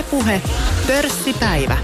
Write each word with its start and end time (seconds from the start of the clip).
Ylepuhe 0.00 0.42
pörssipäivä. 0.86 1.76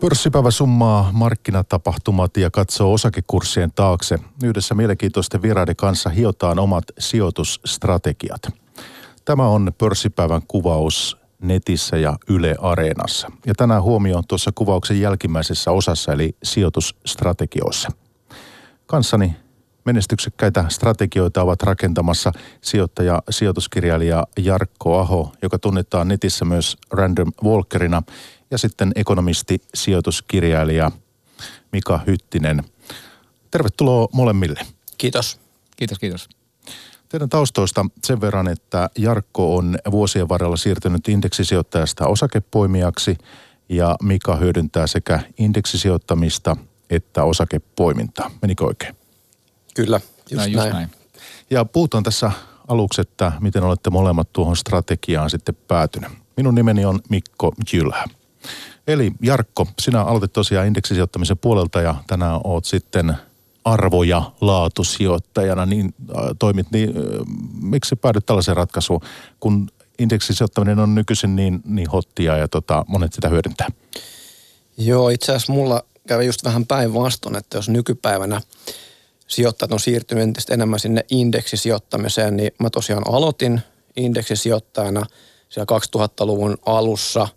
Pörssipäivä 0.00 0.50
summaa 0.50 1.10
markkinatapahtumat 1.12 2.36
ja 2.36 2.50
katsoo 2.50 2.92
osakekurssien 2.92 3.72
taakse. 3.74 4.18
Yhdessä 4.44 4.74
mielenkiintoisten 4.74 5.42
vieraiden 5.42 5.76
kanssa 5.76 6.10
hiotaan 6.10 6.58
omat 6.58 6.84
sijoitusstrategiat. 6.98 8.42
Tämä 9.24 9.46
on 9.46 9.72
pörssipäivän 9.78 10.42
kuvaus 10.48 11.16
netissä 11.42 11.96
ja 11.96 12.16
Yle 12.28 12.54
Areenassa. 12.60 13.30
Ja 13.46 13.54
tänään 13.54 13.82
huomioon 13.82 14.24
tuossa 14.28 14.50
kuvauksen 14.54 15.00
jälkimmäisessä 15.00 15.70
osassa 15.70 16.12
eli 16.12 16.36
sijoitusstrategioissa. 16.42 17.88
Kanssani 18.86 19.36
menestyksekkäitä 19.84 20.64
strategioita 20.68 21.42
ovat 21.42 21.62
rakentamassa 21.62 22.32
sijoittaja, 22.60 23.22
sijoituskirjailija 23.30 24.26
Jarkko 24.38 24.98
Aho, 24.98 25.32
joka 25.42 25.58
tunnetaan 25.58 26.08
netissä 26.08 26.44
myös 26.44 26.76
Random 26.90 27.32
Walkerina, 27.44 28.02
ja 28.50 28.58
sitten 28.58 28.92
ekonomisti, 28.96 29.62
sijoituskirjailija 29.74 30.90
Mika 31.72 32.00
Hyttinen. 32.06 32.64
Tervetuloa 33.50 34.08
molemmille. 34.12 34.60
Kiitos. 34.98 35.40
Kiitos, 35.76 35.98
kiitos. 35.98 36.28
Teidän 37.08 37.28
taustoista 37.28 37.86
sen 38.04 38.20
verran, 38.20 38.48
että 38.48 38.90
Jarkko 38.98 39.56
on 39.56 39.78
vuosien 39.90 40.28
varrella 40.28 40.56
siirtynyt 40.56 41.08
indeksisijoittajasta 41.08 42.06
osakepoimijaksi 42.06 43.18
ja 43.68 43.96
Mika 44.02 44.36
hyödyntää 44.36 44.86
sekä 44.86 45.20
indeksisijoittamista 45.38 46.56
että 46.90 47.24
osakepoimintaa. 47.24 48.30
Menikö 48.42 48.64
oikein? 48.64 48.99
Kyllä, 49.74 50.00
just 50.30 50.36
näin. 50.36 50.52
Just 50.52 50.72
näin. 50.72 50.90
Ja 51.50 51.64
puhutaan 51.64 52.02
tässä 52.02 52.32
aluksi, 52.68 53.00
että 53.00 53.32
miten 53.40 53.62
olette 53.62 53.90
molemmat 53.90 54.32
tuohon 54.32 54.56
strategiaan 54.56 55.30
sitten 55.30 55.54
päätynyt. 55.68 56.10
Minun 56.36 56.54
nimeni 56.54 56.84
on 56.84 57.00
Mikko 57.08 57.54
Jylhä. 57.72 58.04
Eli 58.86 59.12
Jarkko, 59.22 59.66
sinä 59.80 60.02
aloitit 60.02 60.32
tosiaan 60.32 60.66
indeksisijoittamisen 60.66 61.38
puolelta 61.38 61.80
ja 61.80 61.94
tänään 62.06 62.40
oot 62.44 62.64
sitten 62.64 63.14
arvoja 63.64 64.32
laatusijoittajana, 64.40 65.66
niin 65.66 65.94
äh, 66.16 66.24
toimit, 66.38 66.70
niin 66.70 66.88
äh, 66.88 66.94
miksi 67.60 67.96
päädyt 67.96 68.26
tällaiseen 68.26 68.56
ratkaisuun, 68.56 69.00
kun 69.40 69.68
indeksisijoittaminen 69.98 70.78
on 70.78 70.94
nykyisin 70.94 71.36
niin, 71.36 71.60
niin 71.64 71.90
hottia 71.90 72.36
ja 72.36 72.48
tota, 72.48 72.84
monet 72.88 73.12
sitä 73.12 73.28
hyödyntää? 73.28 73.68
Joo, 74.76 75.08
itse 75.08 75.32
asiassa 75.32 75.52
mulla 75.52 75.84
kävi 76.08 76.26
just 76.26 76.44
vähän 76.44 76.66
päinvastoin, 76.66 77.36
että 77.36 77.58
jos 77.58 77.68
nykypäivänä 77.68 78.40
sijoittajat 79.30 79.72
on 79.72 79.80
siirtynyt 79.80 80.22
entistä 80.24 80.54
enemmän 80.54 80.80
sinne 80.80 81.04
indeksisijoittamiseen, 81.10 82.36
niin 82.36 82.50
mä 82.58 82.70
tosiaan 82.70 83.02
aloitin 83.08 83.60
indeksisijoittajana 83.96 85.06
siellä 85.48 85.78
2000-luvun 85.96 86.58
alussa. 86.66 87.28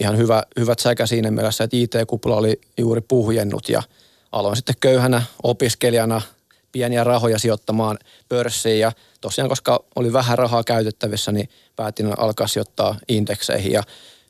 Ihan 0.00 0.16
hyvä, 0.16 0.42
hyvät 0.58 0.78
säkä 0.78 1.06
siinä 1.06 1.30
mielessä, 1.30 1.64
että 1.64 1.76
IT-kupla 1.76 2.36
oli 2.36 2.60
juuri 2.78 3.00
puhjennut 3.00 3.68
ja 3.68 3.82
aloin 4.32 4.56
sitten 4.56 4.74
köyhänä 4.80 5.22
opiskelijana 5.42 6.22
pieniä 6.72 7.04
rahoja 7.04 7.38
sijoittamaan 7.38 7.98
pörssiin. 8.28 8.80
Ja 8.80 8.92
tosiaan 9.20 9.48
koska 9.48 9.84
oli 9.96 10.12
vähän 10.12 10.38
rahaa 10.38 10.64
käytettävissä, 10.64 11.32
niin 11.32 11.48
päätin 11.76 12.18
alkaa 12.18 12.46
sijoittaa 12.46 12.96
indekseihin. 13.08 13.72
Ja 13.72 13.82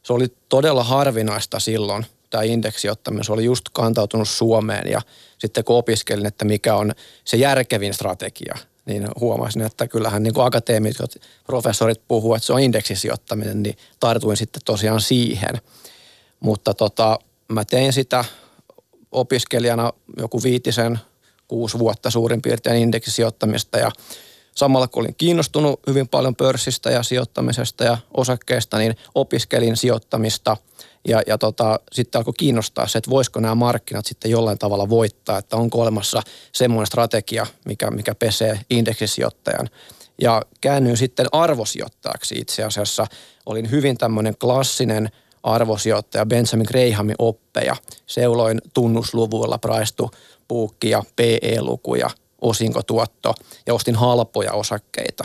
se 0.03 0.13
oli 0.13 0.27
todella 0.49 0.85
harvinaista 0.85 1.61
silloin, 1.61 2.07
tämä 2.33 2.45
indeksiottaminen. 2.45 3.25
Se 3.25 3.33
oli 3.33 3.45
just 3.45 3.65
kantautunut 3.73 4.29
Suomeen 4.29 4.91
ja 4.91 5.01
sitten 5.39 5.65
kun 5.65 5.77
opiskelin, 5.77 6.27
että 6.27 6.45
mikä 6.45 6.77
on 6.77 6.93
se 7.25 7.37
järkevin 7.37 7.95
strategia, 7.95 8.55
niin 8.87 9.09
huomasin, 9.21 9.63
että 9.63 9.89
kyllähän 9.89 10.23
niin 10.23 10.35
kuin 10.35 10.47
akateemikot, 10.47 11.15
professorit 11.47 12.03
puhuvat, 12.09 12.37
että 12.37 12.47
se 12.47 12.53
on 12.53 12.61
indeksisijoittaminen, 12.61 13.63
niin 13.63 13.77
tartuin 14.01 14.37
sitten 14.37 14.63
tosiaan 14.65 15.01
siihen. 15.01 15.61
Mutta 16.41 16.75
tota, 16.75 17.19
mä 17.49 17.65
tein 17.65 17.93
sitä 17.93 18.25
opiskelijana 19.13 19.93
joku 20.19 20.43
viitisen, 20.43 20.99
kuusi 21.49 21.79
vuotta 21.79 22.11
suurin 22.11 22.43
piirtein 22.43 22.83
indeksisijoittamista 22.83 23.79
ja 23.79 23.91
samalla 24.55 24.89
kun 24.89 25.03
olin 25.03 25.15
kiinnostunut 25.19 25.81
hyvin 25.87 26.09
paljon 26.09 26.37
pörssistä 26.37 26.91
ja 26.91 27.03
sijoittamisesta 27.03 27.85
ja 27.85 27.99
osakkeista, 28.15 28.79
niin 28.79 28.97
opiskelin 29.15 29.77
sijoittamista– 29.77 30.57
ja, 31.09 31.23
ja 31.27 31.39
tota, 31.39 31.81
sitten 31.93 32.19
alkoi 32.19 32.35
kiinnostaa 32.39 32.89
se, 32.89 32.99
että 32.99 33.11
voisiko 33.11 33.41
nämä 33.41 33.55
markkinat 33.55 34.07
sitten 34.07 34.31
jollain 34.31 34.59
tavalla 34.59 34.89
voittaa, 34.89 35.39
että 35.39 35.57
onko 35.57 35.83
olemassa 35.83 36.23
semmoinen 36.53 36.87
strategia, 36.87 37.47
mikä, 37.65 37.91
mikä 37.91 38.15
pesee 38.15 38.61
indeksisijoittajan. 38.71 39.69
Ja 40.21 40.43
käännyin 40.61 40.97
sitten 40.97 41.27
arvosijoittajaksi 41.33 42.35
itse 42.39 42.65
asiassa. 42.65 43.07
Olin 43.47 43.71
hyvin 43.71 43.99
tämmöinen 43.99 44.37
klassinen 44.37 45.11
arvosijoittaja, 45.43 46.27
Benjamin 46.27 46.67
Grahamin 46.69 47.17
oppeja. 47.19 47.77
Seuloin 48.07 48.61
tunnusluvuilla 48.75 49.59
praistu 49.59 50.11
puukkia, 50.49 51.03
PE-lukuja, 51.17 52.11
osinkotuotto 52.43 53.35
ja 53.67 53.75
ostin 53.75 53.97
halpoja 53.97 54.53
osakkeita. 54.53 55.25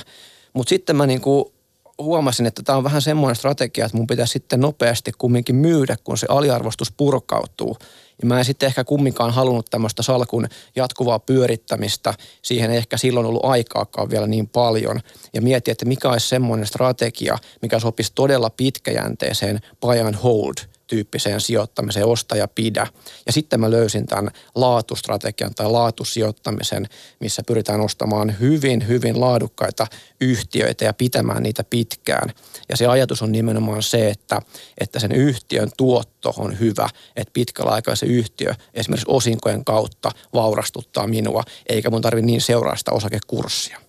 Mutta 0.54 0.70
sitten 0.70 0.96
mä 0.96 1.08
niinku 1.08 1.54
huomasin, 1.98 2.46
että 2.46 2.64
tämä 2.64 2.78
on 2.78 2.84
vähän 2.84 3.02
semmoinen 3.02 3.36
strategia, 3.36 3.86
että 3.86 3.98
mun 3.98 4.08
pitäisi 4.08 4.32
sitten 4.32 4.60
nopeasti 4.60 5.12
kumminkin 5.18 5.56
myydä, 5.56 5.98
kun 6.04 6.18
se 6.18 6.28
aliarvostus 6.30 6.92
purkautuu. 6.92 7.78
Ja 8.22 8.28
mä 8.28 8.40
en 8.40 8.46
sitten 8.46 8.68
ehkä 8.68 8.84
kumminkaan 8.84 9.34
halunnut 9.34 9.66
tämmöistä 9.70 10.04
salkun 10.04 10.48
jatkuvaa 10.76 11.20
pyörittämistä. 11.20 12.14
Siihen 12.42 12.72
ei 12.72 12.78
ehkä 12.78 12.98
silloin 12.98 13.26
ollut 13.26 13.46
aikaakaan 13.46 14.10
vielä 14.10 14.28
niin 14.28 14.48
paljon. 14.48 15.00
Ja 15.34 15.42
mietin, 15.42 15.72
että 15.72 15.86
mikä 15.86 16.10
olisi 16.10 16.28
semmoinen 16.28 16.68
strategia, 16.68 17.38
mikä 17.62 17.80
sopisi 17.80 18.12
todella 18.16 18.50
pitkäjänteiseen 18.50 19.60
buy 19.82 20.00
and 20.00 20.16
hold– 20.16 20.56
tyyppiseen 20.88 21.42
sijoittamiseen, 21.42 22.06
osta 22.06 22.36
ja 22.36 22.48
pidä. 22.48 22.88
Ja 23.26 23.32
sitten 23.32 23.60
mä 23.60 23.72
löysin 23.72 24.06
tämän 24.06 24.30
laatustrategian 24.56 25.56
tai 25.56 25.72
laatusijoittamisen, 25.72 26.88
missä 27.20 27.44
pyritään 27.48 27.82
ostamaan 27.82 28.40
hyvin, 28.40 28.88
hyvin 28.88 29.20
laadukkaita 29.20 29.88
yhtiöitä 30.22 30.86
ja 30.86 30.94
pitämään 30.94 31.44
niitä 31.44 31.64
pitkään. 31.64 32.30
Ja 32.70 32.78
se 32.78 32.88
ajatus 32.88 33.22
on 33.22 33.32
nimenomaan 33.32 33.84
se, 33.84 34.10
että, 34.10 34.42
että 34.78 35.00
sen 35.00 35.12
yhtiön 35.12 35.70
tuotto 35.78 36.34
on 36.38 36.60
hyvä, 36.60 36.90
että 37.16 37.34
pitkällä 37.34 37.72
aikaa 37.72 37.96
se 37.96 38.06
yhtiö 38.06 38.54
esimerkiksi 38.74 39.06
osinkojen 39.08 39.66
kautta 39.66 40.12
vaurastuttaa 40.34 41.08
minua, 41.08 41.44
eikä 41.70 41.90
mun 41.90 42.02
tarvitse 42.02 42.26
niin 42.26 42.42
seuraa 42.42 42.76
sitä 42.76 42.92
osakekurssia. 42.92 43.80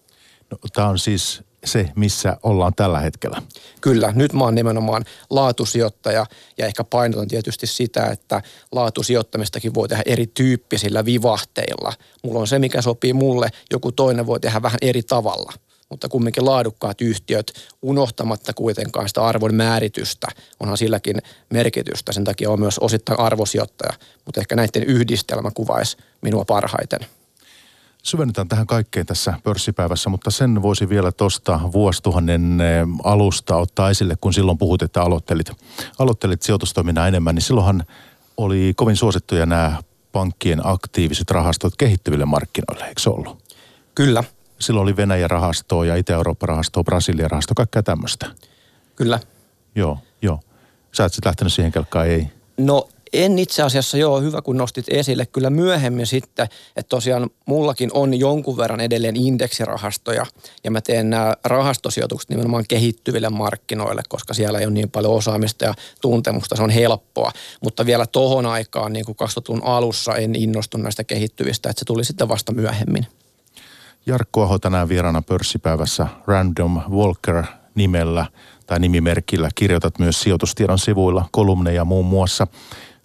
No, 0.50 0.58
Tämä 0.72 0.88
on 0.88 0.98
siis 0.98 1.42
se, 1.64 1.90
missä 1.96 2.36
ollaan 2.42 2.74
tällä 2.74 3.00
hetkellä. 3.00 3.42
Kyllä, 3.80 4.12
nyt 4.14 4.32
mä 4.32 4.44
oon 4.44 4.54
nimenomaan 4.54 5.04
laatusijoittaja 5.30 6.26
ja 6.58 6.66
ehkä 6.66 6.84
painotan 6.84 7.28
tietysti 7.28 7.66
sitä, 7.66 8.06
että 8.06 8.42
laatusijoittamistakin 8.72 9.74
voi 9.74 9.88
tehdä 9.88 10.02
erityyppisillä 10.06 11.04
vivahteilla. 11.04 11.92
Mulla 12.24 12.40
on 12.40 12.46
se, 12.46 12.58
mikä 12.58 12.82
sopii 12.82 13.12
mulle, 13.12 13.48
joku 13.72 13.92
toinen 13.92 14.26
voi 14.26 14.40
tehdä 14.40 14.62
vähän 14.62 14.78
eri 14.82 15.02
tavalla 15.02 15.52
mutta 15.90 16.08
kumminkin 16.08 16.44
laadukkaat 16.44 17.00
yhtiöt 17.00 17.52
unohtamatta 17.82 18.52
kuitenkaan 18.52 19.08
sitä 19.08 19.24
arvon 19.24 19.54
määritystä. 19.54 20.26
Onhan 20.60 20.76
silläkin 20.76 21.16
merkitystä, 21.50 22.12
sen 22.12 22.24
takia 22.24 22.50
on 22.50 22.60
myös 22.60 22.78
osittain 22.78 23.20
arvosijoittaja, 23.20 23.92
mutta 24.24 24.40
ehkä 24.40 24.56
näiden 24.56 24.82
yhdistelmä 24.82 25.50
kuvaisi 25.54 25.96
minua 26.22 26.44
parhaiten 26.44 27.17
syvennytään 28.10 28.48
tähän 28.48 28.66
kaikkeen 28.66 29.06
tässä 29.06 29.34
pörssipäivässä, 29.42 30.10
mutta 30.10 30.30
sen 30.30 30.62
voisi 30.62 30.88
vielä 30.88 31.12
tuosta 31.12 31.60
vuosituhannen 31.72 32.60
eh, 32.60 32.86
alusta 33.04 33.56
ottaa 33.56 33.90
esille, 33.90 34.14
kun 34.20 34.34
silloin 34.34 34.58
puhut, 34.58 34.82
että 34.82 35.02
aloittelit, 35.02 35.52
aloittelit 35.98 36.42
sijoitustoiminnan 36.42 37.08
enemmän, 37.08 37.34
niin 37.34 37.42
silloinhan 37.42 37.84
oli 38.36 38.72
kovin 38.76 38.96
suosittuja 38.96 39.46
nämä 39.46 39.82
pankkien 40.12 40.60
aktiiviset 40.64 41.30
rahastot 41.30 41.76
kehittyville 41.76 42.24
markkinoille, 42.24 42.84
eikö 42.84 43.00
se 43.00 43.10
ollut? 43.10 43.38
Kyllä. 43.94 44.24
Silloin 44.58 44.82
oli 44.82 44.96
Venäjä-rahastoa 44.96 45.84
ja 45.84 45.96
Itä-Eurooppa-rahastoa, 45.96 46.84
Brasilia-rahastoa, 46.84 47.54
kaikkea 47.56 47.82
tämmöistä. 47.82 48.26
Kyllä. 48.96 49.20
Joo, 49.74 49.98
joo. 50.22 50.40
Sä 50.92 51.04
et 51.04 51.12
sitten 51.12 51.28
lähtenyt 51.28 51.52
siihen 51.52 51.72
kelkkaan, 51.72 52.06
ei? 52.06 52.28
No 52.58 52.88
en 53.12 53.38
itse 53.38 53.62
asiassa, 53.62 53.98
joo, 53.98 54.20
hyvä 54.20 54.42
kun 54.42 54.56
nostit 54.56 54.84
esille. 54.88 55.26
Kyllä 55.26 55.50
myöhemmin 55.50 56.06
sitten, 56.06 56.48
että 56.76 56.88
tosiaan 56.88 57.30
mullakin 57.46 57.90
on 57.92 58.18
jonkun 58.18 58.56
verran 58.56 58.80
edelleen 58.80 59.16
indeksirahastoja 59.16 60.26
ja 60.64 60.70
mä 60.70 60.80
teen 60.80 61.10
nämä 61.10 61.34
rahastosijoitukset 61.44 62.30
nimenomaan 62.30 62.64
kehittyville 62.68 63.28
markkinoille, 63.28 64.02
koska 64.08 64.34
siellä 64.34 64.58
ei 64.58 64.66
ole 64.66 64.74
niin 64.74 64.90
paljon 64.90 65.14
osaamista 65.14 65.64
ja 65.64 65.74
tuntemusta, 66.00 66.56
se 66.56 66.62
on 66.62 66.70
helppoa. 66.70 67.32
Mutta 67.62 67.86
vielä 67.86 68.06
tohon 68.06 68.46
aikaan, 68.46 68.92
niin 68.92 69.04
kuin 69.04 69.16
2000 69.16 69.66
alussa, 69.66 70.14
en 70.14 70.34
innostu 70.34 70.78
näistä 70.78 71.04
kehittyvistä, 71.04 71.70
että 71.70 71.80
se 71.80 71.84
tuli 71.84 72.04
sitten 72.04 72.28
vasta 72.28 72.52
myöhemmin. 72.52 73.06
Jarkko 74.06 74.42
Aho 74.42 74.58
tänään 74.58 74.88
vieraana 74.88 75.22
pörssipäivässä 75.22 76.06
Random 76.26 76.80
Walker 76.90 77.44
nimellä 77.74 78.26
tai 78.66 78.78
nimimerkillä. 78.78 79.48
Kirjoitat 79.54 79.98
myös 79.98 80.20
sijoitustiedon 80.20 80.78
sivuilla 80.78 81.28
kolumneja 81.32 81.84
muun 81.84 82.06
muassa. 82.06 82.46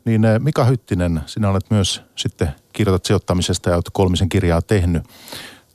Niin 0.05 0.25
eh, 0.25 0.39
Mika 0.39 0.65
Hyttinen, 0.65 1.21
sinä 1.25 1.49
olet 1.49 1.65
myös 1.69 2.01
sitten 2.15 2.47
kirjoitat 2.73 3.05
sijoittamisesta 3.05 3.69
ja 3.69 3.75
olet 3.75 3.89
kolmisen 3.93 4.29
kirjaa 4.29 4.61
tehnyt. 4.61 5.03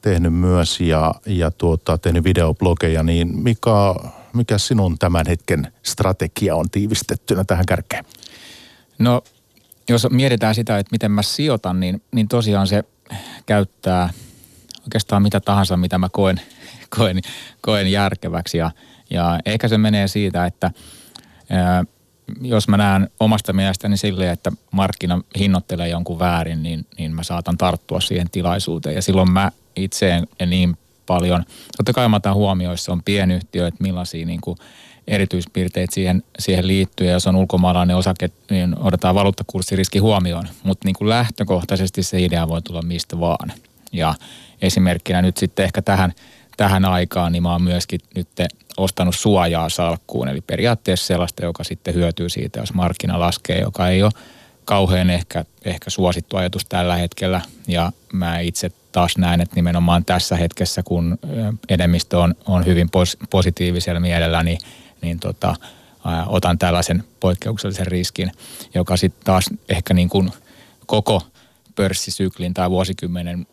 tehnyt 0.02 0.34
myös 0.34 0.80
ja, 0.80 1.14
ja 1.26 1.50
tuota, 1.50 1.98
tehnyt 1.98 2.24
videoblogeja, 2.24 3.02
niin 3.02 3.36
mikä, 3.42 3.94
mikä 4.32 4.58
sinun 4.58 4.98
tämän 4.98 5.26
hetken 5.28 5.72
strategia 5.82 6.56
on 6.56 6.70
tiivistettynä 6.70 7.44
tähän 7.44 7.66
kärkeen? 7.66 8.04
No, 8.98 9.22
jos 9.88 10.06
mietitään 10.10 10.54
sitä, 10.54 10.78
että 10.78 10.92
miten 10.92 11.10
mä 11.10 11.22
sijoitan, 11.22 11.80
niin, 11.80 12.02
niin 12.12 12.28
tosiaan 12.28 12.66
se 12.66 12.84
käyttää 13.46 14.10
oikeastaan 14.82 15.22
mitä 15.22 15.40
tahansa, 15.40 15.76
mitä 15.76 15.98
mä 15.98 16.08
koen, 16.12 16.40
koen, 16.98 17.20
koen 17.60 17.92
järkeväksi. 17.92 18.58
Ja, 18.58 18.70
ja 19.10 19.38
ehkä 19.46 19.68
se 19.68 19.78
menee 19.78 20.08
siitä, 20.08 20.46
että 20.46 20.70
jos 22.42 22.68
mä 22.68 22.76
näen 22.76 23.10
omasta 23.20 23.52
mielestäni 23.52 23.96
silleen, 23.96 24.32
että 24.32 24.52
markkina 24.70 25.22
hinnoittelee 25.38 25.88
jonkun 25.88 26.18
väärin, 26.18 26.62
niin, 26.62 26.86
niin 26.98 27.14
mä 27.14 27.22
saatan 27.22 27.58
tarttua 27.58 28.00
siihen 28.00 28.30
tilaisuuteen. 28.30 28.94
Ja 28.94 29.02
silloin 29.02 29.30
mä 29.30 29.52
itse 29.76 30.22
en 30.40 30.50
niin 30.50 30.76
paljon, 31.06 31.44
totta 31.76 31.92
kai 31.92 32.08
mä 32.08 32.16
otan 32.16 32.34
huomioon, 32.34 32.72
jos 32.72 32.88
on 32.88 33.02
pienyhtiö, 33.02 33.66
että 33.66 33.82
millaisia 33.82 34.26
niin 34.26 34.40
kuin 34.40 34.58
erityispiirteitä 35.06 35.94
siihen, 35.94 36.22
siihen 36.38 36.66
liittyy. 36.66 37.06
Ja 37.06 37.12
jos 37.12 37.26
on 37.26 37.36
ulkomaalainen 37.36 37.96
osake, 37.96 38.30
niin 38.50 38.78
otetaan 38.78 39.14
valuuttakurssiriski 39.14 39.98
huomioon. 39.98 40.48
Mutta 40.62 40.88
niin 40.88 40.94
kuin 40.94 41.08
lähtökohtaisesti 41.08 42.02
se 42.02 42.20
idea 42.20 42.48
voi 42.48 42.62
tulla 42.62 42.82
mistä 42.82 43.20
vaan. 43.20 43.52
Ja 43.92 44.14
esimerkkinä 44.62 45.22
nyt 45.22 45.36
sitten 45.36 45.64
ehkä 45.64 45.82
tähän, 45.82 46.12
tähän 46.58 46.84
aikaan, 46.84 47.32
niin 47.32 47.42
mä 47.42 47.52
oon 47.52 47.62
myöskin 47.62 48.00
nyt 48.14 48.28
ostanut 48.76 49.14
suojaa 49.14 49.68
salkkuun. 49.68 50.28
Eli 50.28 50.40
periaatteessa 50.40 51.06
sellaista, 51.06 51.44
joka 51.44 51.64
sitten 51.64 51.94
hyötyy 51.94 52.28
siitä, 52.28 52.60
jos 52.60 52.74
markkina 52.74 53.20
laskee, 53.20 53.60
joka 53.60 53.88
ei 53.88 54.02
ole 54.02 54.12
kauhean 54.64 55.10
ehkä, 55.10 55.44
ehkä 55.64 55.90
suosittu 55.90 56.36
ajatus 56.36 56.64
tällä 56.64 56.96
hetkellä. 56.96 57.40
Ja 57.68 57.92
mä 58.12 58.38
itse 58.38 58.70
taas 58.92 59.18
näen, 59.18 59.40
että 59.40 59.56
nimenomaan 59.56 60.04
tässä 60.04 60.36
hetkessä, 60.36 60.82
kun 60.82 61.18
enemmistö 61.68 62.18
on, 62.18 62.34
on 62.46 62.66
hyvin 62.66 62.90
pos, 62.90 63.16
positiivisella 63.30 64.00
mielellä, 64.00 64.42
niin, 64.42 64.58
niin 65.02 65.20
tota, 65.20 65.54
ää, 66.04 66.26
otan 66.26 66.58
tällaisen 66.58 67.04
poikkeuksellisen 67.20 67.86
riskin, 67.86 68.32
joka 68.74 68.96
sitten 68.96 69.24
taas 69.24 69.44
ehkä 69.68 69.94
niin 69.94 70.08
kuin 70.08 70.30
koko 70.86 71.22
pörssisyklin 71.74 72.54
tai 72.54 72.70
vuosikymmenen 72.70 73.46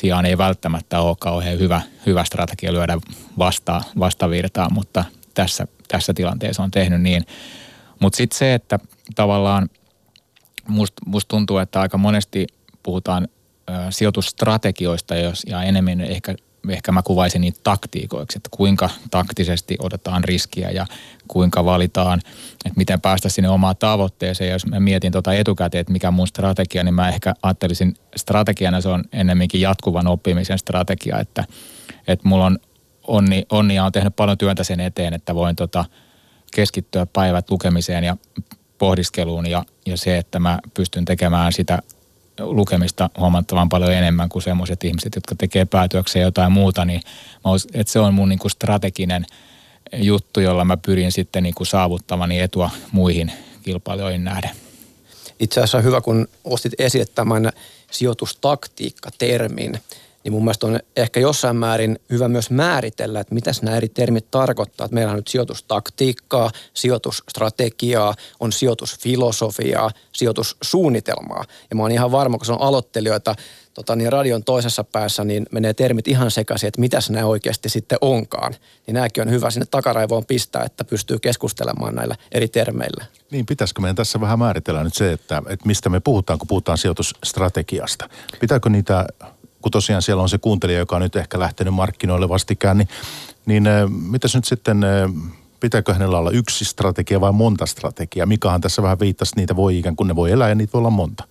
sijaan 0.00 0.26
ei 0.26 0.38
välttämättä 0.38 1.00
ole 1.00 1.16
kauhean 1.20 1.58
hyvä, 1.58 1.80
hyvä 2.06 2.24
strategia 2.24 2.72
lyödä 2.72 2.98
vasta, 3.38 3.82
vastavirtaa, 3.98 4.70
mutta 4.70 5.04
tässä, 5.34 5.66
tässä 5.88 6.14
tilanteessa 6.14 6.62
on 6.62 6.70
tehnyt 6.70 7.02
niin. 7.02 7.22
Mutta 8.00 8.16
sitten 8.16 8.38
se, 8.38 8.54
että 8.54 8.78
tavallaan 9.14 9.68
musta 10.68 11.02
must 11.06 11.28
tuntuu, 11.28 11.58
että 11.58 11.80
aika 11.80 11.98
monesti 11.98 12.46
puhutaan 12.82 13.28
sijoitusstrategioista 13.90 15.16
jos, 15.16 15.42
ja 15.48 15.62
enemmän 15.62 16.00
ehkä, 16.00 16.34
ehkä 16.68 16.92
mä 16.92 17.02
kuvaisin 17.02 17.40
niitä 17.40 17.60
taktiikoiksi, 17.64 18.38
että 18.38 18.48
kuinka 18.52 18.90
taktisesti 19.10 19.76
otetaan 19.78 20.24
riskiä 20.24 20.70
ja 20.70 20.86
kuinka 21.28 21.64
valitaan, 21.64 22.20
että 22.64 22.76
miten 22.76 23.00
päästä 23.00 23.28
sinne 23.28 23.48
omaan 23.48 23.76
tavoitteeseen. 23.76 24.48
Ja 24.48 24.54
jos 24.54 24.66
mä 24.66 24.80
mietin 24.80 25.12
tuota 25.12 25.34
etukäteen, 25.34 25.80
että 25.80 25.92
mikä 25.92 26.10
mun 26.10 26.26
strategia, 26.26 26.84
niin 26.84 26.94
mä 26.94 27.08
ehkä 27.08 27.34
ajattelisin 27.42 27.94
strategiana 28.16 28.80
se 28.80 28.88
on 28.88 29.04
ennemminkin 29.12 29.60
jatkuvan 29.60 30.06
oppimisen 30.06 30.58
strategia, 30.58 31.18
että, 31.20 31.44
että 32.08 32.28
mulla 32.28 32.46
on 32.46 32.58
onni, 33.06 33.46
onni 33.50 33.74
ja 33.74 33.84
on 33.84 33.92
tehnyt 33.92 34.16
paljon 34.16 34.38
työntä 34.38 34.64
sen 34.64 34.80
eteen, 34.80 35.14
että 35.14 35.34
voin 35.34 35.56
tota, 35.56 35.84
keskittyä 36.54 37.06
päivät 37.06 37.50
lukemiseen 37.50 38.04
ja 38.04 38.16
pohdiskeluun 38.78 39.46
ja, 39.46 39.64
ja 39.86 39.96
se, 39.96 40.18
että 40.18 40.38
mä 40.38 40.58
pystyn 40.74 41.04
tekemään 41.04 41.52
sitä 41.52 41.78
lukemista 42.40 43.10
huomattavan 43.18 43.68
paljon 43.68 43.92
enemmän 43.92 44.28
kuin 44.28 44.42
semmoiset 44.42 44.84
ihmiset, 44.84 45.14
jotka 45.14 45.34
tekee 45.34 45.64
päätöksiä 45.64 46.22
jotain 46.22 46.52
muuta, 46.52 46.84
niin 46.84 47.00
mä 47.44 47.50
että 47.74 47.92
se 47.92 48.00
on 48.00 48.14
mun 48.14 48.28
niin 48.28 48.38
kuin 48.38 48.50
strateginen 48.50 49.26
juttu, 49.92 50.40
jolla 50.40 50.64
mä 50.64 50.76
pyrin 50.76 51.12
sitten 51.12 51.42
niin 51.42 51.54
kuin 51.54 51.66
saavuttamaan 51.66 52.32
etua 52.32 52.70
muihin 52.92 53.32
kilpailijoihin 53.62 54.24
nähden. 54.24 54.50
Itse 55.40 55.60
asiassa 55.60 55.80
hyvä, 55.80 56.00
kun 56.00 56.28
ostit 56.44 56.72
esille 56.78 57.06
tämän 57.14 57.50
sijoitustaktiikka-termin, 57.90 59.78
niin 60.24 60.32
mun 60.32 60.44
mielestä 60.44 60.66
on 60.66 60.80
ehkä 60.96 61.20
jossain 61.20 61.56
määrin 61.56 61.98
hyvä 62.10 62.28
myös 62.28 62.50
määritellä, 62.50 63.20
että 63.20 63.34
mitä 63.34 63.50
nämä 63.62 63.76
eri 63.76 63.88
termit 63.88 64.30
tarkoittaa. 64.30 64.84
Että 64.84 64.94
meillä 64.94 65.10
on 65.10 65.16
nyt 65.16 65.28
sijoitustaktiikkaa, 65.28 66.50
sijoitusstrategiaa, 66.74 68.14
on 68.40 68.52
sijoitusfilosofiaa, 68.52 69.90
sijoitussuunnitelmaa. 70.12 71.44
Ja 71.70 71.76
mä 71.76 71.82
oon 71.82 71.92
ihan 71.92 72.12
varma, 72.12 72.38
kun 72.38 72.46
se 72.46 72.52
on 72.52 72.60
aloittelijoita 72.60 73.34
tota, 73.78 73.96
niin 73.96 74.12
radion 74.12 74.44
toisessa 74.44 74.84
päässä, 74.84 75.24
niin 75.24 75.46
menee 75.52 75.74
termit 75.74 76.08
ihan 76.08 76.30
sekaisin, 76.30 76.68
että 76.68 76.80
mitäs 76.80 77.10
nämä 77.10 77.26
oikeasti 77.26 77.68
sitten 77.68 77.98
onkaan. 78.00 78.54
Niin 78.86 78.94
nämäkin 78.94 79.22
on 79.22 79.30
hyvä 79.30 79.50
sinne 79.50 79.66
takaraivoon 79.70 80.24
pistää, 80.24 80.62
että 80.62 80.84
pystyy 80.84 81.18
keskustelemaan 81.18 81.94
näillä 81.94 82.16
eri 82.32 82.48
termeillä. 82.48 83.04
Niin, 83.30 83.46
pitäisikö 83.46 83.80
meidän 83.80 83.96
tässä 83.96 84.20
vähän 84.20 84.38
määritellä 84.38 84.84
nyt 84.84 84.94
se, 84.94 85.12
että, 85.12 85.42
että 85.48 85.66
mistä 85.66 85.88
me 85.88 86.00
puhutaan, 86.00 86.38
kun 86.38 86.48
puhutaan 86.48 86.78
sijoitusstrategiasta? 86.78 88.08
Pitääkö 88.40 88.68
niitä 88.68 89.06
kun 89.62 89.70
tosiaan 89.72 90.02
siellä 90.02 90.22
on 90.22 90.28
se 90.28 90.38
kuuntelija, 90.38 90.78
joka 90.78 90.96
on 90.96 91.02
nyt 91.02 91.16
ehkä 91.16 91.38
lähtenyt 91.38 91.74
markkinoille 91.74 92.28
vastikään, 92.28 92.78
niin, 92.78 92.88
niin 93.46 93.66
äh, 93.66 93.90
mitäs 94.10 94.34
nyt 94.34 94.44
sitten, 94.44 94.84
äh, 94.84 95.10
pitääkö 95.60 95.92
hänellä 95.92 96.18
olla 96.18 96.30
yksi 96.30 96.64
strategia 96.64 97.20
vai 97.20 97.32
monta 97.32 97.66
strategiaa? 97.66 98.26
Mikahan 98.26 98.60
tässä 98.60 98.82
vähän 98.82 99.00
viittasi, 99.00 99.36
niitä 99.36 99.56
voi 99.56 99.78
ikään 99.78 99.96
kuin 99.96 100.08
ne 100.08 100.16
voi 100.16 100.30
elää 100.30 100.48
ja 100.48 100.54
niitä 100.54 100.72
voi 100.72 100.78
olla 100.78 100.90
monta. 100.90 101.24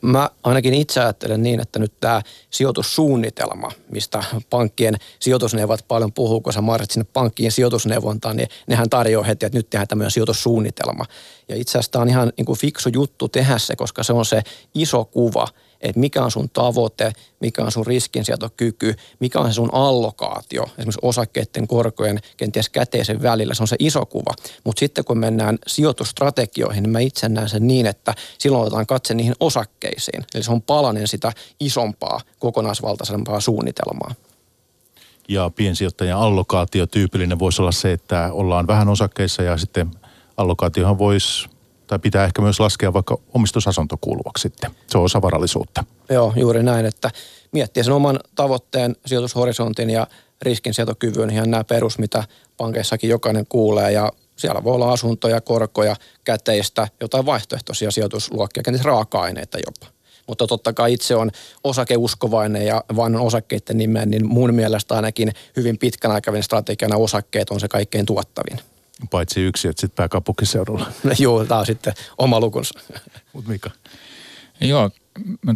Mä 0.00 0.30
ainakin 0.42 0.74
itse 0.74 1.00
ajattelen 1.00 1.42
niin, 1.42 1.60
että 1.60 1.78
nyt 1.78 1.92
tämä 2.00 2.22
sijoitussuunnitelma, 2.50 3.70
mistä 3.90 4.24
pankkien 4.50 4.94
sijoitusneuvot 5.20 5.84
paljon 5.88 6.12
puhuu, 6.12 6.40
kun 6.40 6.52
sä 6.52 6.60
marsit 6.60 6.90
sinne 6.90 7.06
pankkiin 7.12 7.52
sijoitusneuvontaan, 7.52 8.36
niin 8.36 8.48
nehän 8.66 8.90
tarjoaa 8.90 9.24
heti, 9.24 9.46
että 9.46 9.58
nyt 9.58 9.70
tehdään 9.70 9.88
tämmöinen 9.88 10.10
sijoitussuunnitelma. 10.10 11.04
Ja 11.48 11.56
itse 11.56 11.70
asiassa 11.70 11.92
tämä 11.92 12.02
on 12.02 12.08
ihan 12.08 12.32
niin 12.36 12.44
kuin 12.44 12.58
fiksu 12.58 12.88
juttu 12.92 13.28
tehdä 13.28 13.58
se, 13.58 13.76
koska 13.76 14.02
se 14.02 14.12
on 14.12 14.24
se 14.24 14.42
iso 14.74 15.04
kuva– 15.04 15.48
että 15.84 16.00
mikä 16.00 16.24
on 16.24 16.30
sun 16.30 16.50
tavoite, 16.50 17.12
mikä 17.40 17.62
on 17.62 17.72
sun 17.72 17.86
riskinsietokyky, 17.86 18.94
mikä 19.20 19.40
on 19.40 19.46
se 19.46 19.52
sun 19.52 19.74
allokaatio, 19.74 20.62
esimerkiksi 20.62 20.98
osakkeiden 21.02 21.66
korkojen 21.66 22.20
kenties 22.36 22.68
käteisen 22.68 23.22
välillä, 23.22 23.54
se 23.54 23.62
on 23.62 23.68
se 23.68 23.76
iso 23.78 24.06
kuva. 24.06 24.34
Mutta 24.64 24.80
sitten 24.80 25.04
kun 25.04 25.18
mennään 25.18 25.58
sijoitusstrategioihin, 25.66 26.82
niin 26.82 26.90
mä 26.90 27.00
itse 27.00 27.28
näen 27.28 27.48
sen 27.48 27.66
niin, 27.66 27.86
että 27.86 28.14
silloin 28.38 28.62
otetaan 28.62 28.86
katse 28.86 29.14
niihin 29.14 29.34
osakkeisiin. 29.40 30.24
Eli 30.34 30.42
se 30.42 30.52
on 30.52 30.62
palanen 30.62 31.08
sitä 31.08 31.32
isompaa, 31.60 32.20
kokonaisvaltaisempaa 32.38 33.40
suunnitelmaa. 33.40 34.14
Ja 35.28 35.50
piensijoittajan 35.56 36.20
allokaatio 36.20 36.86
tyypillinen 36.86 37.38
voisi 37.38 37.62
olla 37.62 37.72
se, 37.72 37.92
että 37.92 38.28
ollaan 38.32 38.66
vähän 38.66 38.88
osakkeissa 38.88 39.42
ja 39.42 39.56
sitten 39.56 39.90
allokaatiohan 40.36 40.98
voisi 40.98 41.48
tai 41.94 41.98
pitää 41.98 42.24
ehkä 42.24 42.42
myös 42.42 42.60
laskea 42.60 42.92
vaikka 42.92 43.18
omistusasunto 43.34 43.96
kuuluvaksi 44.00 44.42
sitten. 44.42 44.70
Se 44.86 44.98
on 44.98 45.04
osa 45.04 45.22
varallisuutta. 45.22 45.84
Joo, 46.10 46.32
juuri 46.36 46.62
näin, 46.62 46.86
että 46.86 47.10
miettiä 47.52 47.82
sen 47.82 47.92
oman 47.92 48.20
tavoitteen, 48.34 48.96
sijoitushorisontin 49.06 49.90
ja 49.90 50.06
riskinsietokyvyn, 50.42 51.30
ihan 51.30 51.50
nämä 51.50 51.64
perus, 51.64 51.98
mitä 51.98 52.24
pankeissakin 52.56 53.10
jokainen 53.10 53.46
kuulee 53.48 53.92
ja 53.92 54.12
siellä 54.36 54.64
voi 54.64 54.74
olla 54.74 54.92
asuntoja, 54.92 55.40
korkoja, 55.40 55.96
käteistä, 56.24 56.88
jotain 57.00 57.26
vaihtoehtoisia 57.26 57.90
sijoitusluokkia, 57.90 58.62
kenties 58.62 58.84
raaka-aineita 58.84 59.58
jopa. 59.58 59.92
Mutta 60.28 60.46
totta 60.46 60.72
kai 60.72 60.92
itse 60.92 61.16
on 61.16 61.30
osakeuskovainen 61.64 62.66
ja 62.66 62.84
vain 62.96 63.16
osakkeiden 63.16 63.78
nimeen, 63.78 64.10
niin 64.10 64.26
mun 64.26 64.54
mielestä 64.54 64.94
ainakin 64.94 65.32
hyvin 65.56 65.78
pitkän 65.78 66.10
aikavälin 66.10 66.42
strategiana 66.42 66.96
osakkeet 66.96 67.50
on 67.50 67.60
se 67.60 67.68
kaikkein 67.68 68.06
tuottavin. 68.06 68.73
Paitsi 69.10 69.40
yksi, 69.40 69.68
että 69.68 69.80
sitten 69.80 69.96
pääkaupunkiseudulla. 69.96 70.86
Joo, 71.18 71.44
tämä 71.44 71.60
on 71.60 71.66
sitten 71.66 71.94
oma 72.18 72.40
lukunsa. 72.40 72.80
Mutta 73.32 73.50
Mika? 73.50 73.70
Joo, 74.60 74.90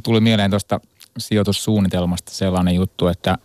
tuli 0.02 0.20
mieleen 0.20 0.50
tuosta 0.50 0.80
sijoitussuunnitelmasta 1.18 2.32
sellainen 2.32 2.74
juttu, 2.74 3.06
että 3.06 3.38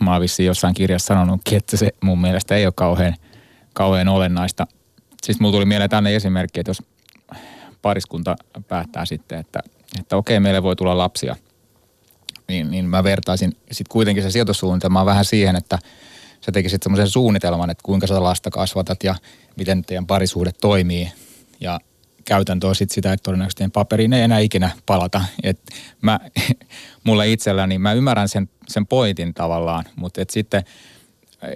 mä 0.00 0.12
oon 0.12 0.20
vissiin 0.20 0.46
jossain 0.46 0.74
kirjassa 0.74 1.06
sanonutkin, 1.06 1.58
että 1.58 1.76
se 1.76 1.90
mun 2.00 2.20
mielestä 2.20 2.54
ei 2.54 2.66
ole 2.66 2.72
kauhean, 2.76 3.14
kauhean 3.72 4.08
olennaista. 4.08 4.66
Siis 5.22 5.40
mulla 5.40 5.52
tuli 5.52 5.64
mieleen 5.64 5.90
tänne 5.90 6.16
esimerkki, 6.16 6.60
että 6.60 6.70
jos 6.70 6.82
pariskunta 7.82 8.36
päättää 8.68 9.04
sitten, 9.04 9.38
että, 9.38 9.60
että 10.00 10.16
okei, 10.16 10.40
meille 10.40 10.62
voi 10.62 10.76
tulla 10.76 10.98
lapsia, 10.98 11.36
niin, 12.48 12.70
niin 12.70 12.84
mä 12.84 13.04
vertaisin 13.04 13.56
sitten 13.72 13.92
kuitenkin 13.92 14.22
se 14.22 14.30
sijoitussuunnitelma 14.30 15.06
vähän 15.06 15.24
siihen, 15.24 15.56
että– 15.56 15.78
sä 16.46 16.52
tekisit 16.52 16.82
semmoisen 16.82 17.08
suunnitelman, 17.08 17.70
että 17.70 17.82
kuinka 17.82 18.06
sä 18.06 18.22
lasta 18.22 18.50
kasvatat 18.50 19.04
ja 19.04 19.14
miten 19.56 19.84
teidän 19.84 20.06
parisuhde 20.06 20.50
toimii. 20.60 21.12
Ja 21.60 21.80
käytäntö 22.24 22.68
on 22.68 22.74
sitten 22.74 22.94
sitä, 22.94 23.12
että 23.12 23.22
todennäköisesti 23.22 23.68
paperiin 23.72 24.12
ei 24.12 24.22
enää 24.22 24.38
ikinä 24.38 24.70
palata. 24.86 25.24
Et 25.42 25.60
mä, 26.00 26.20
mulle 27.04 27.32
itselläni, 27.32 27.78
mä 27.78 27.92
ymmärrän 27.92 28.28
sen, 28.28 28.48
sen 28.68 28.86
pointin 28.86 29.34
tavallaan, 29.34 29.84
mutta 29.96 30.22
et 30.22 30.30
sitten 30.30 30.64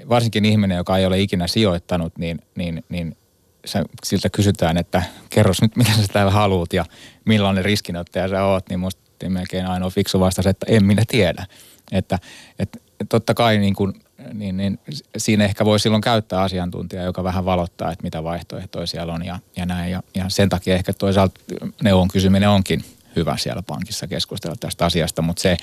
varsinkin 0.08 0.44
ihminen, 0.44 0.76
joka 0.76 0.98
ei 0.98 1.06
ole 1.06 1.20
ikinä 1.20 1.46
sijoittanut, 1.46 2.18
niin, 2.18 2.38
niin, 2.54 2.84
niin 2.88 3.16
sä, 3.64 3.84
siltä 4.04 4.30
kysytään, 4.30 4.78
että 4.78 5.02
kerros 5.30 5.62
nyt, 5.62 5.76
mitä 5.76 5.90
sä 5.92 6.12
täällä 6.12 6.32
haluat 6.32 6.72
ja 6.72 6.84
millainen 7.24 7.64
riskinottaja 7.64 8.28
sä 8.28 8.44
oot, 8.44 8.68
niin 8.68 8.80
musta 8.80 9.02
melkein 9.28 9.66
ainoa 9.66 9.90
fiksu 9.90 10.20
vastaus, 10.20 10.46
että 10.46 10.66
en 10.68 10.84
minä 10.84 11.02
tiedä. 11.08 11.46
Että, 11.92 12.18
että 12.58 12.78
totta 13.08 13.34
kai 13.34 13.58
niin 13.58 13.74
kuin, 13.74 13.94
niin, 14.32 14.56
niin 14.56 14.78
siinä 15.16 15.44
ehkä 15.44 15.64
voi 15.64 15.80
silloin 15.80 16.00
käyttää 16.00 16.42
asiantuntijaa, 16.42 17.04
joka 17.04 17.24
vähän 17.24 17.44
valottaa, 17.44 17.92
että 17.92 18.02
mitä 18.02 18.24
vaihtoehtoja 18.24 18.86
siellä 18.86 19.12
on 19.12 19.24
ja, 19.24 19.38
ja 19.56 19.66
näin. 19.66 19.90
Ja, 19.90 20.02
ja 20.14 20.24
sen 20.28 20.48
takia 20.48 20.74
ehkä 20.74 20.92
toisaalta 20.92 21.40
neuvon 21.82 22.08
kysyminen 22.08 22.48
onkin 22.48 22.84
hyvä 23.16 23.36
siellä 23.36 23.62
pankissa 23.62 24.06
keskustella 24.06 24.56
tästä 24.60 24.84
asiasta, 24.84 25.22
mutta 25.22 25.42
se, 25.42 25.56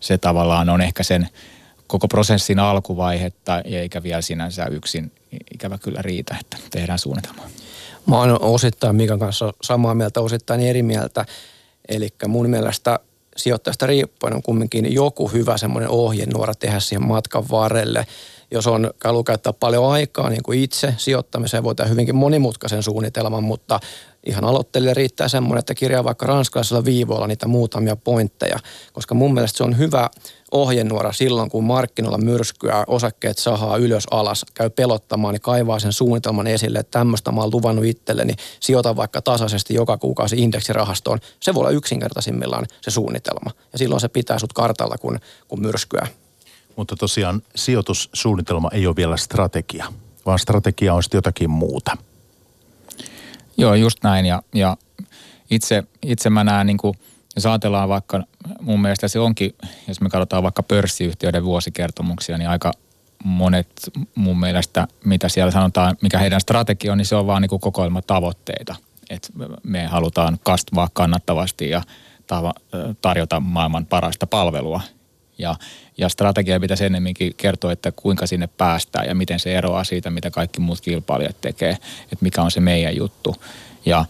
se 0.00 0.18
tavallaan 0.18 0.68
on 0.68 0.80
ehkä 0.80 1.02
sen 1.02 1.28
koko 1.86 2.08
prosessin 2.08 2.58
alkuvaihetta 2.58 3.60
eikä 3.60 4.02
vielä 4.02 4.22
sinänsä 4.22 4.66
yksin 4.66 5.12
ikävä 5.54 5.78
kyllä 5.78 6.02
riitä, 6.02 6.36
että 6.40 6.56
tehdään 6.70 6.98
suunnitelmaa. 6.98 7.46
Mä 8.06 8.16
oon 8.16 8.42
osittain 8.42 8.96
Mikan 8.96 9.18
kanssa 9.18 9.52
samaa 9.62 9.94
mieltä, 9.94 10.20
osittain 10.20 10.60
eri 10.60 10.82
mieltä. 10.82 11.26
Eli 11.88 12.08
mun 12.28 12.50
mielestä 12.50 12.98
sijoittajasta 13.42 13.86
riippuen 13.86 14.34
on 14.34 14.42
kumminkin 14.42 14.94
joku 14.94 15.28
hyvä 15.28 15.56
semmoinen 15.56 15.90
ohjenuora 15.90 16.54
tehdä 16.54 16.80
siihen 16.80 17.06
matkan 17.06 17.50
varrelle. 17.50 18.06
Jos 18.50 18.66
on 18.66 18.90
kalu 18.98 19.24
käyttää 19.24 19.52
paljon 19.52 19.92
aikaa 19.92 20.30
niin 20.30 20.42
kuin 20.42 20.60
itse 20.60 20.94
sijoittamiseen, 20.96 21.64
voi 21.64 21.74
tehdä 21.74 21.90
hyvinkin 21.90 22.16
monimutkaisen 22.16 22.82
suunnitelman, 22.82 23.44
mutta 23.44 23.80
ihan 24.26 24.44
aloittelijalle 24.44 24.94
riittää 24.94 25.28
semmoinen, 25.28 25.58
että 25.58 25.74
kirjaa 25.74 26.04
vaikka 26.04 26.26
ranskalaisella 26.26 26.84
viivoilla 26.84 27.26
niitä 27.26 27.48
muutamia 27.48 27.96
pointteja, 27.96 28.58
koska 28.92 29.14
mun 29.14 29.34
mielestä 29.34 29.56
se 29.56 29.64
on 29.64 29.78
hyvä 29.78 30.10
ohjenuora 30.50 31.12
silloin, 31.12 31.50
kun 31.50 31.64
markkinoilla 31.64 32.18
myrskyä, 32.18 32.84
osakkeet 32.86 33.38
sahaa 33.38 33.76
ylös 33.76 34.06
alas, 34.10 34.46
käy 34.54 34.70
pelottamaan, 34.70 35.34
niin 35.34 35.40
kaivaa 35.40 35.78
sen 35.78 35.92
suunnitelman 35.92 36.46
esille, 36.46 36.78
että 36.78 36.98
tämmöistä 36.98 37.32
mä 37.32 37.40
oon 37.40 37.50
luvannut 37.52 37.84
itselleni, 37.84 38.34
sijoitan 38.60 38.96
vaikka 38.96 39.22
tasaisesti 39.22 39.74
joka 39.74 39.98
kuukausi 39.98 40.42
indeksirahastoon. 40.42 41.18
Se 41.40 41.54
voi 41.54 41.60
olla 41.60 41.70
yksinkertaisimmillaan 41.70 42.66
se 42.80 42.90
suunnitelma. 42.90 43.50
Ja 43.72 43.78
silloin 43.78 44.00
se 44.00 44.08
pitää 44.08 44.38
sut 44.38 44.52
kartalla, 44.52 44.98
kun, 44.98 45.18
kun 45.48 45.60
myrskyä. 45.60 46.06
Mutta 46.76 46.96
tosiaan 46.96 47.42
sijoitussuunnitelma 47.56 48.70
ei 48.72 48.86
ole 48.86 48.96
vielä 48.96 49.16
strategia, 49.16 49.92
vaan 50.26 50.38
strategia 50.38 50.94
on 50.94 51.02
sitten 51.02 51.18
jotakin 51.18 51.50
muuta. 51.50 51.96
Joo, 53.60 53.74
just 53.74 53.98
näin. 54.02 54.26
Ja, 54.26 54.42
ja 54.54 54.76
itse, 55.50 55.84
itse 56.02 56.30
mä 56.30 56.44
näen 56.44 56.66
niin 56.66 56.78
kuin– 56.78 56.94
jos 57.36 57.46
ajatellaan 57.46 57.88
vaikka, 57.88 58.22
mun 58.60 58.82
mielestä 58.82 59.08
se 59.08 59.18
onkin, 59.18 59.54
jos 59.88 60.00
me 60.00 60.08
katsotaan 60.08 60.42
vaikka 60.42 60.62
pörssiyhtiöiden 60.62 61.44
vuosikertomuksia, 61.44 62.38
niin 62.38 62.48
aika 62.48 62.72
monet 63.24 63.90
mun 64.14 64.40
mielestä, 64.40 64.88
mitä 65.04 65.28
siellä 65.28 65.50
sanotaan, 65.50 65.96
mikä 66.02 66.18
heidän 66.18 66.40
strategia 66.40 66.92
on, 66.92 66.98
niin 66.98 67.06
se 67.06 67.16
on 67.16 67.26
vaan 67.26 67.42
niin 67.42 67.60
kokoelma 67.60 68.02
tavoitteita. 68.02 68.76
Että 69.10 69.28
me 69.62 69.86
halutaan 69.86 70.38
kasvaa 70.42 70.88
kannattavasti 70.92 71.70
ja 71.70 71.82
tarjota 73.02 73.40
maailman 73.40 73.86
parasta 73.86 74.26
palvelua. 74.26 74.80
Ja, 75.40 75.54
ja 75.98 76.08
strategia 76.08 76.60
pitäisi 76.60 76.84
ennemminkin 76.84 77.34
kertoa, 77.36 77.72
että 77.72 77.92
kuinka 77.92 78.26
sinne 78.26 78.46
päästään 78.46 79.06
ja 79.06 79.14
miten 79.14 79.40
se 79.40 79.54
eroaa 79.54 79.84
siitä, 79.84 80.10
mitä 80.10 80.30
kaikki 80.30 80.60
muut 80.60 80.80
kilpailijat 80.80 81.40
tekee, 81.40 81.70
että 82.02 82.18
mikä 82.20 82.42
on 82.42 82.50
se 82.50 82.60
meidän 82.60 82.96
juttu. 82.96 83.36
Ja 83.86 84.04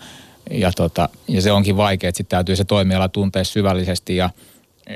ja, 0.50 0.72
tota, 0.72 1.08
ja 1.28 1.42
se 1.42 1.52
onkin 1.52 1.76
vaikea, 1.76 2.08
että 2.08 2.16
sitten 2.16 2.37
täytyy 2.37 2.56
se 2.56 2.64
toimiala 2.64 3.08
tuntea 3.08 3.44
syvällisesti 3.44 4.16
ja 4.16 4.30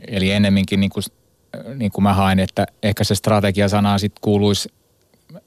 eli 0.09 0.31
ennemminkin 0.31 0.81
niin 0.81 0.91
kuin, 0.91 1.05
niin 1.75 1.93
kuin 1.93 2.03
mä 2.03 2.13
hain, 2.13 2.41
että 2.41 2.67
ehkä 2.83 3.05
se 3.05 3.15
strategiasana 3.15 3.99
sitten 3.99 4.21
kuuluisi 4.21 4.69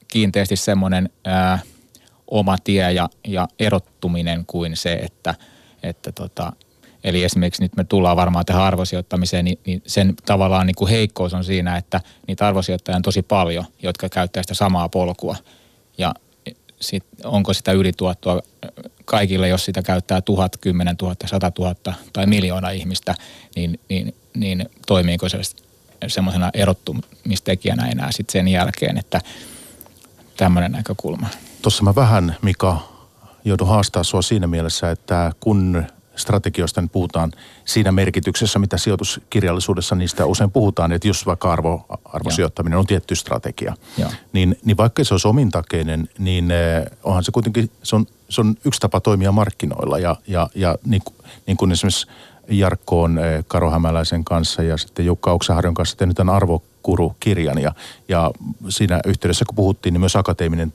kiinteästi 0.07 0.55
semmoinen 0.55 1.09
oma 2.27 2.57
tie 2.63 2.91
ja, 2.91 3.09
ja 3.27 3.47
erottuminen 3.59 4.45
kuin 4.45 4.77
se, 4.77 4.93
että, 4.93 5.35
että 5.83 6.11
tota, 6.11 6.53
Eli 7.07 7.23
esimerkiksi 7.23 7.61
nyt 7.61 7.75
me 7.75 7.83
tullaan 7.83 8.17
varmaan 8.17 8.45
tähän 8.45 8.63
arvosijoittamiseen, 8.63 9.45
niin, 9.45 9.59
niin 9.65 9.81
sen 9.87 10.13
tavallaan 10.25 10.67
niin 10.67 10.75
kuin 10.75 10.89
heikkous 10.89 11.33
on 11.33 11.43
siinä, 11.43 11.77
että 11.77 12.01
niitä 12.27 12.47
arvosijoittajia 12.47 12.95
on 12.95 13.01
tosi 13.01 13.21
paljon, 13.21 13.65
jotka 13.83 14.09
käyttää 14.09 14.43
sitä 14.43 14.53
samaa 14.53 14.89
polkua. 14.89 15.35
Ja 15.97 16.13
sit, 16.79 17.03
onko 17.23 17.53
sitä 17.53 17.71
ylituottoa 17.71 18.41
kaikille, 19.05 19.47
jos 19.47 19.65
sitä 19.65 19.81
käyttää 19.81 20.21
tuhat, 20.21 20.57
kymmenen 20.57 20.97
tuhatta, 20.97 21.27
sata 21.27 21.51
tuhatta 21.51 21.93
tai 22.13 22.25
miljoona 22.25 22.69
ihmistä, 22.69 23.15
niin, 23.55 23.79
niin, 23.89 24.15
niin 24.35 24.69
toimiiko 24.87 25.29
se 25.29 25.41
semmoisena 26.07 26.49
erottumistekijänä 26.53 27.87
enää 27.87 28.11
sitten 28.11 28.31
sen 28.31 28.47
jälkeen, 28.47 28.97
että 28.97 29.21
tämmöinen 30.37 30.71
näkökulma. 30.71 31.27
Tuossa 31.61 31.83
mä 31.83 31.95
vähän, 31.95 32.35
Mika, 32.41 32.81
joudun 33.45 33.67
haastaa 33.67 34.03
sua 34.03 34.21
siinä 34.21 34.47
mielessä, 34.47 34.91
että 34.91 35.31
kun 35.39 35.85
strategioista 36.17 36.81
niin 36.81 36.89
puhutaan 36.89 37.31
siinä 37.65 37.91
merkityksessä, 37.91 38.59
mitä 38.59 38.77
sijoituskirjallisuudessa 38.77 39.95
niistä 39.95 40.25
usein 40.25 40.51
puhutaan, 40.51 40.91
että 40.91 41.07
jos 41.07 41.25
vaikka 41.25 41.51
arvo, 41.51 41.85
arvosijoittaminen 42.05 42.79
on 42.79 42.87
tietty 42.87 43.15
strategia, 43.15 43.75
niin, 44.33 44.57
niin 44.65 44.77
vaikka 44.77 45.03
se 45.03 45.13
olisi 45.13 45.27
omintakeinen, 45.27 46.09
niin 46.17 46.51
eh, 46.51 46.85
onhan 47.03 47.23
se 47.23 47.31
kuitenkin, 47.31 47.71
se 47.83 47.95
on, 47.95 48.05
se 48.29 48.41
on 48.41 48.55
yksi 48.65 48.79
tapa 48.79 48.99
toimia 48.99 49.31
markkinoilla 49.31 49.99
ja, 49.99 50.15
ja, 50.27 50.49
ja 50.55 50.75
niin, 50.85 51.01
niin 51.47 51.57
kuin 51.57 51.71
esimerkiksi 51.71 52.07
Jarkko 52.49 53.01
on 53.01 53.19
eh, 53.19 53.45
Karo 53.47 53.71
Hämäläisen 53.71 54.23
kanssa 54.23 54.63
ja 54.63 54.77
sitten 54.77 55.05
Jukka 55.05 55.31
Oksaharjon 55.31 55.73
kanssa 55.73 55.97
tehnyt 55.97 56.17
tämän 56.17 56.35
arvokuru-kirjan 56.35 57.57
ja, 57.57 57.71
ja 58.07 58.31
siinä 58.69 58.99
yhteydessä 59.05 59.45
kun 59.45 59.55
puhuttiin, 59.55 59.93
niin 59.93 60.01
myös 60.01 60.15
akateeminen 60.15 60.73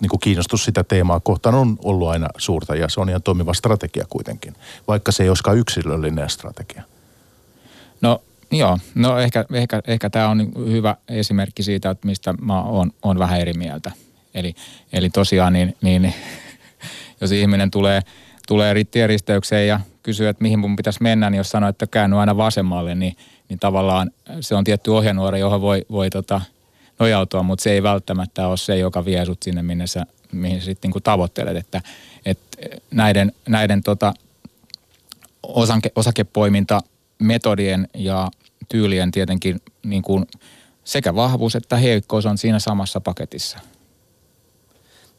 niin 0.00 0.10
kuin 0.10 0.20
kiinnostus 0.20 0.64
sitä 0.64 0.84
teemaa 0.84 1.20
kohtaan 1.20 1.54
on 1.54 1.76
ollut 1.84 2.08
aina 2.08 2.28
suurta 2.38 2.76
ja 2.76 2.88
se 2.88 3.00
on 3.00 3.08
ihan 3.08 3.22
toimiva 3.22 3.54
strategia 3.54 4.06
kuitenkin, 4.08 4.54
vaikka 4.88 5.12
se 5.12 5.22
ei 5.22 5.28
olisikaan 5.28 5.58
yksilöllinen 5.58 6.30
strategia. 6.30 6.82
No 8.00 8.22
joo, 8.50 8.78
no 8.94 9.18
ehkä, 9.18 9.44
ehkä, 9.52 9.82
ehkä 9.86 10.10
tämä 10.10 10.28
on 10.28 10.52
hyvä 10.56 10.96
esimerkki 11.08 11.62
siitä, 11.62 11.90
että 11.90 12.06
mistä 12.06 12.34
mä 12.40 12.62
oon, 12.62 12.90
oon 13.02 13.18
vähän 13.18 13.40
eri 13.40 13.52
mieltä. 13.52 13.92
Eli, 14.34 14.54
eli 14.92 15.10
tosiaan 15.10 15.52
niin, 15.52 15.76
niin 15.82 16.14
jos 17.20 17.32
ihminen 17.32 17.70
tulee, 17.70 18.00
tulee 18.48 18.74
rittieristeykseen 18.74 19.68
ja 19.68 19.80
kysyy, 20.02 20.28
että 20.28 20.42
mihin 20.42 20.58
mun 20.58 20.76
pitäisi 20.76 21.02
mennä, 21.02 21.30
niin 21.30 21.38
jos 21.38 21.50
sanoo, 21.50 21.68
että 21.68 21.86
käänny 21.86 22.20
aina 22.20 22.36
vasemmalle, 22.36 22.94
niin, 22.94 23.16
niin 23.48 23.58
tavallaan 23.58 24.10
se 24.40 24.54
on 24.54 24.64
tietty 24.64 24.90
ohjenuora, 24.90 25.38
johon 25.38 25.60
voi, 25.60 25.86
voi 25.90 26.10
tota, 26.10 26.40
nojautua, 26.98 27.42
mutta 27.42 27.62
se 27.62 27.72
ei 27.72 27.82
välttämättä 27.82 28.48
ole 28.48 28.56
se, 28.56 28.78
joka 28.78 29.04
vie 29.04 29.24
sut 29.24 29.42
sinne, 29.42 29.62
minne 29.62 29.86
sä, 29.86 30.06
mihin 30.32 30.60
sä 30.60 30.64
sitten 30.64 30.90
niin 30.90 31.02
tavoittelet. 31.02 31.56
Että, 31.56 31.80
et 32.26 32.38
näiden, 32.90 33.32
näiden 33.48 33.82
tota, 33.82 34.14
osake, 35.42 35.92
osakepoiminta 35.96 36.80
metodien 37.18 37.88
ja 37.94 38.30
tyylien 38.68 39.10
tietenkin 39.10 39.60
niin 39.82 40.02
kuin 40.02 40.26
sekä 40.84 41.14
vahvuus 41.14 41.56
että 41.56 41.76
heikkous 41.76 42.26
on 42.26 42.38
siinä 42.38 42.58
samassa 42.58 43.00
paketissa. 43.00 43.58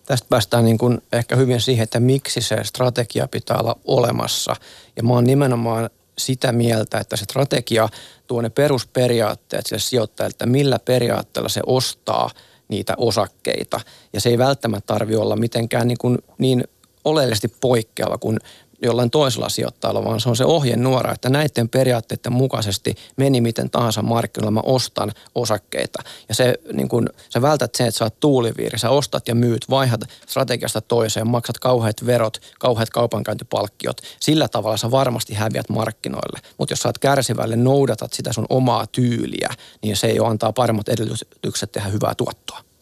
Tästä 0.06 0.28
päästään 0.30 0.66
niin 0.66 0.78
kuin 0.78 1.02
ehkä 1.12 1.36
hyvin 1.36 1.62
siihen, 1.62 1.84
että 1.84 2.00
miksi 2.00 2.42
se 2.42 2.64
strategia 2.64 3.28
pitää 3.28 3.58
olla 3.58 3.76
olemassa. 3.86 4.56
Ja 4.96 5.04
mä 5.04 5.14
oon 5.14 5.24
nimenomaan 5.24 5.90
sitä 6.18 6.52
mieltä, 6.52 6.98
että 6.98 7.16
se 7.16 7.24
strategia 7.24 7.90
tuo 8.28 8.42
ne 8.42 8.50
perusperiaatteet 8.50 9.66
sille 9.66 9.80
sijoittajalle, 9.80 10.32
että 10.32 10.46
millä 10.46 10.80
periaatteella 10.80 11.50
se 11.50 11.62
ostaa 11.66 12.30
niitä 12.68 12.94
osakkeita. 12.98 13.80
Ja 14.14 14.22
se 14.22 14.30
ei 14.30 14.38
välttämättä 14.38 14.94
tarvi 14.94 15.16
olla 15.16 15.36
mitenkään 15.36 15.88
niin, 15.88 15.98
kuin 15.98 16.18
niin 16.38 16.64
oleellisesti 17.06 17.48
poikkeava 17.62 18.18
kuin 18.18 18.40
jollain 18.82 19.12
toisella 19.12 19.50
sijoittajalla, 19.50 20.06
vaan 20.06 20.20
se 20.20 20.30
on 20.30 20.36
se 20.36 20.46
ohjenuora, 20.46 21.12
että 21.12 21.30
näiden 21.30 21.70
periaatteiden 21.70 22.34
mukaisesti 22.34 22.96
meni 23.18 23.42
miten 23.42 23.70
tahansa 23.70 24.02
markkinoilla, 24.02 24.52
mä 24.52 24.62
ostan 24.64 25.12
osakkeita. 25.36 26.04
Ja 26.30 26.36
se, 26.36 26.56
niin 26.74 26.90
kun, 26.90 27.10
sä 27.30 27.42
vältät 27.42 27.76
sen, 27.76 27.88
että 27.88 27.98
sä 27.98 28.06
oot 28.06 28.20
tuuliviiri, 28.20 28.80
sä 28.80 28.90
ostat 28.90 29.28
ja 29.28 29.36
myyt, 29.36 29.66
vaihdat 29.70 30.02
strategiasta 30.28 30.82
toiseen, 30.82 31.28
maksat 31.28 31.60
kauheat 31.60 32.06
verot, 32.06 32.42
kauheat 32.60 32.90
kaupankäyntipalkkiot. 32.90 34.02
Sillä 34.20 34.48
tavalla 34.48 34.78
sä 34.78 34.92
varmasti 34.92 35.34
häviät 35.34 35.70
markkinoille. 35.70 36.40
Mutta 36.58 36.72
jos 36.72 36.80
sä 36.80 36.90
oot 36.90 36.98
kärsivälle, 36.98 37.56
noudatat 37.56 38.14
sitä 38.14 38.34
sun 38.34 38.46
omaa 38.50 38.88
tyyliä, 38.88 39.50
niin 39.82 39.98
se 39.98 40.08
ei 40.08 40.20
ole 40.20 40.30
antaa 40.30 40.54
paremmat 40.54 40.90
edellytykset 40.90 41.72
tehdä 41.72 41.90
hyvää 41.90 42.16
tuottoa. 42.16 42.75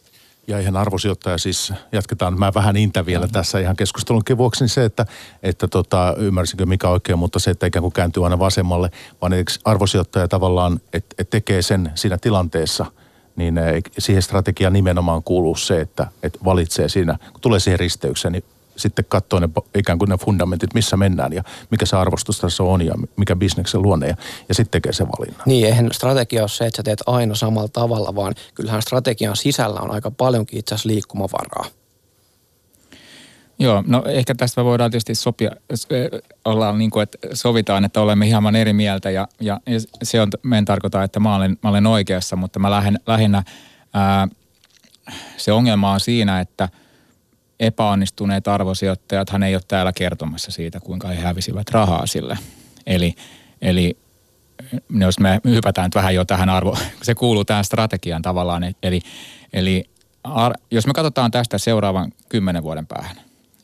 Ja 0.47 0.59
ihan 0.59 0.77
arvosijoittaja 0.77 1.37
siis, 1.37 1.73
jatketaan, 1.91 2.39
mä 2.39 2.51
vähän 2.55 2.77
intä 2.77 3.05
vielä 3.05 3.25
mm-hmm. 3.25 3.33
tässä 3.33 3.59
ihan 3.59 3.75
keskustelunkin 3.75 4.37
vuoksi, 4.37 4.63
niin 4.63 4.69
se, 4.69 4.85
että, 4.85 5.05
että 5.43 5.67
tota, 5.67 6.15
ymmärsinkö 6.17 6.65
mikä 6.65 6.89
oikein, 6.89 7.19
mutta 7.19 7.39
se, 7.39 7.51
että 7.51 7.65
ikään 7.65 7.81
kuin 7.81 7.93
kääntyy 7.93 8.23
aina 8.23 8.39
vasemmalle, 8.39 8.89
vaan 9.21 9.33
arvosijoittaja 9.65 10.27
tavallaan, 10.27 10.79
että 10.93 11.15
et 11.17 11.29
tekee 11.29 11.61
sen 11.61 11.91
siinä 11.95 12.17
tilanteessa, 12.17 12.85
niin 13.35 13.57
eh, 13.57 13.83
siihen 13.97 14.21
strategiaan 14.21 14.73
nimenomaan 14.73 15.23
kuuluu 15.23 15.55
se, 15.55 15.81
että 15.81 16.07
et 16.23 16.37
valitsee 16.45 16.89
siinä, 16.89 17.17
kun 17.31 17.41
tulee 17.41 17.59
siihen 17.59 17.79
risteykseen, 17.79 18.31
niin 18.31 18.43
sitten 18.75 19.05
katsoo 19.07 19.39
ne 19.39 19.49
ikään 19.75 19.99
kuin 19.99 20.09
ne 20.09 20.17
fundamentit, 20.17 20.73
missä 20.73 20.97
mennään 20.97 21.33
ja 21.33 21.43
mikä 21.71 21.85
se 21.85 21.95
arvostus 21.95 22.39
tässä 22.39 22.63
on 22.63 22.85
ja 22.85 22.93
mikä 23.17 23.35
bisneksen 23.35 23.81
luonne 23.81 24.07
ja, 24.07 24.15
ja 24.49 24.55
sitten 24.55 24.71
tekee 24.71 24.93
se 24.93 25.07
valinnan. 25.07 25.41
Niin, 25.45 25.65
eihän 25.65 25.89
strategia 25.91 26.41
ole 26.41 26.49
se, 26.49 26.65
että 26.65 26.77
sä 26.77 26.83
teet 26.83 27.03
aina 27.05 27.35
samalla 27.35 27.67
tavalla, 27.67 28.15
vaan 28.15 28.33
kyllähän 28.55 28.81
strategian 28.81 29.35
sisällä 29.35 29.79
on 29.79 29.91
aika 29.91 30.11
paljonkin 30.11 30.59
itse 30.59 30.75
asiassa 30.75 30.89
liikkumavaraa. 30.89 31.65
Joo, 33.59 33.83
no 33.87 34.03
ehkä 34.05 34.35
tästä 34.35 34.63
voidaan 34.63 34.91
tietysti 34.91 35.15
sopia, 35.15 35.51
ollaan 36.45 36.77
niin 36.77 36.89
kuin, 36.89 37.03
että 37.03 37.17
sovitaan, 37.33 37.85
että 37.85 38.01
olemme 38.01 38.27
hieman 38.27 38.55
eri 38.55 38.73
mieltä 38.73 39.09
ja, 39.09 39.27
ja, 39.41 39.59
ja 39.65 39.79
se 40.03 40.21
on, 40.21 40.29
me 40.43 40.57
en 40.57 40.65
tarkoita, 40.65 41.03
että 41.03 41.19
mä 41.19 41.35
olen, 41.35 41.57
mä 41.63 41.69
olen 41.69 41.87
oikeassa, 41.87 42.35
mutta 42.35 42.59
mä 42.59 42.71
lähden, 42.71 42.99
lähinnä 43.07 43.43
ää, 43.93 44.27
se 45.37 45.51
ongelma 45.51 45.91
on 45.91 45.99
siinä, 45.99 46.39
että 46.39 46.69
epäonnistuneet 47.65 48.47
arvosijoittajat 48.47 49.29
hän 49.29 49.43
ei 49.43 49.55
ole 49.55 49.61
täällä 49.67 49.91
kertomassa 49.93 50.51
siitä, 50.51 50.79
kuinka 50.79 51.07
he 51.07 51.15
hävisivät 51.15 51.69
rahaa 51.69 52.05
sille. 52.05 52.37
Eli, 52.87 53.15
eli 53.61 53.97
jos 54.89 55.19
me 55.19 55.41
hypätään 55.45 55.85
nyt 55.85 55.95
vähän 55.95 56.15
jo 56.15 56.25
tähän 56.25 56.49
arvo, 56.49 56.77
se 57.03 57.15
kuuluu 57.15 57.45
tähän 57.45 57.65
strategiaan 57.65 58.21
tavallaan, 58.21 58.63
eli, 58.83 59.01
eli 59.53 59.89
ar, 60.23 60.53
jos 60.71 60.87
me 60.87 60.93
katsotaan 60.93 61.31
tästä 61.31 61.57
seuraavan 61.57 62.11
kymmenen 62.29 62.63
vuoden 62.63 62.87
päähän, 62.87 63.15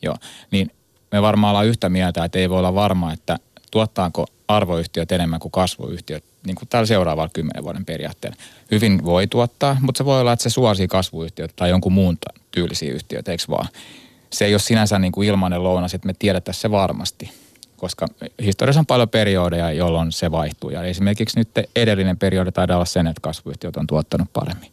joo, 0.02 0.16
niin 0.50 0.70
me 1.12 1.22
varmaan 1.22 1.50
ollaan 1.50 1.66
yhtä 1.66 1.88
mieltä, 1.88 2.24
että 2.24 2.38
ei 2.38 2.50
voi 2.50 2.58
olla 2.58 2.74
varma, 2.74 3.12
että 3.12 3.38
tuottaako 3.70 4.26
arvoyhtiöt 4.48 5.12
enemmän 5.12 5.40
kuin 5.40 5.52
kasvuyhtiöt 5.52 6.24
niin 6.46 6.56
kuin 6.56 6.68
tällä 6.68 6.86
seuraavalla 6.86 7.30
kymmenen 7.32 7.64
vuoden 7.64 7.84
periaatteella. 7.84 8.36
Hyvin 8.70 9.04
voi 9.04 9.26
tuottaa, 9.26 9.76
mutta 9.80 9.98
se 9.98 10.04
voi 10.04 10.20
olla, 10.20 10.32
että 10.32 10.42
se 10.42 10.50
suosii 10.50 10.88
kasvuyhtiöt 10.88 11.56
tai 11.56 11.70
jonkun 11.70 11.92
muun 11.92 12.18
tyylisiä 12.50 12.92
yhtiöitä, 12.92 13.32
eikö 13.32 13.44
vaan? 13.50 13.68
Se 14.32 14.44
ei 14.44 14.54
ole 14.54 14.58
sinänsä 14.58 14.98
niin 14.98 15.12
kuin 15.12 15.28
ilmainen 15.28 15.64
lounas, 15.64 15.94
että 15.94 16.06
me 16.06 16.14
tiedettäisiin 16.18 16.62
se 16.62 16.70
varmasti, 16.70 17.30
koska 17.76 18.06
historiassa 18.42 18.80
on 18.80 18.86
paljon 18.86 19.08
periodeja, 19.08 19.72
jolloin 19.72 20.12
se 20.12 20.30
vaihtuu. 20.30 20.70
Ja 20.70 20.82
esimerkiksi 20.82 21.38
nyt 21.38 21.48
edellinen 21.76 22.18
periodi 22.18 22.52
taidaan 22.52 22.76
olla 22.76 22.84
sen, 22.84 23.06
että 23.06 23.20
kasvuyhtiöt 23.20 23.76
on 23.76 23.86
tuottanut 23.86 24.32
paremmin. 24.32 24.70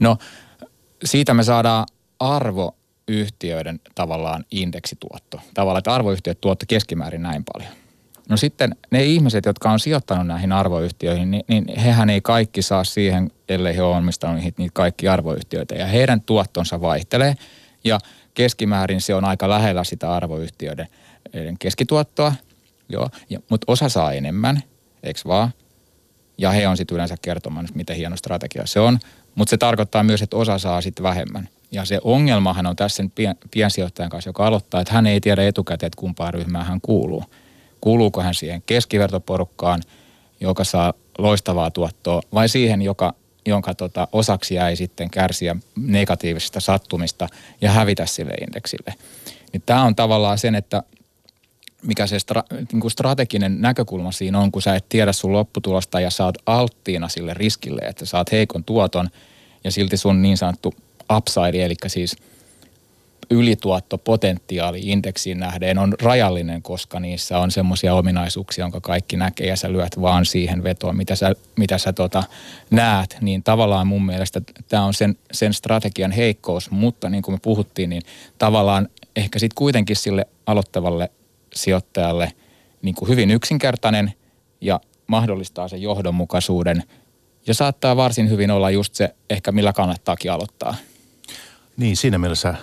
No, 0.00 0.16
siitä 1.04 1.34
me 1.34 1.42
saadaan 1.42 1.86
arvo 2.20 2.76
yhtiöiden 3.08 3.80
tavallaan 3.94 4.44
indeksituotto. 4.50 5.40
Tavallaan, 5.54 5.78
että 5.78 5.94
arvoyhtiöt 5.94 6.40
tuotto 6.40 6.64
keskimäärin 6.68 7.22
näin 7.22 7.44
paljon. 7.52 7.72
No 8.30 8.36
sitten 8.36 8.76
ne 8.90 9.04
ihmiset, 9.04 9.46
jotka 9.46 9.70
on 9.70 9.80
sijoittanut 9.80 10.26
näihin 10.26 10.52
arvoyhtiöihin, 10.52 11.30
niin, 11.30 11.44
niin 11.48 11.78
hehän 11.78 12.10
ei 12.10 12.20
kaikki 12.20 12.62
saa 12.62 12.84
siihen, 12.84 13.30
ellei 13.48 13.76
he 13.76 13.82
ole 13.82 13.96
omistanut 13.96 14.42
niitä, 14.42 14.72
kaikki 14.72 15.08
arvoyhtiöitä. 15.08 15.74
Ja 15.74 15.86
heidän 15.86 16.20
tuottonsa 16.20 16.80
vaihtelee 16.80 17.34
ja 17.84 17.98
keskimäärin 18.34 19.00
se 19.00 19.14
on 19.14 19.24
aika 19.24 19.48
lähellä 19.48 19.84
sitä 19.84 20.12
arvoyhtiöiden 20.12 20.88
keskituottoa. 21.58 22.32
Joo, 22.88 23.08
mutta 23.50 23.64
osa 23.72 23.88
saa 23.88 24.12
enemmän, 24.12 24.62
eikö 25.02 25.20
vaan? 25.26 25.50
Ja 26.38 26.50
he 26.50 26.68
on 26.68 26.76
sitten 26.76 26.94
yleensä 26.94 27.16
kertomaan, 27.22 27.68
miten 27.74 27.96
hieno 27.96 28.16
strategia 28.16 28.66
se 28.66 28.80
on. 28.80 28.98
Mutta 29.34 29.50
se 29.50 29.56
tarkoittaa 29.56 30.02
myös, 30.02 30.22
että 30.22 30.36
osa 30.36 30.58
saa 30.58 30.80
sitten 30.80 31.02
vähemmän. 31.02 31.48
Ja 31.72 31.84
se 31.84 32.00
ongelmahan 32.04 32.66
on 32.66 32.76
tässä 32.76 32.96
sen 32.96 33.10
pien, 33.10 33.36
piensijoittajan 33.50 34.10
kanssa, 34.10 34.28
joka 34.28 34.46
aloittaa, 34.46 34.80
että 34.80 34.94
hän 34.94 35.06
ei 35.06 35.20
tiedä 35.20 35.46
etukäteen, 35.46 35.86
että 35.86 36.00
kumpaan 36.00 36.34
ryhmään 36.34 36.66
hän 36.66 36.80
kuuluu. 36.80 37.24
Kuuluuko 37.80 38.22
hän 38.22 38.34
siihen 38.34 38.62
keskivertoporukkaan, 38.66 39.82
joka 40.40 40.64
saa 40.64 40.94
loistavaa 41.18 41.70
tuottoa, 41.70 42.22
vai 42.34 42.48
siihen, 42.48 42.82
joka, 42.82 43.14
jonka 43.46 43.74
tota, 43.74 44.08
osaksi 44.12 44.54
jäi 44.54 44.76
sitten 44.76 45.10
kärsiä 45.10 45.56
negatiivisesta 45.76 46.60
sattumista 46.60 47.28
ja 47.60 47.70
hävitä 47.70 48.06
sille 48.06 48.32
indeksille. 48.32 48.94
Niin 49.52 49.62
tämä 49.66 49.84
on 49.84 49.96
tavallaan 49.96 50.38
sen, 50.38 50.54
että 50.54 50.82
mikä 51.82 52.06
se 52.06 52.18
stra, 52.18 52.42
niin 52.72 52.80
kuin 52.80 52.90
strateginen 52.90 53.60
näkökulma 53.60 54.12
siinä 54.12 54.38
on, 54.38 54.52
kun 54.52 54.62
sä 54.62 54.74
et 54.74 54.88
tiedä 54.88 55.12
sun 55.12 55.32
lopputulosta 55.32 56.00
ja 56.00 56.10
saat 56.10 56.34
alttiina 56.46 57.08
sille 57.08 57.34
riskille, 57.34 57.82
että 57.82 58.06
saat 58.06 58.32
heikon 58.32 58.64
tuoton 58.64 59.08
ja 59.64 59.70
silti 59.70 59.96
sun 59.96 60.22
niin 60.22 60.36
sanottu 60.36 60.74
upside, 61.16 61.64
eli 61.64 61.74
siis 61.86 62.16
ylituottopotentiaali 63.30 64.80
indeksiin 64.82 65.40
nähden 65.40 65.78
on 65.78 65.94
rajallinen, 66.02 66.62
koska 66.62 67.00
niissä 67.00 67.38
on 67.38 67.50
semmoisia 67.50 67.94
ominaisuuksia, 67.94 68.62
jonka 68.62 68.80
kaikki 68.80 69.16
näkee 69.16 69.46
ja 69.46 69.56
sä 69.56 69.72
lyöt 69.72 70.00
vaan 70.00 70.26
siihen 70.26 70.62
vetoon, 70.64 70.96
mitä 70.96 71.14
sä, 71.14 71.34
mitä 71.56 71.78
sä 71.78 71.92
tota 71.92 72.22
näet. 72.70 73.16
Niin 73.20 73.42
tavallaan 73.42 73.86
mun 73.86 74.06
mielestä 74.06 74.40
tämä 74.68 74.84
on 74.84 74.94
sen, 74.94 75.16
sen 75.32 75.54
strategian 75.54 76.12
heikkous, 76.12 76.70
mutta 76.70 77.10
niin 77.10 77.22
kuin 77.22 77.34
me 77.34 77.38
puhuttiin, 77.42 77.90
niin 77.90 78.02
tavallaan 78.38 78.88
ehkä 79.16 79.38
sitten 79.38 79.54
kuitenkin 79.54 79.96
sille 79.96 80.26
aloittavalle 80.46 81.10
sijoittajalle 81.54 82.32
niin 82.82 82.94
kuin 82.94 83.08
hyvin 83.08 83.30
yksinkertainen 83.30 84.12
ja 84.60 84.80
mahdollistaa 85.06 85.68
sen 85.68 85.82
johdonmukaisuuden 85.82 86.82
ja 87.46 87.54
saattaa 87.54 87.96
varsin 87.96 88.30
hyvin 88.30 88.50
olla 88.50 88.70
just 88.70 88.94
se 88.94 89.14
ehkä 89.30 89.52
millä 89.52 89.72
kannattaakin 89.72 90.32
aloittaa. 90.32 90.74
Niin, 91.76 91.96
siinä 91.96 92.18
mielessä 92.18 92.54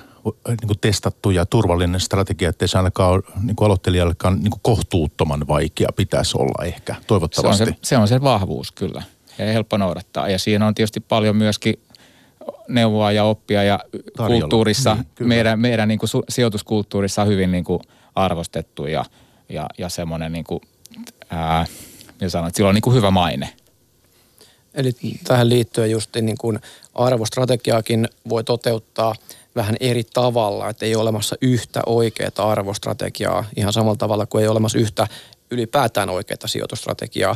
niin 0.48 0.68
kuin 0.68 0.80
testattu 0.82 1.30
ja 1.30 1.46
turvallinen 1.46 2.00
strategia, 2.00 2.50
ettei 2.50 2.68
se 2.68 2.78
ainakaan 2.78 3.12
ole 3.12 3.24
niin 3.44 3.56
kuin 3.56 3.66
aloittelijallekaan 3.66 4.40
niin 4.40 4.52
kuin 4.52 4.62
kohtuuttoman 4.64 5.48
vaikea 5.48 5.90
pitäisi 5.96 6.38
olla 6.38 6.66
ehkä, 6.66 6.96
toivottavasti. 7.08 7.66
Se 7.66 7.70
on 7.70 7.76
se, 7.76 7.80
se 7.82 7.98
on 7.98 8.08
se 8.08 8.22
vahvuus 8.22 8.72
kyllä 8.72 9.04
ja 9.38 9.46
helppo 9.54 9.78
noudattaa. 9.78 10.30
Ja 10.30 10.40
siinä 10.40 10.68
on 10.68 10.76
tietysti 10.76 11.00
paljon 11.00 11.36
myöskin 11.36 11.80
neuvoa 12.68 13.12
ja 13.12 13.24
oppia 13.24 13.64
ja 13.64 13.80
Tarjolla. 14.18 14.42
kulttuurissa, 14.42 14.96
niin, 14.96 15.28
meidän, 15.28 15.60
meidän 15.60 15.88
niin 15.88 16.00
kuin 16.00 16.10
sijoituskulttuurissa 16.30 17.22
on 17.22 17.28
hyvin 17.28 17.52
niin 17.52 17.64
kuin 17.64 17.80
arvostettu 18.16 18.86
ja, 18.86 19.06
ja, 19.50 19.68
ja 19.78 19.90
semmoinen 19.90 20.32
niin 20.32 20.44
kuin, 20.44 20.62
ää, 21.30 21.66
ja 22.22 22.30
sanon, 22.30 22.48
että 22.48 22.58
sillä 22.58 22.70
on 22.70 22.76
niin 22.76 22.82
kuin 22.82 22.96
hyvä 22.96 23.12
maine. 23.12 23.50
Eli 24.74 24.92
tähän 25.24 25.50
liittyen 25.50 25.92
just 25.92 26.16
niin 26.16 26.38
kuin 26.38 26.60
arvostrategiaakin 26.94 28.08
voi 28.30 28.44
toteuttaa 28.44 29.16
vähän 29.58 29.76
eri 29.80 30.04
tavalla, 30.14 30.70
että 30.70 30.86
ei 30.86 30.96
ole 30.96 31.02
olemassa 31.02 31.36
yhtä 31.42 31.82
oikeaa 31.86 32.32
arvostrategiaa 32.52 33.46
ihan 33.56 33.74
samalla 33.74 33.96
tavalla 33.96 34.26
kuin 34.26 34.42
ei 34.42 34.48
ole 34.48 34.52
olemassa 34.52 34.78
yhtä 34.78 35.08
ylipäätään 35.52 36.10
oikeaa 36.10 36.48
sijoitusstrategiaa. 36.48 37.36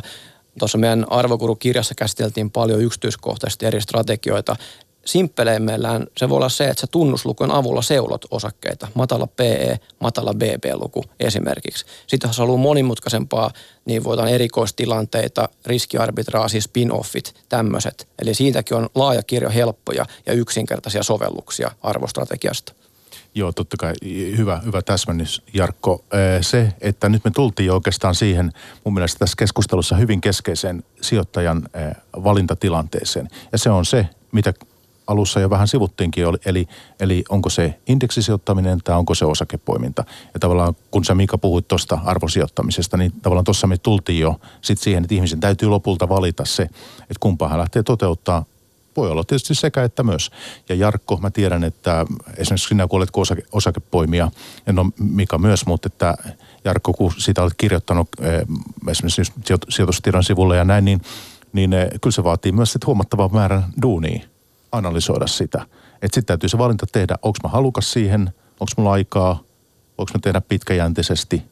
Tuossa 0.58 0.78
meidän 0.78 1.06
arvokurukirjassa 1.10 1.94
käsiteltiin 1.94 2.50
paljon 2.50 2.82
yksityiskohtaisesti 2.82 3.66
eri 3.66 3.80
strategioita 3.80 4.56
simppeleimmillään 5.04 6.06
se 6.16 6.28
voi 6.28 6.36
olla 6.36 6.48
se, 6.48 6.64
että 6.64 6.80
sä 6.80 6.86
tunnuslukujen 6.86 7.50
avulla 7.50 7.82
seulot 7.82 8.24
osakkeita. 8.30 8.88
Matala 8.94 9.26
PE, 9.26 9.80
matala 10.00 10.34
BB-luku 10.34 11.04
esimerkiksi. 11.20 11.84
Sitten 12.06 12.28
jos 12.28 12.38
haluaa 12.38 12.58
monimutkaisempaa, 12.58 13.50
niin 13.84 14.04
voidaan 14.04 14.28
erikoistilanteita, 14.28 15.48
riskiarbitraasi, 15.66 16.60
spin-offit, 16.60 17.34
tämmöiset. 17.48 18.08
Eli 18.22 18.34
siitäkin 18.34 18.76
on 18.76 18.88
laaja 18.94 19.22
kirjo 19.22 19.50
helppoja 19.50 20.06
ja 20.26 20.32
yksinkertaisia 20.32 21.02
sovelluksia 21.02 21.70
arvostrategiasta. 21.82 22.72
Joo, 23.34 23.52
totta 23.52 23.76
kai 23.76 23.92
hyvä, 24.36 24.60
hyvä 24.64 24.82
täsmennys 24.82 25.42
Jarkko. 25.54 26.04
Se, 26.40 26.72
että 26.80 27.08
nyt 27.08 27.24
me 27.24 27.30
tultiin 27.30 27.72
oikeastaan 27.72 28.14
siihen 28.14 28.52
mun 28.84 28.94
mielestä 28.94 29.18
tässä 29.18 29.36
keskustelussa 29.38 29.96
hyvin 29.96 30.20
keskeiseen 30.20 30.84
sijoittajan 31.00 31.68
valintatilanteeseen. 32.24 33.28
Ja 33.52 33.58
se 33.58 33.70
on 33.70 33.84
se, 33.84 34.08
mitä 34.32 34.54
alussa 35.06 35.40
jo 35.40 35.50
vähän 35.50 35.68
sivuttiinkin, 35.68 36.24
eli, 36.44 36.68
eli 37.00 37.24
onko 37.28 37.50
se 37.50 37.78
indeksisijoittaminen 37.86 38.78
tai 38.84 38.96
onko 38.96 39.14
se 39.14 39.24
osakepoiminta. 39.24 40.04
Ja 40.34 40.40
tavallaan 40.40 40.74
kun 40.90 41.04
sä 41.04 41.14
Mika 41.14 41.38
puhuit 41.38 41.68
tuosta 41.68 41.98
arvosijoittamisesta, 42.04 42.96
niin 42.96 43.12
tavallaan 43.22 43.44
tuossa 43.44 43.66
me 43.66 43.78
tultiin 43.78 44.20
jo 44.20 44.40
sit 44.60 44.78
siihen, 44.78 45.04
että 45.04 45.14
ihmisen 45.14 45.40
täytyy 45.40 45.68
lopulta 45.68 46.08
valita 46.08 46.44
se, 46.44 46.62
että 46.62 47.20
kumpaa 47.20 47.48
hän 47.48 47.58
lähtee 47.58 47.82
toteuttaa. 47.82 48.44
Voi 48.96 49.10
olla 49.10 49.24
tietysti 49.24 49.54
sekä 49.54 49.84
että 49.84 50.02
myös. 50.02 50.30
Ja 50.68 50.74
Jarkko, 50.74 51.16
mä 51.16 51.30
tiedän, 51.30 51.64
että 51.64 52.06
esimerkiksi 52.36 52.68
sinä 52.68 52.88
kun 52.88 52.96
olet 52.96 53.08
osake, 53.16 53.42
osakepoimija, 53.52 54.30
ja 54.66 54.72
no 54.72 54.90
Mika 54.98 55.38
myös, 55.38 55.66
mutta 55.66 55.86
että 55.86 56.14
Jarkko, 56.64 56.92
kun 56.92 57.12
sitä 57.18 57.42
olet 57.42 57.54
kirjoittanut 57.56 58.08
eh, 58.20 58.42
esimerkiksi 58.88 59.32
sijoitustiedon 59.68 60.24
sivulle 60.24 60.56
ja 60.56 60.64
näin, 60.64 60.84
niin, 60.84 61.00
niin 61.52 61.72
eh, 61.72 61.88
kyllä 62.00 62.14
se 62.14 62.24
vaatii 62.24 62.52
myös 62.52 62.72
sit 62.72 62.86
huomattavan 62.86 63.30
määrän 63.32 63.64
duunia 63.82 64.31
analysoida 64.72 65.26
sitä. 65.26 65.66
Että 65.94 66.14
sitten 66.14 66.24
täytyy 66.24 66.48
se 66.48 66.58
valinta 66.58 66.86
tehdä, 66.92 67.16
onko 67.22 67.38
mä 67.42 67.48
halukas 67.48 67.92
siihen, 67.92 68.32
onko 68.60 68.72
mulla 68.76 68.92
aikaa, 68.92 69.42
voiko 69.98 70.12
mä 70.14 70.20
tehdä 70.22 70.40
pitkäjänteisesti. 70.40 71.42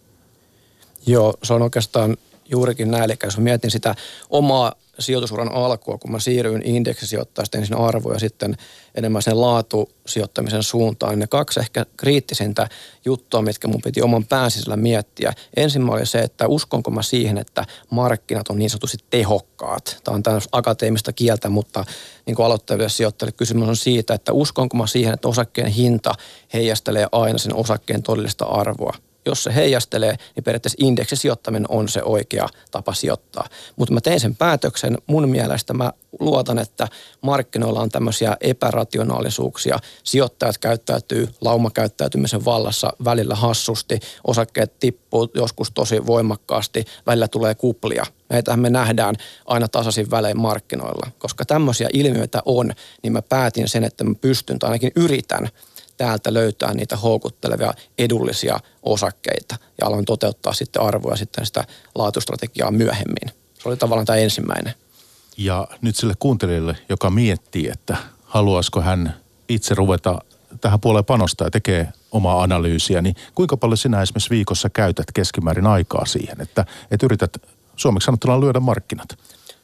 Joo, 1.06 1.34
se 1.42 1.54
on 1.54 1.62
oikeastaan 1.62 2.16
juurikin 2.50 2.90
näin. 2.90 3.04
Eli 3.04 3.14
jos 3.24 3.38
mietin 3.38 3.70
sitä 3.70 3.94
omaa 4.30 4.72
sijoitusuran 5.00 5.52
alkua, 5.52 5.98
kun 5.98 6.12
mä 6.12 6.20
siirryin 6.20 6.62
indeksisijoittajasta 6.66 7.58
ensin 7.58 7.76
arvoja 7.76 8.18
sitten 8.18 8.56
enemmän 8.94 9.22
sen 9.22 9.40
laatusijoittamisen 9.40 10.62
suuntaan, 10.62 11.12
niin 11.12 11.18
ne 11.18 11.26
kaksi 11.26 11.60
ehkä 11.60 11.86
kriittisintä 11.96 12.68
juttua, 13.04 13.42
mitkä 13.42 13.68
mun 13.68 13.82
piti 13.84 14.02
oman 14.02 14.24
pääsisällä 14.24 14.76
miettiä. 14.76 15.32
Ensimmäinen 15.56 15.98
oli 15.98 16.06
se, 16.06 16.18
että 16.18 16.48
uskonko 16.48 16.90
mä 16.90 17.02
siihen, 17.02 17.38
että 17.38 17.64
markkinat 17.90 18.48
on 18.48 18.58
niin 18.58 18.70
sanotusti 18.70 19.04
tehokkaat. 19.10 20.00
Tämä 20.04 20.14
on 20.14 20.22
tämmöistä 20.22 20.48
akateemista 20.52 21.12
kieltä, 21.12 21.48
mutta 21.48 21.84
niin 22.26 22.36
kuin 22.36 22.46
aloittaville 22.46 22.88
sijoittajille 22.88 23.36
kysymys 23.36 23.68
on 23.68 23.76
siitä, 23.76 24.14
että 24.14 24.32
uskonko 24.32 24.76
mä 24.76 24.86
siihen, 24.86 25.14
että 25.14 25.28
osakkeen 25.28 25.68
hinta 25.68 26.14
heijastelee 26.54 27.06
aina 27.12 27.38
sen 27.38 27.54
osakkeen 27.54 28.02
todellista 28.02 28.44
arvoa 28.44 28.94
jos 29.30 29.42
se 29.42 29.54
heijastelee, 29.54 30.16
niin 30.36 30.44
periaatteessa 30.44 30.76
indeksisijoittaminen 30.80 31.66
on 31.68 31.88
se 31.88 32.02
oikea 32.02 32.48
tapa 32.70 32.94
sijoittaa. 32.94 33.48
Mutta 33.76 33.94
mä 33.94 34.00
tein 34.00 34.20
sen 34.20 34.36
päätöksen, 34.36 34.98
mun 35.06 35.28
mielestä 35.28 35.74
mä 35.74 35.92
luotan, 36.20 36.58
että 36.58 36.88
markkinoilla 37.20 37.80
on 37.80 37.90
tämmöisiä 37.90 38.36
epärationaalisuuksia. 38.40 39.78
Sijoittajat 40.04 40.58
käyttäytyy 40.58 41.28
laumakäyttäytymisen 41.40 42.44
vallassa 42.44 42.92
välillä 43.04 43.34
hassusti, 43.34 44.00
osakkeet 44.26 44.78
tippuu 44.78 45.30
joskus 45.34 45.70
tosi 45.70 46.06
voimakkaasti, 46.06 46.84
välillä 47.06 47.28
tulee 47.28 47.54
kuplia. 47.54 48.06
Näitähän 48.28 48.60
me 48.60 48.70
nähdään 48.70 49.14
aina 49.46 49.68
tasaisin 49.68 50.10
välein 50.10 50.40
markkinoilla. 50.40 51.10
Koska 51.18 51.44
tämmöisiä 51.44 51.88
ilmiöitä 51.92 52.42
on, 52.44 52.72
niin 53.02 53.12
mä 53.12 53.22
päätin 53.22 53.68
sen, 53.68 53.84
että 53.84 54.04
mä 54.04 54.14
pystyn 54.20 54.58
tai 54.58 54.68
ainakin 54.68 54.92
yritän 54.96 55.48
täältä 56.00 56.34
löytää 56.34 56.74
niitä 56.74 56.96
houkuttelevia 56.96 57.74
edullisia 57.98 58.60
osakkeita 58.82 59.56
ja 59.80 59.86
aloin 59.86 60.04
toteuttaa 60.04 60.52
sitten 60.52 60.82
arvoja 60.82 61.16
sitten 61.16 61.46
sitä 61.46 61.64
laatustrategiaa 61.94 62.70
myöhemmin. 62.70 63.30
Se 63.62 63.68
oli 63.68 63.76
tavallaan 63.76 64.06
tämä 64.06 64.16
ensimmäinen. 64.16 64.74
Ja 65.36 65.68
nyt 65.80 65.96
sille 65.96 66.14
kuuntelijalle, 66.18 66.76
joka 66.88 67.10
miettii, 67.10 67.68
että 67.68 67.96
haluaisiko 68.24 68.80
hän 68.80 69.14
itse 69.48 69.74
ruveta 69.74 70.18
tähän 70.60 70.80
puoleen 70.80 71.04
panostaa 71.04 71.46
ja 71.46 71.50
tekee 71.50 71.88
omaa 72.12 72.42
analyysiä, 72.42 73.02
niin 73.02 73.16
kuinka 73.34 73.56
paljon 73.56 73.78
sinä 73.78 74.02
esimerkiksi 74.02 74.30
viikossa 74.30 74.70
käytät 74.70 75.06
keskimäärin 75.14 75.66
aikaa 75.66 76.06
siihen, 76.06 76.40
että, 76.40 76.64
että 76.90 77.06
yrität 77.06 77.36
suomeksi 77.76 78.06
sanottuna 78.06 78.40
lyödä 78.40 78.60
markkinat? 78.60 79.08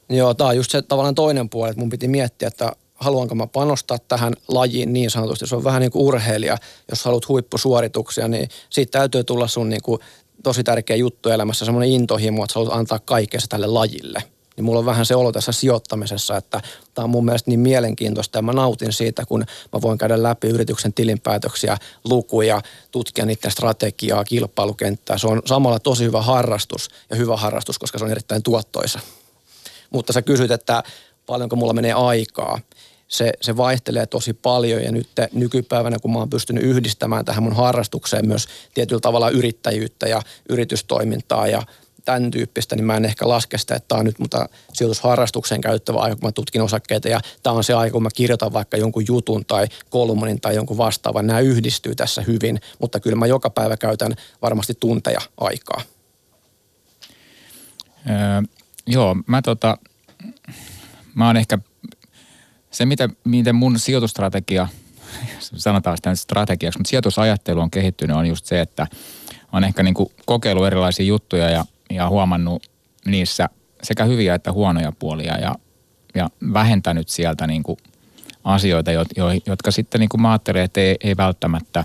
Joo, 0.08 0.34
tämä 0.34 0.50
on 0.50 0.56
just 0.56 0.70
se 0.70 0.82
tavallaan 0.82 1.14
toinen 1.14 1.48
puoli, 1.48 1.70
että 1.70 1.80
mun 1.80 1.90
piti 1.90 2.08
miettiä, 2.08 2.48
että 2.48 2.72
haluanko 2.96 3.34
mä 3.34 3.46
panostaa 3.46 3.98
tähän 3.98 4.34
lajiin 4.48 4.92
niin 4.92 5.10
sanotusti. 5.10 5.46
Se 5.46 5.56
on 5.56 5.64
vähän 5.64 5.80
niin 5.80 5.90
kuin 5.90 6.06
urheilija. 6.06 6.58
Jos 6.90 7.04
haluat 7.04 7.28
huippusuorituksia, 7.28 8.28
niin 8.28 8.48
siitä 8.70 8.98
täytyy 8.98 9.24
tulla 9.24 9.48
sun 9.48 9.68
niin 9.68 9.82
kuin 9.82 10.00
tosi 10.42 10.64
tärkeä 10.64 10.96
juttu 10.96 11.28
elämässä, 11.28 11.64
semmoinen 11.64 11.90
intohimo, 11.90 12.44
että 12.44 12.52
sä 12.52 12.60
haluat 12.60 12.78
antaa 12.78 12.98
kaikkea 12.98 13.40
tälle 13.48 13.66
lajille. 13.66 14.22
Niin 14.56 14.64
mulla 14.64 14.78
on 14.78 14.86
vähän 14.86 15.06
se 15.06 15.16
olo 15.16 15.32
tässä 15.32 15.52
sijoittamisessa, 15.52 16.36
että 16.36 16.60
tämä 16.94 17.04
on 17.04 17.10
mun 17.10 17.24
mielestä 17.24 17.50
niin 17.50 17.60
mielenkiintoista 17.60 18.38
ja 18.38 18.42
mä 18.42 18.52
nautin 18.52 18.92
siitä, 18.92 19.26
kun 19.26 19.44
mä 19.72 19.80
voin 19.82 19.98
käydä 19.98 20.22
läpi 20.22 20.48
yrityksen 20.48 20.92
tilinpäätöksiä, 20.92 21.76
lukuja, 22.04 22.62
tutkia 22.90 23.26
niiden 23.26 23.50
strategiaa, 23.50 24.24
kilpailukenttää. 24.24 25.18
Se 25.18 25.26
on 25.26 25.42
samalla 25.44 25.78
tosi 25.78 26.04
hyvä 26.04 26.22
harrastus 26.22 26.88
ja 27.10 27.16
hyvä 27.16 27.36
harrastus, 27.36 27.78
koska 27.78 27.98
se 27.98 28.04
on 28.04 28.10
erittäin 28.10 28.42
tuottoisa. 28.42 29.00
Mutta 29.90 30.12
sä 30.12 30.22
kysyt, 30.22 30.50
että 30.50 30.82
paljonko 31.26 31.56
mulla 31.56 31.72
menee 31.72 31.92
aikaa 31.92 32.58
se, 33.08 33.32
se 33.40 33.56
vaihtelee 33.56 34.06
tosi 34.06 34.32
paljon 34.32 34.82
ja 34.82 34.92
nyt 34.92 35.08
nykypäivänä, 35.32 35.98
kun 36.02 36.12
mä 36.12 36.18
oon 36.18 36.30
pystynyt 36.30 36.64
yhdistämään 36.64 37.24
tähän 37.24 37.42
mun 37.42 37.56
harrastukseen 37.56 38.28
myös 38.28 38.48
tietyllä 38.74 39.00
tavalla 39.00 39.30
yrittäjyyttä 39.30 40.08
ja 40.08 40.22
yritystoimintaa 40.48 41.46
ja 41.46 41.62
tämän 42.04 42.30
tyyppistä, 42.30 42.76
niin 42.76 42.84
mä 42.84 42.96
en 42.96 43.04
ehkä 43.04 43.28
laske 43.28 43.58
sitä, 43.58 43.74
että 43.74 43.88
tämä 43.88 43.98
on 43.98 44.04
nyt 44.04 44.18
mutta 44.18 44.48
sijoitusharrastukseen 44.72 45.60
käyttävä 45.60 45.98
aika, 45.98 46.16
kun 46.16 46.28
mä 46.28 46.32
tutkin 46.32 46.62
osakkeita 46.62 47.08
ja 47.08 47.20
tämä 47.42 47.56
on 47.56 47.64
se 47.64 47.74
aika, 47.74 47.92
kun 47.92 48.02
mä 48.02 48.08
kirjoitan 48.14 48.52
vaikka 48.52 48.76
jonkun 48.76 49.04
jutun 49.08 49.44
tai 49.44 49.66
kolmonin 49.90 50.40
tai 50.40 50.54
jonkun 50.54 50.78
vastaavan. 50.78 51.26
Nämä 51.26 51.40
yhdistyy 51.40 51.94
tässä 51.94 52.22
hyvin, 52.22 52.60
mutta 52.78 53.00
kyllä 53.00 53.16
mä 53.16 53.26
joka 53.26 53.50
päivä 53.50 53.76
käytän 53.76 54.14
varmasti 54.42 54.74
tunteja 54.80 55.20
aikaa. 55.40 55.82
Öö, 58.10 58.42
joo, 58.86 59.16
mä 59.26 59.42
tota, 59.42 59.78
mä 61.16 61.26
oon 61.26 61.36
ehkä 61.36 61.58
se, 62.70 62.86
mitä, 62.86 63.08
miten 63.24 63.54
mun 63.54 63.78
sijoitustrategia, 63.78 64.68
sanotaan 65.40 65.96
sitä 65.96 66.14
strategiaksi, 66.14 66.78
mutta 66.78 66.90
sijoitusajattelu 66.90 67.60
on 67.60 67.70
kehittynyt, 67.70 68.16
on 68.16 68.26
just 68.26 68.46
se, 68.46 68.60
että 68.60 68.86
on 69.52 69.64
ehkä 69.64 69.82
niin 69.82 69.94
kuin 69.94 70.08
kokeillut 70.26 70.66
erilaisia 70.66 71.06
juttuja 71.06 71.50
ja, 71.50 71.64
ja 71.90 72.08
huomannut 72.08 72.70
niissä 73.06 73.48
sekä 73.82 74.04
hyviä 74.04 74.34
että 74.34 74.52
huonoja 74.52 74.92
puolia 74.98 75.38
ja, 75.38 75.54
ja 76.14 76.28
vähentänyt 76.52 77.08
sieltä 77.08 77.46
niin 77.46 77.62
kuin 77.62 77.78
asioita, 78.44 78.90
jotka 79.46 79.70
sitten 79.70 80.00
niin 80.00 80.08
kuin 80.08 80.20
mä 80.20 80.30
ajattelen, 80.30 80.62
että 80.62 80.80
ei, 80.80 80.96
ei 81.00 81.16
välttämättä 81.16 81.84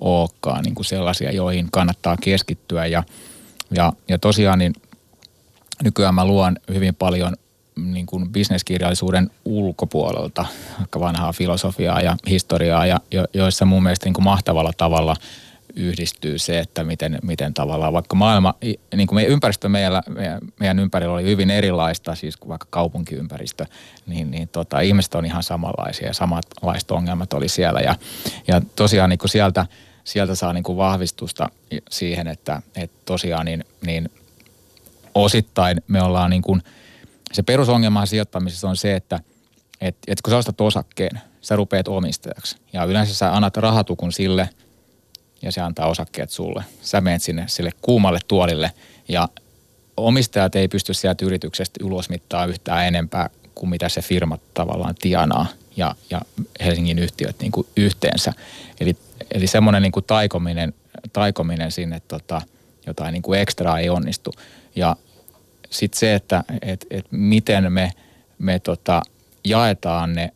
olekaan 0.00 0.64
niin 0.64 0.74
kuin 0.74 0.86
sellaisia, 0.86 1.32
joihin 1.32 1.68
kannattaa 1.70 2.16
keskittyä. 2.20 2.86
Ja, 2.86 3.02
ja, 3.70 3.92
ja 4.08 4.18
tosiaan 4.18 4.58
niin 4.58 4.72
nykyään 5.84 6.14
mä 6.14 6.24
luon 6.24 6.56
hyvin 6.68 6.94
paljon 6.94 7.36
niin 7.76 8.06
kuin 8.06 8.32
bisneskirjallisuuden 8.32 9.30
ulkopuolelta, 9.44 10.44
vaikka 10.78 11.00
vanhaa 11.00 11.32
filosofiaa 11.32 12.00
ja 12.00 12.16
historiaa, 12.26 12.86
ja 12.86 13.00
jo, 13.10 13.24
joissa 13.34 13.64
mun 13.64 13.82
mielestä 13.82 14.06
niin 14.06 14.14
kuin 14.14 14.24
mahtavalla 14.24 14.72
tavalla 14.76 15.16
yhdistyy 15.76 16.38
se, 16.38 16.58
että 16.58 16.84
miten, 16.84 17.18
miten 17.22 17.54
tavallaan 17.54 17.92
vaikka 17.92 18.16
maailma, 18.16 18.54
niin 18.96 19.06
kuin 19.06 19.14
meidän 19.14 19.32
ympäristö 19.32 19.68
meillä, 19.68 20.02
meidän, 20.08 20.40
meidän 20.60 20.78
ympärillä 20.78 21.14
oli 21.14 21.24
hyvin 21.24 21.50
erilaista, 21.50 22.14
siis 22.14 22.36
kuin 22.36 22.48
vaikka 22.48 22.66
kaupunkiympäristö, 22.70 23.66
niin, 24.06 24.30
niin 24.30 24.48
tota, 24.48 24.80
ihmiset 24.80 25.14
on 25.14 25.26
ihan 25.26 25.42
samanlaisia 25.42 26.06
ja 26.06 26.14
samanlaiset 26.14 26.90
ongelmat 26.90 27.32
oli 27.32 27.48
siellä. 27.48 27.80
Ja, 27.80 27.94
ja 28.48 28.60
tosiaan 28.76 29.10
niin 29.10 29.18
kuin 29.18 29.30
sieltä, 29.30 29.66
sieltä 30.04 30.34
saa 30.34 30.52
niin 30.52 30.64
kuin 30.64 30.78
vahvistusta 30.78 31.48
siihen, 31.90 32.26
että, 32.26 32.62
että 32.76 32.96
tosiaan 33.04 33.46
niin, 33.46 33.64
niin 33.86 34.10
osittain 35.14 35.82
me 35.88 36.02
ollaan 36.02 36.30
niin 36.30 36.42
kuin– 36.42 36.62
se 37.32 37.42
perusongelma 37.42 38.06
sijoittamisessa 38.06 38.68
on 38.68 38.76
se, 38.76 38.96
että 38.96 39.20
et, 39.80 39.96
et 40.06 40.22
kun 40.22 40.30
sä 40.30 40.36
ostat 40.36 40.60
osakkeen, 40.60 41.20
sä 41.40 41.56
rupeat 41.56 41.88
omistajaksi. 41.88 42.56
Ja 42.72 42.84
yleensä 42.84 43.14
sä 43.14 43.36
annat 43.36 43.56
rahatukun 43.56 44.12
sille 44.12 44.48
ja 45.42 45.52
se 45.52 45.60
antaa 45.60 45.86
osakkeet 45.86 46.30
sulle. 46.30 46.64
Sä 46.82 47.00
menet 47.00 47.22
sinne 47.22 47.44
sille 47.48 47.70
kuumalle 47.82 48.18
tuolille 48.28 48.70
ja 49.08 49.28
omistajat 49.96 50.56
ei 50.56 50.68
pysty 50.68 50.94
sieltä 50.94 51.24
yrityksestä 51.24 51.84
ulosmittaa 51.84 52.46
yhtään 52.46 52.86
enempää 52.86 53.30
kuin 53.54 53.70
mitä 53.70 53.88
se 53.88 54.02
firma 54.02 54.38
tavallaan 54.54 54.94
tienaa 55.00 55.46
ja, 55.76 55.94
ja 56.10 56.20
Helsingin 56.60 56.98
yhtiöt 56.98 57.36
niin 57.40 57.52
kuin 57.52 57.66
yhteensä. 57.76 58.32
Eli, 58.80 58.96
eli 59.30 59.46
semmoinen 59.46 59.82
niin 59.82 59.92
taikominen, 60.06 60.74
taikominen 61.12 61.72
sinne 61.72 62.02
tota, 62.08 62.42
jotain 62.86 63.12
niin 63.12 63.22
kuin 63.22 63.40
ekstraa 63.40 63.78
ei 63.78 63.90
onnistu. 63.90 64.32
Ja 64.76 64.96
sitten 65.72 65.98
se, 65.98 66.14
että 66.14 66.44
et, 66.62 66.86
et 66.90 67.06
miten 67.10 67.72
me, 67.72 67.92
me 68.38 68.58
tota, 68.58 69.02
jaetaan 69.44 70.12
ne 70.12 70.32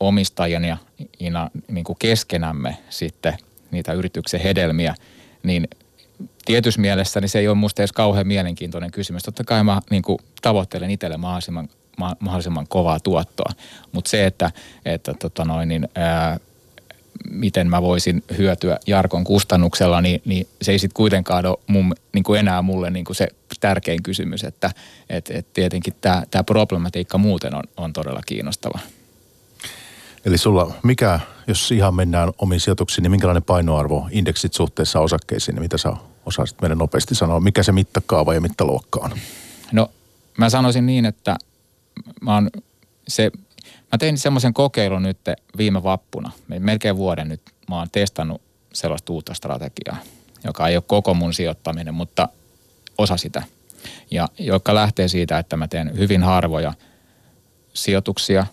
omistajien 0.00 0.64
ja 0.64 0.76
ina, 1.20 1.50
niin 1.68 1.84
kuin 1.84 1.96
keskenämme 1.98 2.76
sitten 2.90 3.36
niitä 3.70 3.92
yrityksen 3.92 4.40
hedelmiä, 4.40 4.94
niin 5.42 5.68
tietyssä 6.44 6.80
mielessä 6.80 7.20
niin 7.20 7.28
se 7.28 7.38
ei 7.38 7.48
ole 7.48 7.56
musta 7.56 7.82
edes 7.82 7.92
kauhean 7.92 8.26
mielenkiintoinen 8.26 8.90
kysymys. 8.90 9.22
Totta 9.22 9.44
kai 9.44 9.64
mä 9.64 9.80
niin 9.90 10.02
kuin, 10.02 10.18
tavoittelen 10.42 10.90
itselle 10.90 11.16
mahdollisimman, 11.16 11.68
mahdollisimman 12.18 12.66
kovaa 12.68 13.00
tuottoa, 13.00 13.50
mutta 13.92 14.10
se, 14.10 14.26
että, 14.26 14.50
että 14.84 15.14
tota 15.14 15.44
noin, 15.44 15.68
niin, 15.68 15.88
ää, 15.94 16.38
miten 17.30 17.70
mä 17.70 17.82
voisin 17.82 18.22
hyötyä 18.38 18.78
Jarkon 18.86 19.24
kustannuksella, 19.24 20.00
niin, 20.00 20.22
niin 20.24 20.46
se 20.62 20.72
ei 20.72 20.78
sitten 20.78 20.96
kuitenkaan 20.96 21.46
ole 21.46 21.58
mun, 21.66 21.94
niin 22.12 22.24
kuin 22.24 22.40
enää 22.40 22.62
mulle 22.62 22.90
niin 22.90 23.04
kuin 23.04 23.16
se 23.16 23.28
tärkein 23.60 24.02
kysymys, 24.02 24.44
että 24.44 24.70
et, 25.08 25.30
et 25.30 25.52
tietenkin 25.52 25.94
tämä 26.00 26.44
problematiikka 26.46 27.18
muuten 27.18 27.54
on, 27.54 27.62
on 27.76 27.92
todella 27.92 28.20
kiinnostava. 28.26 28.78
Eli 30.24 30.38
sulla, 30.38 30.74
mikä, 30.82 31.20
jos 31.46 31.72
ihan 31.72 31.94
mennään 31.94 32.32
omiin 32.38 32.60
sijoituksiin, 32.60 33.02
niin 33.02 33.10
minkälainen 33.10 33.42
painoarvo 33.42 34.08
indeksit 34.10 34.54
suhteessa 34.54 35.00
osakkeisiin, 35.00 35.54
niin 35.54 35.62
mitä 35.62 35.78
sä 35.78 35.92
osaisit 36.26 36.60
meidän 36.60 36.78
nopeasti 36.78 37.14
sanoa, 37.14 37.40
mikä 37.40 37.62
se 37.62 37.72
mittakaava 37.72 38.34
ja 38.34 38.40
mittaluokka 38.40 39.00
on? 39.02 39.10
No 39.72 39.90
mä 40.38 40.50
sanoisin 40.50 40.86
niin, 40.86 41.04
että 41.04 41.36
mä 42.20 42.34
oon 42.34 42.50
se 43.08 43.30
Mä 43.94 43.98
tein 43.98 44.18
semmoisen 44.18 44.54
kokeilun 44.54 45.02
nyt 45.02 45.18
viime 45.56 45.82
vappuna. 45.82 46.30
Melkein 46.58 46.96
vuoden 46.96 47.28
nyt 47.28 47.40
mä 47.68 47.78
oon 47.78 47.90
testannut 47.92 48.42
sellaista 48.72 49.12
uutta 49.12 49.34
strategiaa, 49.34 49.96
joka 50.44 50.68
ei 50.68 50.76
ole 50.76 50.84
koko 50.86 51.14
mun 51.14 51.34
sijoittaminen, 51.34 51.94
mutta 51.94 52.28
osa 52.98 53.16
sitä. 53.16 53.42
Ja 54.10 54.28
joka 54.38 54.74
lähtee 54.74 55.08
siitä, 55.08 55.38
että 55.38 55.56
mä 55.56 55.68
teen 55.68 55.98
hyvin 55.98 56.22
harvoja 56.22 56.72
sijoituksia, 57.74 58.46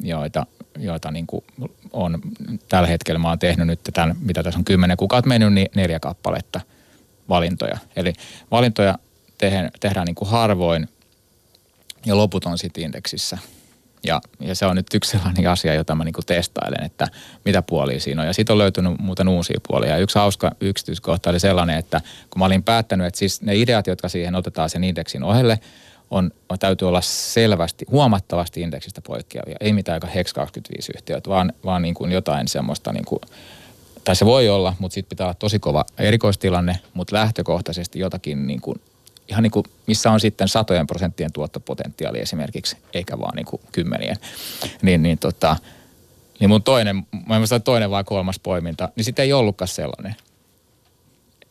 joita, 0.00 0.46
joita 0.78 1.10
niin 1.10 1.26
kuin 1.26 1.44
on 1.92 2.20
tällä 2.68 2.88
hetkellä 2.88 3.18
mä 3.18 3.28
oon 3.28 3.38
tehnyt 3.38 3.66
nyt 3.66 3.80
tämän, 3.94 4.16
mitä 4.20 4.42
tässä 4.42 4.58
on 4.58 4.64
kymmenen 4.64 4.96
kuukautta 4.96 5.28
mennyt, 5.28 5.52
niin 5.52 5.68
neljä 5.74 6.00
kappaletta 6.00 6.60
valintoja. 7.28 7.78
Eli 7.96 8.12
valintoja 8.50 8.98
tehdään, 9.38 9.70
tehdään 9.80 10.06
niin 10.06 10.14
kuin 10.14 10.30
harvoin 10.30 10.88
ja 12.06 12.16
loput 12.16 12.44
on 12.44 12.58
sitten 12.58 12.84
indeksissä– 12.84 13.38
ja, 14.04 14.20
ja 14.40 14.54
se 14.54 14.66
on 14.66 14.76
nyt 14.76 14.94
yksi 14.94 15.10
sellainen 15.10 15.50
asia, 15.50 15.74
jota 15.74 15.94
mä 15.94 16.04
niinku 16.04 16.22
testailen, 16.22 16.84
että 16.84 17.08
mitä 17.44 17.62
puolia 17.62 18.00
siinä 18.00 18.22
on. 18.22 18.26
Ja 18.26 18.34
siitä 18.34 18.52
on 18.52 18.58
löytynyt 18.58 18.98
muuten 18.98 19.28
uusia 19.28 19.60
puolia. 19.68 19.90
Ja 19.90 19.98
yksi 19.98 20.18
hauska 20.18 20.52
yksityiskohta 20.60 21.30
oli 21.30 21.40
sellainen, 21.40 21.78
että 21.78 22.00
kun 22.30 22.38
mä 22.38 22.44
olin 22.44 22.62
päättänyt, 22.62 23.06
että 23.06 23.18
siis 23.18 23.42
ne 23.42 23.56
ideat, 23.56 23.86
jotka 23.86 24.08
siihen 24.08 24.34
otetaan 24.34 24.70
sen 24.70 24.84
indeksin 24.84 25.24
ohelle, 25.24 25.60
on, 26.10 26.30
on 26.48 26.58
täytyy 26.58 26.88
olla 26.88 27.00
selvästi, 27.00 27.84
huomattavasti 27.90 28.60
indeksistä 28.60 29.00
poikkeavia. 29.00 29.56
Ei 29.60 29.72
mitään 29.72 29.94
aika 29.94 30.06
HEX 30.06 30.32
25 30.32 30.92
yhtiöt, 30.96 31.28
vaan, 31.28 31.52
vaan 31.64 31.82
niin 31.82 31.94
kuin 31.94 32.12
jotain 32.12 32.48
semmoista 32.48 32.92
niin 32.92 33.04
kuin 33.04 33.20
tai 34.06 34.16
se 34.16 34.26
voi 34.26 34.48
olla, 34.48 34.74
mutta 34.78 34.94
sitten 34.94 35.08
pitää 35.08 35.26
olla 35.26 35.34
tosi 35.34 35.58
kova 35.58 35.84
erikoistilanne, 35.98 36.78
mutta 36.94 37.16
lähtökohtaisesti 37.16 37.98
jotakin 37.98 38.46
niin 38.46 38.60
kuin, 38.60 38.80
ihan 39.28 39.42
niin 39.42 39.50
kuin, 39.50 39.64
missä 39.86 40.10
on 40.10 40.20
sitten 40.20 40.48
satojen 40.48 40.86
prosenttien 40.86 41.32
tuottopotentiaali 41.32 42.18
esimerkiksi, 42.18 42.76
eikä 42.94 43.18
vaan 43.18 43.36
niin 43.36 43.46
kuin 43.46 43.62
kymmenien. 43.72 44.16
Niin, 44.82 45.02
niin, 45.02 45.18
tota, 45.18 45.56
niin 46.40 46.50
mun 46.50 46.62
toinen, 46.62 47.06
mä 47.26 47.36
en 47.36 47.62
toinen 47.62 47.90
vai 47.90 48.04
kolmas 48.04 48.38
poiminta, 48.38 48.88
niin 48.96 49.04
sitten 49.04 49.22
ei 49.22 49.32
ollutkaan 49.32 49.68
sellainen. 49.68 50.16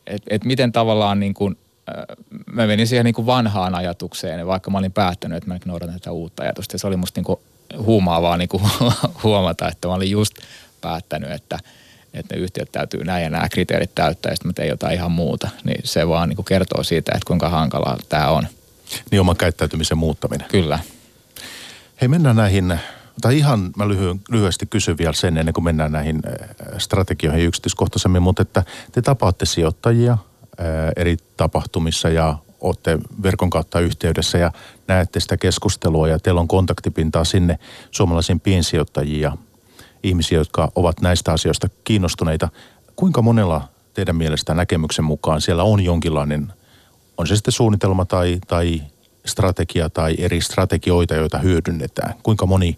Et, 0.08 0.24
et 0.30 0.44
miten 0.44 0.72
tavallaan 0.72 1.20
niin 1.20 1.34
kuin, 1.34 1.58
mä 2.52 2.68
menin 2.68 2.88
siihen 2.88 3.06
niin 3.06 3.16
kuin 3.16 3.26
vanhaan 3.26 3.76
ajatukseen, 3.76 4.48
vaikka 4.48 4.72
mä 4.72 4.78
olin 4.78 4.92
päättänyt, 4.92 5.38
että 5.38 5.50
mä 5.50 5.60
noudatan 5.66 5.94
tätä 5.94 6.12
uutta 6.12 6.44
ajatusta. 6.44 6.76
Ja 6.76 6.80
se 6.80 6.88
oli 6.88 6.98
musta 6.98 7.20
niin 7.20 7.26
kuin 7.26 7.40
huumaavaa 7.78 8.38
niin 8.38 8.50
kuin 8.50 8.64
huomata, 9.24 9.68
että 9.68 9.88
mä 9.88 9.94
olin 9.94 10.12
just 10.12 10.34
päättänyt, 10.82 11.32
että, 11.32 11.60
että 12.16 12.36
ne 12.36 12.42
yhtiöt 12.42 12.72
täytyy 12.72 13.04
näin 13.04 13.24
ja 13.24 13.30
nämä 13.30 13.50
kriteerit 13.50 13.96
täyttää, 13.96 14.32
ja 14.32 14.36
sitten 14.36 14.50
mä 14.50 14.54
tein 14.54 14.70
jotain 14.70 14.94
ihan 14.94 15.12
muuta. 15.12 15.50
Niin 15.64 15.82
se 15.84 16.08
vaan 16.08 16.30
niin 16.30 16.36
kuin 16.36 16.46
kertoo 16.46 16.84
siitä, 16.84 17.12
että 17.16 17.28
kuinka 17.28 17.50
hankalaa 17.50 17.98
tämä 18.10 18.30
on. 18.30 18.48
Niin 19.12 19.22
oman 19.22 19.38
käyttäytymisen 19.38 19.98
muuttaminen. 19.98 20.48
Kyllä. 20.48 20.80
Hei 22.02 22.08
mennään 22.08 22.36
näihin, 22.36 22.80
tai 23.22 23.38
ihan 23.38 23.72
mä 23.78 23.88
lyhy, 23.88 24.16
lyhyesti 24.30 24.66
kysyn 24.66 24.98
vielä 24.98 25.14
sen 25.14 25.38
ennen 25.38 25.54
kuin 25.54 25.64
mennään 25.64 25.92
näihin 25.92 26.22
strategioihin 26.78 27.46
yksityiskohtaisemmin, 27.46 28.22
mutta 28.22 28.42
että 28.42 28.64
te 28.92 29.02
tapaatte 29.02 29.46
sijoittajia 29.46 30.18
eri 30.96 31.18
tapahtumissa 31.38 32.10
ja 32.10 32.38
olette 32.62 33.00
verkon 33.24 33.50
kautta 33.50 33.80
yhteydessä 33.80 34.38
ja 34.38 34.52
näette 34.88 35.20
sitä 35.20 35.38
keskustelua 35.38 36.08
ja 36.08 36.20
teillä 36.20 36.42
on 36.42 36.48
kontaktipintaa 36.48 37.24
sinne 37.24 37.60
suomalaisiin 37.92 38.40
piensijoittajiin 38.40 39.22
ja 39.22 39.38
ihmisiä, 40.06 40.38
jotka 40.38 40.72
ovat 40.76 41.02
näistä 41.02 41.32
asioista 41.32 41.68
kiinnostuneita. 41.84 42.50
Kuinka 42.96 43.22
monella 43.22 43.68
teidän 43.94 44.16
mielestä 44.16 44.54
näkemyksen 44.54 45.06
mukaan 45.06 45.42
siellä 45.42 45.64
on 45.64 45.84
jonkinlainen, 45.84 46.54
on 47.18 47.28
se 47.28 47.36
sitten 47.36 47.52
suunnitelma 47.52 48.06
tai, 48.06 48.40
tai 48.48 48.82
strategia 49.26 49.90
tai 49.90 50.16
eri 50.18 50.42
strategioita, 50.42 51.16
joita 51.16 51.38
hyödynnetään? 51.38 52.14
Kuinka 52.24 52.46
moni 52.46 52.78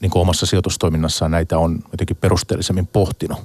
niin 0.00 0.10
kuin 0.10 0.20
omassa 0.20 0.46
sijoitustoiminnassaan 0.46 1.30
näitä 1.30 1.58
on 1.58 1.82
jotenkin 1.92 2.16
perusteellisemmin 2.16 2.86
pohtinut? 2.86 3.38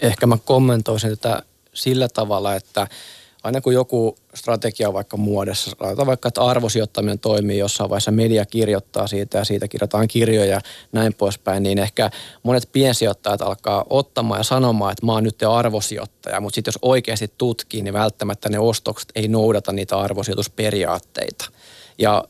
Ehkä 0.00 0.26
mä 0.26 0.38
kommentoisin 0.44 1.10
tätä 1.10 1.42
sillä 1.74 2.08
tavalla, 2.08 2.54
että 2.54 2.86
aina 3.44 3.60
kun 3.60 3.74
joku 3.74 4.16
strategia 4.34 4.88
on 4.88 4.94
vaikka 4.94 5.16
muodossa, 5.16 5.76
laitetaan 5.80 6.06
vaikka, 6.06 6.28
että 6.28 6.42
arvosijoittaminen 6.42 7.18
toimii 7.18 7.58
jossain 7.58 7.90
vaiheessa, 7.90 8.10
media 8.10 8.46
kirjoittaa 8.46 9.06
siitä 9.06 9.38
ja 9.38 9.44
siitä 9.44 9.68
kirjoitetaan 9.68 10.08
kirjoja 10.08 10.50
ja 10.50 10.60
näin 10.92 11.14
poispäin, 11.14 11.62
niin 11.62 11.78
ehkä 11.78 12.10
monet 12.42 12.68
piensijoittajat 12.72 13.42
alkaa 13.42 13.84
ottamaan 13.90 14.40
ja 14.40 14.44
sanomaan, 14.44 14.92
että 14.92 15.06
mä 15.06 15.12
oon 15.12 15.24
nyt 15.24 15.42
arvosijoittaja, 15.42 16.40
mutta 16.40 16.54
sitten 16.54 16.72
jos 16.72 16.78
oikeasti 16.82 17.32
tutkii, 17.38 17.82
niin 17.82 17.94
välttämättä 17.94 18.48
ne 18.48 18.58
ostokset 18.58 19.12
ei 19.14 19.28
noudata 19.28 19.72
niitä 19.72 19.98
arvosijoitusperiaatteita. 19.98 21.50
Ja 21.98 22.24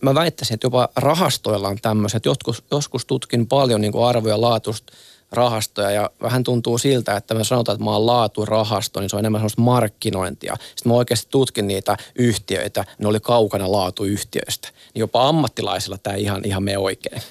mä 0.00 0.14
väittäisin, 0.14 0.54
että 0.54 0.66
jopa 0.66 0.88
rahastoilla 0.96 1.68
on 1.68 1.78
tämmöiset. 1.82 2.24
Joskus, 2.24 2.64
joskus 2.70 3.06
tutkin 3.06 3.46
paljon 3.46 3.80
niin 3.80 3.92
arvoja 4.08 4.40
laatusta 4.40 4.92
rahastoja 5.32 5.90
ja 5.90 6.10
vähän 6.22 6.44
tuntuu 6.44 6.78
siltä, 6.78 7.16
että 7.16 7.34
me 7.34 7.44
sanotaan, 7.44 7.74
että 7.74 7.84
mä 7.84 7.90
oon 7.90 8.06
laaturahasto, 8.06 9.00
niin 9.00 9.10
se 9.10 9.16
on 9.16 9.20
enemmän 9.20 9.40
sellaista 9.40 9.62
markkinointia. 9.62 10.56
Sitten 10.76 10.92
mä 10.92 10.96
oikeasti 10.96 11.30
tutkin 11.30 11.66
niitä 11.66 11.96
yhtiöitä, 12.14 12.84
ne 12.98 13.08
oli 13.08 13.20
kaukana 13.20 13.72
laatuyhtiöistä. 13.72 14.68
Niin 14.94 15.00
jopa 15.00 15.28
ammattilaisilla 15.28 15.98
tämä 15.98 16.16
ihan, 16.16 16.42
ihan 16.44 16.62
me 16.62 16.78
oikein. 16.78 17.22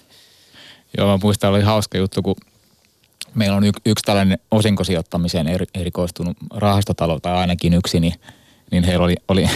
Joo, 0.98 1.08
mä 1.08 1.20
muistan, 1.24 1.50
oli 1.50 1.62
hauska 1.62 1.98
juttu, 1.98 2.22
kun 2.22 2.36
meillä 3.36 3.58
on 3.58 3.64
y- 3.64 3.72
yksi 3.86 4.04
tällainen 4.06 4.40
osinkosijoittamiseen 4.52 5.48
er- 5.48 5.80
erikoistunut 5.82 6.38
rahastotalo, 6.54 7.20
tai 7.20 7.34
ainakin 7.34 7.74
yksi, 7.74 8.00
niin, 8.00 8.14
niin 8.72 8.84
heillä 8.84 9.06
oli, 9.06 9.16
oli 9.28 9.50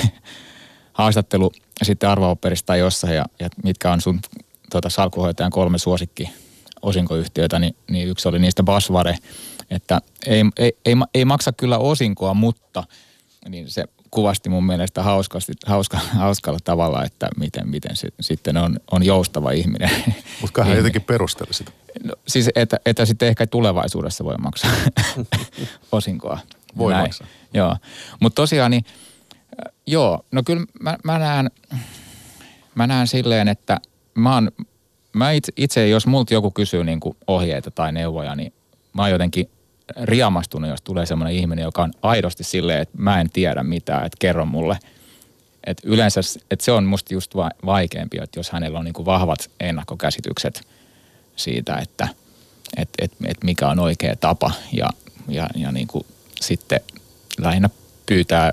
haastattelu 0.94 1.52
sitten 1.84 2.10
arvopaperista 2.10 2.76
jossain, 2.76 3.16
ja, 3.16 3.26
ja 3.40 3.50
mitkä 3.64 3.92
on 3.92 4.02
sun 4.02 4.20
tuota, 4.72 4.90
salkuhoitajan 4.90 5.52
kolme 5.52 5.78
suosikki 5.78 6.30
osinkoyhtiöitä, 6.86 7.60
niin, 7.60 7.76
niin 7.90 8.08
yksi 8.08 8.28
oli 8.28 8.40
niistä 8.40 8.64
Basvare, 8.64 9.18
että 9.70 10.02
ei, 10.28 10.42
ei, 10.58 10.78
ei, 10.86 10.96
ei 11.14 11.26
maksa 11.26 11.52
kyllä 11.52 11.78
osinkoa, 11.78 12.34
mutta 12.34 12.84
niin 13.50 13.70
se 13.70 13.86
kuvasti 14.12 14.50
mun 14.50 14.66
mielestä 14.66 15.04
hauskasti, 15.04 15.54
hauska, 15.66 15.98
hauskalla 16.24 16.60
tavalla, 16.64 17.04
että 17.04 17.28
miten, 17.40 17.70
miten 17.70 17.96
se 17.96 18.08
sitten 18.22 18.58
on, 18.58 18.80
on 18.92 19.04
joustava 19.04 19.52
ihminen. 19.52 19.90
Mutta 20.42 20.64
hän 20.64 20.78
jotenkin 20.78 21.02
perusteli 21.02 21.54
sitä. 21.54 21.72
No, 22.04 22.14
siis 22.28 22.50
että, 22.56 22.80
että 22.86 23.06
sitten 23.06 23.28
ehkä 23.28 23.48
tulevaisuudessa 23.48 24.24
voi 24.24 24.36
maksaa 24.38 24.72
osinkoa. 25.92 26.40
Voi 26.78 26.94
Näin. 26.94 27.04
maksaa. 27.04 27.28
Joo, 27.54 27.78
mutta 28.20 28.36
tosiaan 28.36 28.72
niin, 28.72 28.86
joo, 29.88 30.26
no 30.32 30.44
kyllä 30.46 30.66
mä, 30.80 30.98
mä 31.04 31.20
näen, 31.20 31.52
mä 32.76 32.88
näen 32.88 33.08
silleen, 33.08 33.48
että 33.48 33.80
mä 34.16 34.34
oon 34.34 34.52
mä 35.16 35.32
itse, 35.32 35.52
itse, 35.58 35.88
jos 35.88 36.08
multa 36.08 36.34
joku 36.34 36.52
kysyy 36.52 36.84
niin 36.84 37.00
kuin 37.00 37.18
ohjeita 37.28 37.72
tai 37.72 37.92
neuvoja, 37.92 38.36
niin 38.36 38.54
mä 38.94 39.02
oon 39.02 39.12
jotenkin 39.12 39.50
riamastunut, 40.04 40.70
jos 40.70 40.82
tulee 40.82 41.06
semmoinen 41.06 41.36
ihminen, 41.36 41.64
joka 41.64 41.84
on 41.84 41.94
aidosti 42.02 42.44
silleen, 42.44 42.82
että 42.82 42.98
mä 42.98 43.22
en 43.22 43.30
tiedä 43.30 43.64
mitään, 43.64 44.06
että 44.06 44.18
kerro 44.20 44.46
mulle. 44.46 44.78
Et 45.64 45.82
yleensä 45.84 46.22
että 46.52 46.66
se 46.66 46.72
on 46.72 46.84
musta 46.84 47.14
just 47.14 47.36
va- 47.36 47.52
vaikeampi, 47.66 48.18
että 48.18 48.40
jos 48.40 48.50
hänellä 48.50 48.80
on 48.80 48.86
niin 48.86 48.94
kuin 48.94 49.06
vahvat 49.06 49.52
ennakkokäsitykset 49.60 50.68
siitä, 51.36 51.78
että 51.78 52.08
et, 52.78 52.90
et, 53.02 53.12
et 53.26 53.44
mikä 53.44 53.68
on 53.68 53.80
oikea 53.80 54.16
tapa 54.16 54.52
ja, 54.72 54.90
ja, 55.28 55.50
ja 55.56 55.72
niin 55.72 55.88
kuin 55.88 56.06
sitten 56.42 56.80
lähinnä 57.38 57.70
pyytää, 58.06 58.52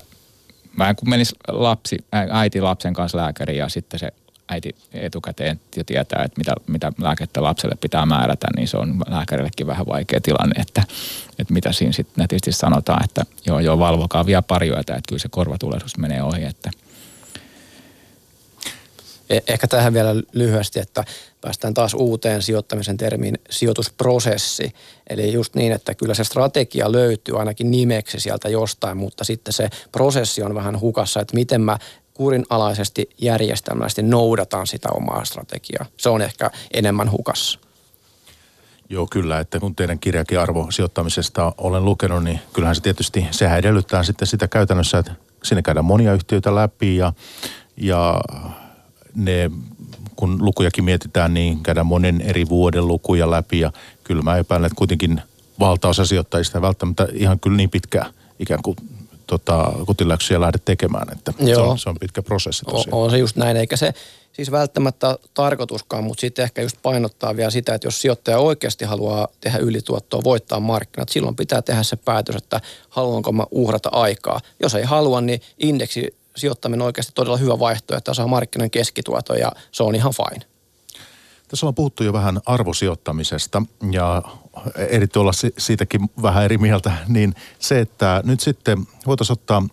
mä 0.76 0.94
kun 0.94 1.10
menis 1.10 1.34
lapsi, 1.48 1.96
äiti 2.30 2.60
lapsen 2.60 2.94
kanssa 2.94 3.18
lääkäriin 3.18 3.58
ja 3.58 3.68
sitten 3.68 4.00
se 4.00 4.12
äiti 4.52 4.74
etukäteen 4.92 5.60
jo 5.76 5.84
tietää, 5.84 6.22
että 6.24 6.38
mitä, 6.38 6.54
mitä 6.66 6.92
lääkettä 6.98 7.42
lapselle 7.42 7.76
pitää 7.80 8.06
määrätä, 8.06 8.46
niin 8.56 8.68
se 8.68 8.76
on 8.76 9.02
lääkärillekin 9.08 9.66
vähän 9.66 9.86
vaikea 9.86 10.20
tilanne, 10.20 10.60
että, 10.60 10.82
että 11.38 11.54
mitä 11.54 11.72
siinä 11.72 11.92
sitten 11.92 12.22
netisti 12.22 12.52
sanotaan, 12.52 13.04
että 13.04 13.22
joo, 13.46 13.60
joo, 13.60 13.78
valvokaa 13.78 14.26
vielä 14.26 14.42
pari 14.42 14.68
että 14.80 15.00
kyllä 15.08 15.20
se 15.20 15.28
korvatulehdus 15.28 15.98
menee 15.98 16.22
ohi, 16.22 16.44
että 16.44 16.70
e- 19.30 19.40
Ehkä 19.48 19.66
tähän 19.66 19.94
vielä 19.94 20.14
lyhyesti, 20.32 20.80
että 20.80 21.04
päästään 21.40 21.74
taas 21.74 21.94
uuteen 21.94 22.42
sijoittamisen 22.42 22.96
termiin 22.96 23.38
sijoitusprosessi. 23.50 24.72
Eli 25.10 25.32
just 25.32 25.54
niin, 25.54 25.72
että 25.72 25.94
kyllä 25.94 26.14
se 26.14 26.24
strategia 26.24 26.92
löytyy 26.92 27.38
ainakin 27.38 27.70
nimeksi 27.70 28.20
sieltä 28.20 28.48
jostain, 28.48 28.96
mutta 28.96 29.24
sitten 29.24 29.52
se 29.52 29.68
prosessi 29.92 30.42
on 30.42 30.54
vähän 30.54 30.80
hukassa, 30.80 31.20
että 31.20 31.34
miten 31.34 31.60
mä 31.60 31.78
kurinalaisesti 32.14 33.10
järjestelmällisesti 33.18 34.02
noudatan 34.02 34.66
sitä 34.66 34.88
omaa 34.94 35.24
strategiaa. 35.24 35.86
Se 35.96 36.08
on 36.08 36.22
ehkä 36.22 36.50
enemmän 36.70 37.10
hukassa. 37.10 37.58
Joo, 38.88 39.06
kyllä, 39.10 39.40
että 39.40 39.60
kun 39.60 39.76
teidän 39.76 39.98
kirjakin 39.98 40.40
arvosijoittamisesta 40.40 41.52
olen 41.58 41.84
lukenut, 41.84 42.24
niin 42.24 42.40
kyllähän 42.52 42.74
se 42.74 42.82
tietysti, 42.82 43.26
sehän 43.30 43.58
edellyttää 43.58 44.02
sitten 44.02 44.28
sitä 44.28 44.48
käytännössä, 44.48 44.98
että 44.98 45.12
sinne 45.42 45.62
käydään 45.62 45.84
monia 45.84 46.14
yhtiöitä 46.14 46.54
läpi 46.54 46.96
ja, 46.96 47.12
ja 47.76 48.20
ne, 49.14 49.50
kun 50.16 50.44
lukujakin 50.44 50.84
mietitään, 50.84 51.34
niin 51.34 51.62
käydään 51.62 51.86
monen 51.86 52.20
eri 52.20 52.48
vuoden 52.48 52.88
lukuja 52.88 53.30
läpi 53.30 53.60
ja 53.60 53.72
kyllä 54.04 54.22
mä 54.22 54.36
epäilen, 54.36 54.66
että 54.66 54.78
kuitenkin 54.78 55.22
valtaosa 55.58 56.04
sijoittajista 56.04 56.62
välttämättä 56.62 57.08
ihan 57.12 57.40
kyllä 57.40 57.56
niin 57.56 57.70
pitkä 57.70 58.04
ikään 58.38 58.62
kuin 58.62 58.76
tota, 59.26 59.72
kotiläksyjä 59.86 60.40
lähde 60.40 60.58
tekemään. 60.64 61.12
Että 61.12 61.32
se, 61.44 61.56
on, 61.56 61.78
se 61.78 61.88
on 61.88 61.96
pitkä 62.00 62.22
prosessi 62.22 62.64
tosiaan. 62.64 62.98
On, 62.98 63.04
on 63.04 63.10
se 63.10 63.18
just 63.18 63.36
näin, 63.36 63.56
eikä 63.56 63.76
se 63.76 63.94
siis 64.32 64.50
välttämättä 64.50 65.18
tarkoituskaan, 65.34 66.04
mutta 66.04 66.20
sitten 66.20 66.42
ehkä 66.42 66.62
just 66.62 66.76
painottaa 66.82 67.36
vielä 67.36 67.50
sitä, 67.50 67.74
että 67.74 67.86
jos 67.86 68.00
sijoittaja 68.00 68.38
oikeasti 68.38 68.84
haluaa 68.84 69.28
tehdä 69.40 69.58
ylituottoa, 69.58 70.24
voittaa 70.24 70.60
markkinat, 70.60 71.08
silloin 71.08 71.36
pitää 71.36 71.62
tehdä 71.62 71.82
se 71.82 71.96
päätös, 71.96 72.36
että 72.36 72.60
haluanko 72.88 73.32
mä 73.32 73.44
uhrata 73.50 73.88
aikaa. 73.92 74.40
Jos 74.60 74.74
ei 74.74 74.84
halua, 74.84 75.20
niin 75.20 75.40
indeksi 75.58 76.14
sijoittaminen 76.36 76.82
on 76.82 76.86
oikeasti 76.86 77.12
todella 77.14 77.36
hyvä 77.36 77.58
vaihtoehto, 77.58 77.98
että 77.98 78.14
saa 78.14 78.26
markkinan 78.26 78.70
keskituoton 78.70 79.38
ja 79.38 79.52
se 79.72 79.82
on 79.82 79.94
ihan 79.94 80.12
fine. 80.12 80.51
Tässä 81.52 81.66
on 81.66 81.74
puhuttu 81.74 82.04
jo 82.04 82.12
vähän 82.12 82.40
arvosijoittamisesta 82.46 83.62
ja 83.90 84.22
eri 84.76 85.06
olla 85.16 85.32
siitäkin 85.58 86.10
vähän 86.22 86.44
eri 86.44 86.58
mieltä, 86.58 86.92
niin 87.08 87.34
se, 87.58 87.80
että 87.80 88.22
nyt 88.24 88.40
sitten 88.40 88.86
voitaisiin 89.06 89.32
ottaa 89.32 89.66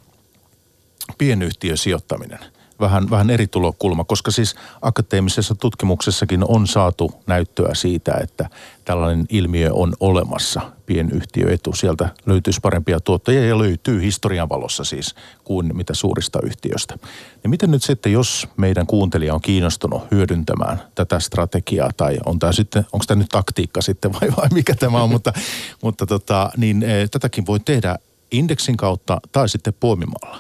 pienyhtiösijoittaminen. 1.18 2.40
Vähän, 2.80 3.10
vähän 3.10 3.30
eri 3.30 3.48
tulokulma, 3.48 4.04
koska 4.04 4.32
siis 4.32 4.56
akateemisessa 4.82 5.56
tutkimuksessakin 5.56 6.44
on 6.48 6.68
saatu 6.68 7.12
näyttöä 7.28 7.74
siitä, 7.74 8.14
että 8.24 8.50
tällainen 8.86 9.26
ilmiö 9.30 9.70
on 9.74 9.94
olemassa, 10.00 10.62
pienyhtiöetu. 10.86 11.74
Sieltä 11.74 12.10
löytyisi 12.26 12.60
parempia 12.62 13.00
tuottajia 13.00 13.48
ja 13.48 13.58
löytyy 13.58 14.02
historian 14.02 14.50
valossa 14.50 14.84
siis 14.84 15.16
kuin 15.44 15.78
mitä 15.78 15.94
suurista 15.94 16.40
yhtiöistä. 16.44 16.98
Ja 17.44 17.50
miten 17.50 17.72
nyt 17.72 17.84
sitten, 17.84 18.12
jos 18.12 18.48
meidän 18.58 18.88
kuuntelija 18.88 19.34
on 19.34 19.42
kiinnostunut 19.42 20.04
hyödyntämään 20.12 20.82
tätä 20.96 21.20
strategiaa 21.20 21.90
tai 21.98 22.18
on 22.26 22.40
tämä 22.40 22.52
sitten, 22.52 22.86
onko 22.94 23.06
tämä 23.08 23.20
nyt 23.20 23.30
taktiikka 23.30 23.82
sitten 23.82 24.14
vai, 24.14 24.30
vai 24.38 24.48
mikä 24.54 24.76
tämä 24.76 25.04
on, 25.04 25.10
mutta, 25.10 25.34
mutta 25.84 26.06
tota, 26.06 26.50
niin 26.58 26.84
e, 26.84 27.08
tätäkin 27.08 27.46
voi 27.46 27.60
tehdä 27.60 27.96
indeksin 28.32 28.78
kautta 28.78 29.22
tai 29.32 29.50
sitten 29.50 29.74
poimimalla. 29.80 30.38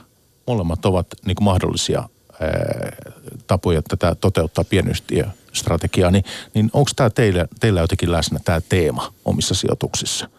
Molemmat 0.47 0.86
ovat 0.86 1.08
niin 1.25 1.38
mahdollisia 1.41 2.10
tapoja 3.47 3.82
tätä 3.82 4.15
toteuttaa 4.15 4.63
pienyhtiöstrategiaa, 4.63 6.12
niin, 6.12 6.23
niin 6.54 6.69
onko 6.73 6.91
tämä 6.95 7.10
teillä, 7.10 7.47
teillä 7.60 7.82
jotenkin 7.82 8.12
läsnä 8.12 8.39
tämä 8.45 8.62
teema 8.69 9.13
omissa 9.25 9.56
sijoituksissa? 9.56 10.30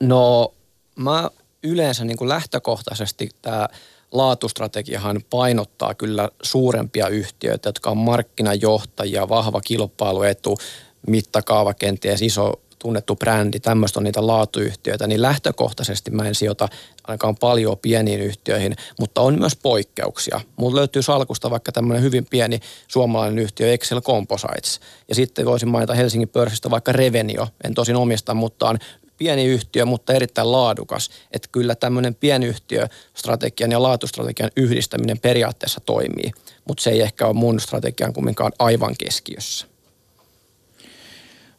No 0.00 0.54
mä 0.96 1.30
yleensä 1.62 2.04
niin 2.04 2.16
kuin 2.16 2.28
lähtökohtaisesti 2.28 3.28
tämä 3.42 3.68
laatustrategiahan 4.12 5.20
painottaa 5.30 5.94
kyllä 5.94 6.28
suurempia 6.42 7.08
yhtiöitä, 7.08 7.68
jotka 7.68 7.90
on 7.90 7.96
markkinajohtajia, 7.96 9.28
vahva 9.28 9.60
kilpailuetu, 9.60 10.58
mittakaava 11.06 11.74
kenties 11.74 12.22
iso 12.22 12.60
tunnettu 12.84 13.16
brändi, 13.16 13.60
tämmöistä 13.60 14.00
on 14.00 14.04
niitä 14.04 14.26
laatuyhtiöitä, 14.26 15.06
niin 15.06 15.22
lähtökohtaisesti 15.22 16.10
mä 16.10 16.28
en 16.28 16.34
sijoita 16.34 16.68
ainakaan 17.04 17.36
paljon 17.36 17.78
pieniin 17.78 18.20
yhtiöihin, 18.20 18.76
mutta 19.00 19.20
on 19.20 19.38
myös 19.38 19.56
poikkeuksia. 19.56 20.40
Mulla 20.56 20.76
löytyy 20.76 21.02
salkusta 21.02 21.50
vaikka 21.50 21.72
tämmöinen 21.72 22.02
hyvin 22.02 22.26
pieni 22.30 22.60
suomalainen 22.88 23.38
yhtiö 23.38 23.72
Excel 23.72 24.00
Composites. 24.00 24.80
Ja 25.08 25.14
sitten 25.14 25.46
voisin 25.46 25.68
mainita 25.68 25.94
Helsingin 25.94 26.28
pörssistä 26.28 26.70
vaikka 26.70 26.92
Revenio, 26.92 27.48
en 27.64 27.74
tosin 27.74 27.96
omista, 27.96 28.34
mutta 28.34 28.68
on 28.68 28.78
pieni 29.16 29.44
yhtiö, 29.44 29.84
mutta 29.84 30.12
erittäin 30.12 30.52
laadukas. 30.52 31.10
Että 31.32 31.48
kyllä 31.52 31.74
tämmöinen 31.74 32.14
pienyhtiöstrategian 32.14 33.72
ja 33.72 33.82
laatustrategian 33.82 34.50
yhdistäminen 34.56 35.18
periaatteessa 35.18 35.80
toimii, 35.80 36.30
mutta 36.68 36.82
se 36.82 36.90
ei 36.90 37.00
ehkä 37.00 37.26
ole 37.26 37.34
mun 37.34 37.60
strategian 37.60 38.12
kumminkaan 38.12 38.52
aivan 38.58 38.94
keskiössä. 38.98 39.66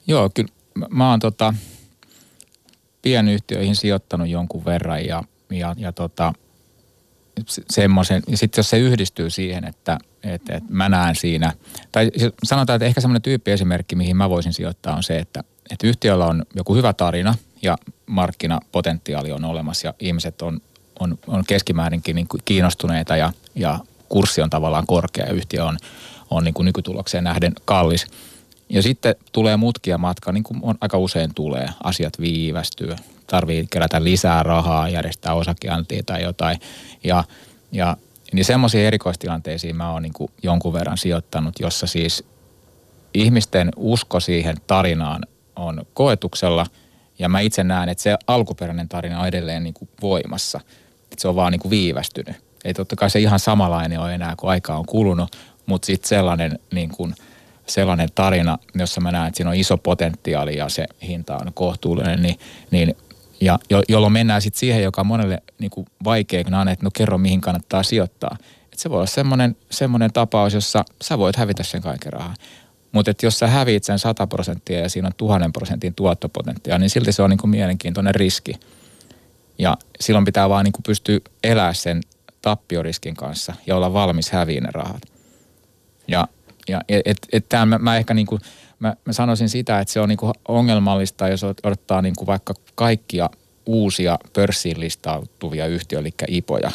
Joo, 0.07 0.29
kyllä 0.33 0.54
mä 0.89 1.09
oon 1.09 1.19
tota, 1.19 1.53
pienyhtiöihin 3.01 3.75
sijoittanut 3.75 4.27
jonkun 4.27 4.65
verran 4.65 5.05
ja, 5.05 5.23
ja, 5.49 5.75
ja 5.77 5.91
tota, 5.91 6.33
semmoisen, 7.69 8.23
ja 8.27 8.38
sitten 8.38 8.59
jos 8.59 8.69
se 8.69 8.79
yhdistyy 8.79 9.29
siihen, 9.29 9.63
että, 9.63 9.97
että, 10.23 10.55
että 10.55 10.73
mä 10.73 10.89
näen 10.89 11.15
siinä, 11.15 11.53
tai 11.91 12.11
sanotaan, 12.43 12.75
että 12.75 12.85
ehkä 12.85 13.01
semmoinen 13.01 13.21
tyyppiesimerkki, 13.21 13.95
mihin 13.95 14.17
mä 14.17 14.29
voisin 14.29 14.53
sijoittaa 14.53 14.95
on 14.95 15.03
se, 15.03 15.19
että, 15.19 15.43
että 15.71 15.88
yhtiöllä 15.88 16.25
on 16.25 16.45
joku 16.55 16.75
hyvä 16.75 16.93
tarina 16.93 17.35
ja 17.61 17.77
markkinapotentiaali 18.05 19.31
on 19.31 19.45
olemassa 19.45 19.88
ja 19.88 19.93
ihmiset 19.99 20.41
on, 20.41 20.61
on, 20.99 21.17
on 21.27 21.43
keskimäärinkin 21.47 22.15
niin 22.15 22.27
kiinnostuneita 22.45 23.17
ja, 23.17 23.33
ja 23.55 23.79
kurssi 24.09 24.41
on 24.41 24.49
tavallaan 24.49 24.88
korkea 24.88 25.25
ja 25.25 25.33
yhtiö 25.33 25.65
on, 25.65 25.77
on 26.29 26.43
niin 26.43 26.53
kuin 26.53 26.65
nykytulokseen 26.65 27.23
nähden 27.23 27.53
kallis– 27.65 28.07
ja 28.69 28.82
sitten 28.82 29.15
tulee 29.32 29.58
mutkia 29.58 29.97
matka, 29.97 30.32
niin 30.32 30.43
kuin 30.43 30.60
on, 30.62 30.75
aika 30.82 30.97
usein 30.97 31.34
tulee. 31.36 31.69
Asiat 31.84 32.19
viivästyy, 32.19 32.95
tarvii 33.28 33.67
kerätä 33.71 34.04
lisää 34.04 34.43
rahaa, 34.43 34.89
järjestää 34.89 35.34
osakeantia 35.34 36.04
tai 36.06 36.23
jotain. 36.23 36.60
Ja, 37.04 37.23
ja 37.71 37.97
niin 38.34 38.45
semmoisiin 38.45 38.86
erikoistilanteisiin 38.86 39.75
mä 39.75 39.91
oon 39.91 40.04
niin 40.04 40.13
kuin 40.13 40.32
jonkun 40.43 40.73
verran 40.73 40.97
sijoittanut, 40.97 41.60
jossa 41.60 41.88
siis 41.88 42.23
ihmisten 43.13 43.71
usko 43.75 44.19
siihen 44.19 44.58
tarinaan 44.67 45.21
on 45.56 45.86
koetuksella. 45.93 46.65
Ja 47.19 47.30
mä 47.30 47.39
itse 47.39 47.63
näen, 47.63 47.89
että 47.89 48.01
se 48.01 48.17
alkuperäinen 48.28 48.89
tarina 48.89 49.19
on 49.19 49.28
edelleen 49.28 49.63
niin 49.63 49.73
kuin 49.73 49.89
voimassa. 50.01 50.62
Että 51.04 51.21
se 51.21 51.28
on 51.28 51.36
vaan 51.36 51.51
niin 51.51 51.60
kuin 51.60 51.69
viivästynyt. 51.69 52.36
Ei 52.65 52.73
totta 52.73 52.95
kai 52.95 53.10
se 53.10 53.19
ihan 53.19 53.39
samanlainen 53.39 53.99
ole 53.99 54.15
enää, 54.15 54.34
kun 54.38 54.49
aika 54.49 54.75
on 54.75 54.86
kulunut, 54.86 55.36
mutta 55.65 55.86
sitten 55.86 56.10
sellainen 56.10 56.60
niin 56.71 56.89
kuin– 56.89 57.15
sellainen 57.65 58.10
tarina, 58.15 58.58
jossa 58.75 59.01
mä 59.01 59.12
näen, 59.12 59.28
että 59.28 59.38
siinä 59.38 59.49
on 59.49 59.56
iso 59.56 59.78
potentiaali 59.78 60.58
ja 60.58 60.69
se 60.69 60.86
hinta 61.08 61.38
on 61.38 61.54
kohtuullinen, 61.54 62.21
niin, 62.21 62.39
niin 62.71 62.95
ja 63.41 63.60
jo, 63.69 63.82
jolloin 63.89 64.13
mennään 64.13 64.41
sitten 64.41 64.60
siihen, 64.60 64.84
joka 64.84 65.01
on 65.01 65.08
monelle 65.08 65.41
niin 65.60 65.71
kuin 65.71 65.88
vaikea, 66.04 66.43
kun 66.43 66.54
on, 66.54 66.67
että 66.67 66.86
no 66.86 66.89
kerro 66.93 67.17
mihin 67.17 67.41
kannattaa 67.41 67.84
sijoittaa. 67.84 68.38
Et 68.73 68.80
se 68.80 68.89
voi 68.89 68.97
olla 68.97 69.08
semmoinen, 69.08 69.56
semmoinen 69.71 70.13
tapaus, 70.13 70.54
jossa 70.54 70.86
sä 71.01 71.17
voit 71.17 71.36
hävitä 71.36 71.63
sen 71.63 71.82
kaiken 71.82 72.13
rahaa. 72.13 72.34
Mutta 72.91 73.12
jos 73.23 73.39
sä 73.39 73.47
häviit 73.47 73.84
sen 73.84 73.99
100 73.99 74.28
prosenttia 74.28 74.80
ja 74.80 74.89
siinä 74.89 75.08
on 75.08 75.13
tuhannen 75.17 75.54
prosentin 75.54 75.95
tuottopotentiaali, 75.95 76.82
niin 76.82 76.89
silti 76.89 77.12
se 77.12 77.21
on 77.21 77.30
niin 77.30 77.38
kuin 77.38 77.51
mielenkiintoinen 77.51 78.15
riski. 78.15 78.54
Ja 79.60 79.78
silloin 79.99 80.25
pitää 80.25 80.49
vaan 80.49 80.65
niin 80.65 80.71
kuin 80.71 80.84
pystyä 80.84 81.19
elämään 81.43 81.75
sen 81.75 82.01
tappioriskin 82.41 83.15
kanssa 83.15 83.54
ja 83.67 83.75
olla 83.75 83.93
valmis 83.93 84.32
häviin 84.32 84.63
ne 84.63 84.69
rahat. 84.73 85.01
Ja 86.08 86.28
ja 86.69 86.82
et, 86.89 87.17
et 87.32 87.45
tämän 87.49 87.67
mä, 87.67 87.78
mä 87.78 87.97
ehkä 87.97 88.13
niin 88.13 88.28
kuin, 88.28 88.41
mä, 88.80 88.95
mä 89.06 89.13
sanoisin 89.13 89.49
sitä, 89.49 89.80
että 89.80 89.93
se 89.93 89.99
on 89.99 90.10
niin 90.10 90.17
kuin 90.17 90.34
ongelmallista, 90.47 91.28
jos 91.28 91.43
odottaa 91.43 92.01
niin 92.01 92.15
kuin 92.17 92.28
vaikka 92.28 92.54
kaikkia 92.75 93.30
uusia 93.65 94.19
pörssiin 94.34 94.80
listautuvia 94.80 95.67
yhtiöitä, 95.67 96.08
eli 96.08 96.38
IPOja. 96.38 96.71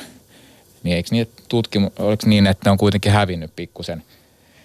Niin 0.83 0.97
eikö 0.97 1.09
niin, 1.13 1.29
tutkimu, 1.49 1.91
oliko 1.99 2.23
niin, 2.27 2.47
että 2.47 2.69
ne 2.69 2.71
on 2.71 2.79
kuitenkin 2.79 3.13
hävinnyt 3.13 3.57
pikkusen 3.57 4.03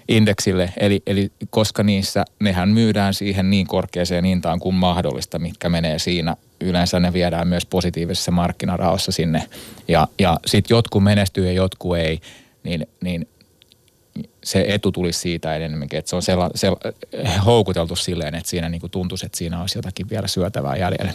indeksille, 0.08 0.74
eli, 0.78 1.04
eli 1.08 1.32
koska 1.50 1.84
niissä 1.84 2.26
nehän 2.40 2.70
myydään 2.70 3.14
siihen 3.14 3.50
niin 3.50 3.68
korkeaseen 3.68 4.26
hintaan 4.26 4.60
kuin 4.60 4.76
mahdollista, 4.76 5.40
mitkä 5.40 5.70
menee 5.70 6.00
siinä. 6.00 6.36
Yleensä 6.62 7.00
ne 7.00 7.14
viedään 7.14 7.48
myös 7.48 7.66
positiivisessa 7.66 8.32
markkinaraossa 8.32 9.12
sinne. 9.12 9.44
Ja, 9.88 10.08
ja 10.20 10.40
sitten 10.46 10.76
jotkut 10.76 11.04
menestyy 11.04 11.46
ja 11.46 11.52
jotkut 11.52 11.98
ei, 11.98 12.20
niin, 12.64 12.88
niin 13.02 13.28
se 14.44 14.66
etu 14.68 14.92
tulisi 14.92 15.20
siitä 15.20 15.56
enemmänkin, 15.56 16.00
että 16.00 16.10
se 16.10 16.16
on 16.16 16.22
sella, 16.22 16.50
sella, 16.56 16.78
houkuteltu 17.46 17.96
silleen, 17.96 18.36
että 18.36 18.50
siinä 18.50 18.70
niin 18.70 18.82
kuin 18.82 18.92
tuntuisi, 18.92 19.26
että 19.26 19.38
siinä 19.38 19.62
olisi 19.62 19.78
jotakin 19.78 20.10
vielä 20.10 20.28
syötävää 20.28 20.78
jäljellä. 20.78 21.14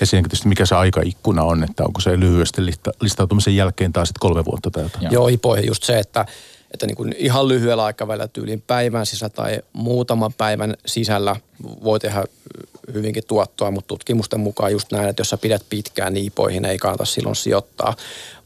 Ja 0.00 0.06
siinä 0.06 0.22
tietysti 0.22 0.48
mikä 0.48 0.66
se 0.66 0.74
aikaikkuna 0.74 1.42
on, 1.42 1.64
että 1.64 1.84
onko 1.84 2.00
se 2.00 2.20
lyhyesti 2.20 2.66
lista, 2.66 2.90
listautumisen 3.00 3.56
jälkeen 3.56 3.92
taas 3.92 4.08
sitten 4.08 4.20
kolme 4.20 4.44
vuotta 4.44 4.70
täältä. 4.70 4.98
Joo, 5.00 5.12
Joo 5.12 5.28
Ipoihin 5.28 5.66
just 5.66 5.82
se, 5.82 5.98
että, 5.98 6.26
että 6.72 6.86
niin 6.86 6.96
kuin 6.96 7.14
ihan 7.18 7.48
lyhyellä 7.48 7.84
aikavälillä 7.84 8.28
tyyliin 8.28 8.62
päivän 8.66 9.06
sisällä 9.06 9.34
tai 9.34 9.58
muutaman 9.72 10.32
päivän 10.32 10.74
sisällä 10.86 11.36
voi 11.84 12.00
tehdä 12.00 12.24
hyvinkin 12.94 13.22
tuottoa, 13.28 13.70
mutta 13.70 13.88
tutkimusten 13.88 14.40
mukaan 14.40 14.72
just 14.72 14.92
näin, 14.92 15.08
että 15.08 15.20
jos 15.20 15.30
sä 15.30 15.36
pidät 15.36 15.62
pitkään 15.70 16.14
niipoihin, 16.14 16.64
ei 16.64 16.78
kannata 16.78 17.04
silloin 17.04 17.36
sijoittaa. 17.36 17.94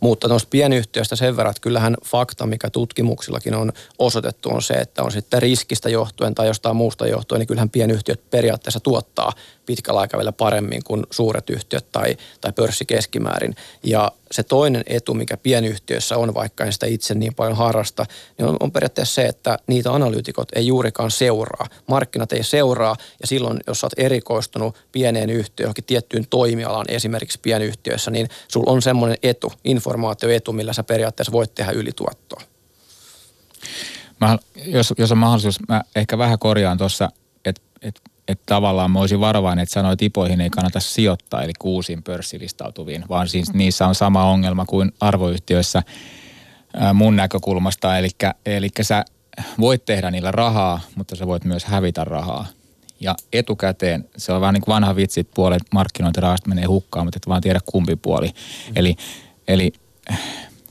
Mutta 0.01 0.29
tuosta 0.29 0.49
pienyhtiöstä 0.51 1.17
sen 1.17 1.37
verran, 1.37 1.51
että 1.51 1.61
kyllähän 1.61 1.97
fakta, 2.05 2.47
mikä 2.47 2.71
tutkimuksillakin 2.71 3.55
on 3.55 3.73
osoitettu, 3.99 4.49
on 4.49 4.63
se, 4.63 4.75
että 4.75 5.03
on 5.03 5.13
sitten 5.13 5.43
riskistä 5.43 5.89
johtuen 5.89 6.35
tai 6.35 6.47
jostain 6.47 6.77
muusta 6.77 7.07
johtuen, 7.07 7.39
niin 7.39 7.47
kyllähän 7.47 7.71
pienyhtiöt 7.71 8.31
periaatteessa 8.31 8.81
tuottaa 8.81 9.33
pitkällä 9.67 10.01
aikavälillä 10.01 10.33
paremmin 10.33 10.85
kuin 10.85 11.07
suuret 11.11 11.51
yhtiöt 11.51 11.87
tai, 11.93 12.17
tai 12.41 12.53
pörssi 12.53 12.85
keskimäärin. 12.85 13.57
Ja 13.83 14.13
se 14.31 14.43
toinen 14.43 14.83
etu, 14.87 15.15
mikä 15.15 15.37
pienyhtiöissä 15.37 16.17
on, 16.17 16.35
vaikka 16.35 16.65
en 16.65 16.73
sitä 16.73 16.87
itse 16.87 17.15
niin 17.15 17.35
paljon 17.35 17.57
harrasta, 17.57 18.07
niin 18.39 18.49
on, 18.49 18.57
on 18.61 18.73
periaatteessa 18.73 19.15
se, 19.15 19.27
että 19.27 19.59
niitä 19.67 19.93
analyytikot 19.93 20.49
ei 20.55 20.67
juurikaan 20.67 21.11
seuraa. 21.11 21.67
Markkinat 21.87 22.33
ei 22.33 22.43
seuraa 22.43 22.97
ja 23.21 23.27
silloin, 23.27 23.61
jos 23.67 23.85
olet 23.85 23.93
erikoistunut 23.97 24.77
pieneen 24.93 25.31
yhtiöön, 25.31 25.67
johonkin 25.67 25.85
tiettyyn 25.85 26.27
toimialaan, 26.31 26.87
esimerkiksi 26.89 27.39
pienyhtiöissä, 27.43 28.11
niin 28.11 28.29
sulla 28.49 28.73
on 28.73 28.83
semmoinen 28.83 29.19
etu, 29.23 29.53
informaatioetu, 29.89 30.53
millä 30.53 30.73
sä 30.73 30.83
periaatteessa 30.83 31.33
voit 31.33 31.55
tehdä 31.55 31.73
ylituottoa. 31.73 32.43
Mä, 34.21 34.39
jos, 34.65 34.95
jos 34.99 35.13
on 35.13 35.19
mahdollisuus, 35.19 35.69
mä 35.69 35.83
ehkä 35.97 36.19
vähän 36.19 36.39
korjaan 36.39 36.79
tuossa, 36.79 37.11
että 37.45 37.63
et, 37.83 38.01
et 38.29 38.41
tavallaan 38.47 38.91
mä 38.91 39.01
olisin 39.01 39.21
varovainen, 39.21 39.63
että 39.63 39.73
sanoit 39.73 39.99
tipoihin 39.99 40.41
ei 40.41 40.51
kannata 40.51 40.81
sijoittaa, 40.81 41.43
eli 41.43 41.53
kuusiin 41.59 42.03
pörssilistautuviin, 42.03 43.05
vaan 43.09 43.29
siis 43.29 43.53
niissä 43.53 43.87
on 43.87 43.95
sama 43.95 44.25
ongelma 44.25 44.65
kuin 44.67 44.93
arvoyhtiöissä 45.01 45.83
ää, 46.77 46.93
mun 46.93 47.17
näkökulmasta, 47.17 47.99
eli, 47.99 48.09
eli 48.47 48.69
sä 48.83 49.05
voit 49.61 49.85
tehdä 49.85 50.11
niillä 50.11 50.31
rahaa, 50.31 50.81
mutta 50.95 51.17
sä 51.17 51.27
voit 51.27 51.45
myös 51.45 51.65
hävitä 51.65 52.05
rahaa. 52.05 52.47
Ja 53.01 53.15
etukäteen, 53.33 54.09
se 54.17 54.33
on 54.33 54.41
vähän 54.41 54.55
niin 54.55 54.63
kuin 54.63 54.75
vanha 54.75 54.97
vitsi, 54.97 55.21
että 55.21 55.35
puolet 55.35 55.63
markkinointirahasta 55.73 56.49
menee 56.49 56.65
hukkaan, 56.65 57.07
mutta 57.07 57.17
et 57.17 57.29
vaan 57.29 57.41
tiedä 57.41 57.61
kumpi 57.67 57.97
puoli. 57.97 58.27
Mm. 58.27 58.73
Eli, 58.77 58.97
eli 59.49 59.73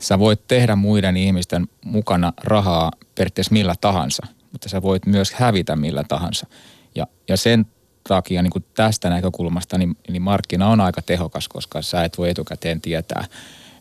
sä 0.00 0.18
voit 0.18 0.40
tehdä 0.48 0.76
muiden 0.76 1.16
ihmisten 1.16 1.68
mukana 1.84 2.32
rahaa 2.44 2.92
periaatteessa 3.14 3.52
millä 3.52 3.74
tahansa, 3.80 4.26
mutta 4.52 4.68
sä 4.68 4.82
voit 4.82 5.06
myös 5.06 5.32
hävitä 5.32 5.76
millä 5.76 6.04
tahansa. 6.08 6.46
Ja, 6.94 7.06
ja 7.28 7.36
sen 7.36 7.66
takia 8.08 8.42
niin 8.42 8.50
kuin 8.50 8.64
tästä 8.74 9.10
näkökulmasta 9.10 9.78
niin, 9.78 9.96
niin 10.08 10.22
markkina 10.22 10.68
on 10.68 10.80
aika 10.80 11.02
tehokas, 11.02 11.48
koska 11.48 11.82
sä 11.82 12.04
et 12.04 12.18
voi 12.18 12.30
etukäteen 12.30 12.80
tietää, 12.80 13.24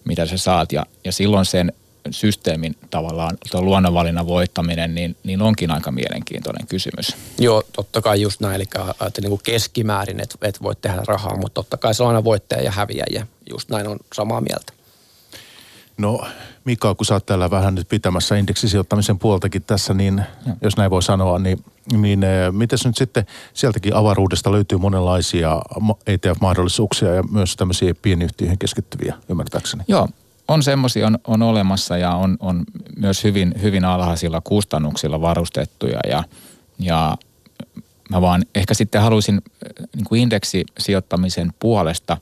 mitä 0.05 0.25
sä 0.25 0.37
saat. 0.37 0.71
Ja, 0.71 0.85
ja 1.05 1.11
silloin 1.11 1.45
sen 1.45 1.73
systeemin 2.11 2.75
tavallaan 2.89 3.37
tuo 3.51 3.61
luonnonvalinnan 3.61 4.27
voittaminen, 4.27 4.95
niin, 4.95 5.15
niin 5.23 5.41
onkin 5.41 5.71
aika 5.71 5.91
mielenkiintoinen 5.91 6.67
kysymys. 6.67 7.15
Joo, 7.39 7.63
totta 7.73 8.01
kai 8.01 8.21
just 8.21 8.41
näin, 8.41 8.55
eli 8.55 8.63
että 9.07 9.21
niin 9.21 9.29
kuin 9.29 9.41
keskimäärin 9.43 10.21
et, 10.21 10.37
et 10.41 10.61
voi 10.61 10.75
tehdä 10.75 11.01
rahaa, 11.07 11.37
mutta 11.37 11.53
totta 11.53 11.77
kai 11.77 11.93
se 11.93 12.03
on 12.03 12.09
aina 12.09 12.23
voittaja 12.23 12.61
ja 12.61 12.71
häviäjä. 12.71 13.27
Just 13.49 13.69
näin 13.69 13.87
on 13.87 13.97
samaa 14.13 14.41
mieltä. 14.41 14.76
No 15.97 16.27
Mika, 16.65 16.95
kun 16.95 17.05
sä 17.05 17.13
oot 17.13 17.25
täällä 17.25 17.51
vähän 17.51 17.75
nyt 17.75 17.87
pitämässä 17.89 18.35
indeksisijoittamisen 18.35 19.19
puoltakin 19.19 19.63
tässä, 19.63 19.93
niin 19.93 20.23
ja. 20.45 20.55
jos 20.61 20.77
näin 20.77 20.91
voi 20.91 21.03
sanoa, 21.03 21.39
niin, 21.39 21.63
niin 21.93 22.23
eh, 22.23 22.51
miten 22.51 22.79
nyt 22.85 22.97
sitten 22.97 23.25
sieltäkin 23.53 23.95
avaruudesta 23.95 24.51
löytyy 24.51 24.77
monenlaisia 24.77 25.61
ETF-mahdollisuuksia 26.07 27.15
ja 27.15 27.23
myös 27.23 27.55
tämmöisiä 27.55 27.95
pienyhtiöihin 28.01 28.57
keskittyviä, 28.57 29.15
ymmärtääkseni? 29.29 29.83
Joo, 29.87 30.09
on 30.47 30.63
semmoisia 30.63 31.07
on, 31.07 31.19
on 31.27 31.41
olemassa 31.41 31.97
ja 31.97 32.15
on, 32.15 32.37
on 32.39 32.63
myös 32.97 33.23
hyvin, 33.23 33.53
hyvin 33.61 33.85
alhaisilla 33.85 34.41
kustannuksilla 34.41 35.21
varustettuja 35.21 35.99
ja, 36.09 36.23
ja 36.79 37.17
mä 38.09 38.21
vaan 38.21 38.45
ehkä 38.55 38.73
sitten 38.73 39.01
haluaisin 39.01 39.35
eh, 39.35 39.85
niin 39.95 40.05
kuin 40.05 40.21
indeksisijoittamisen 40.21 41.53
puolesta 41.59 42.17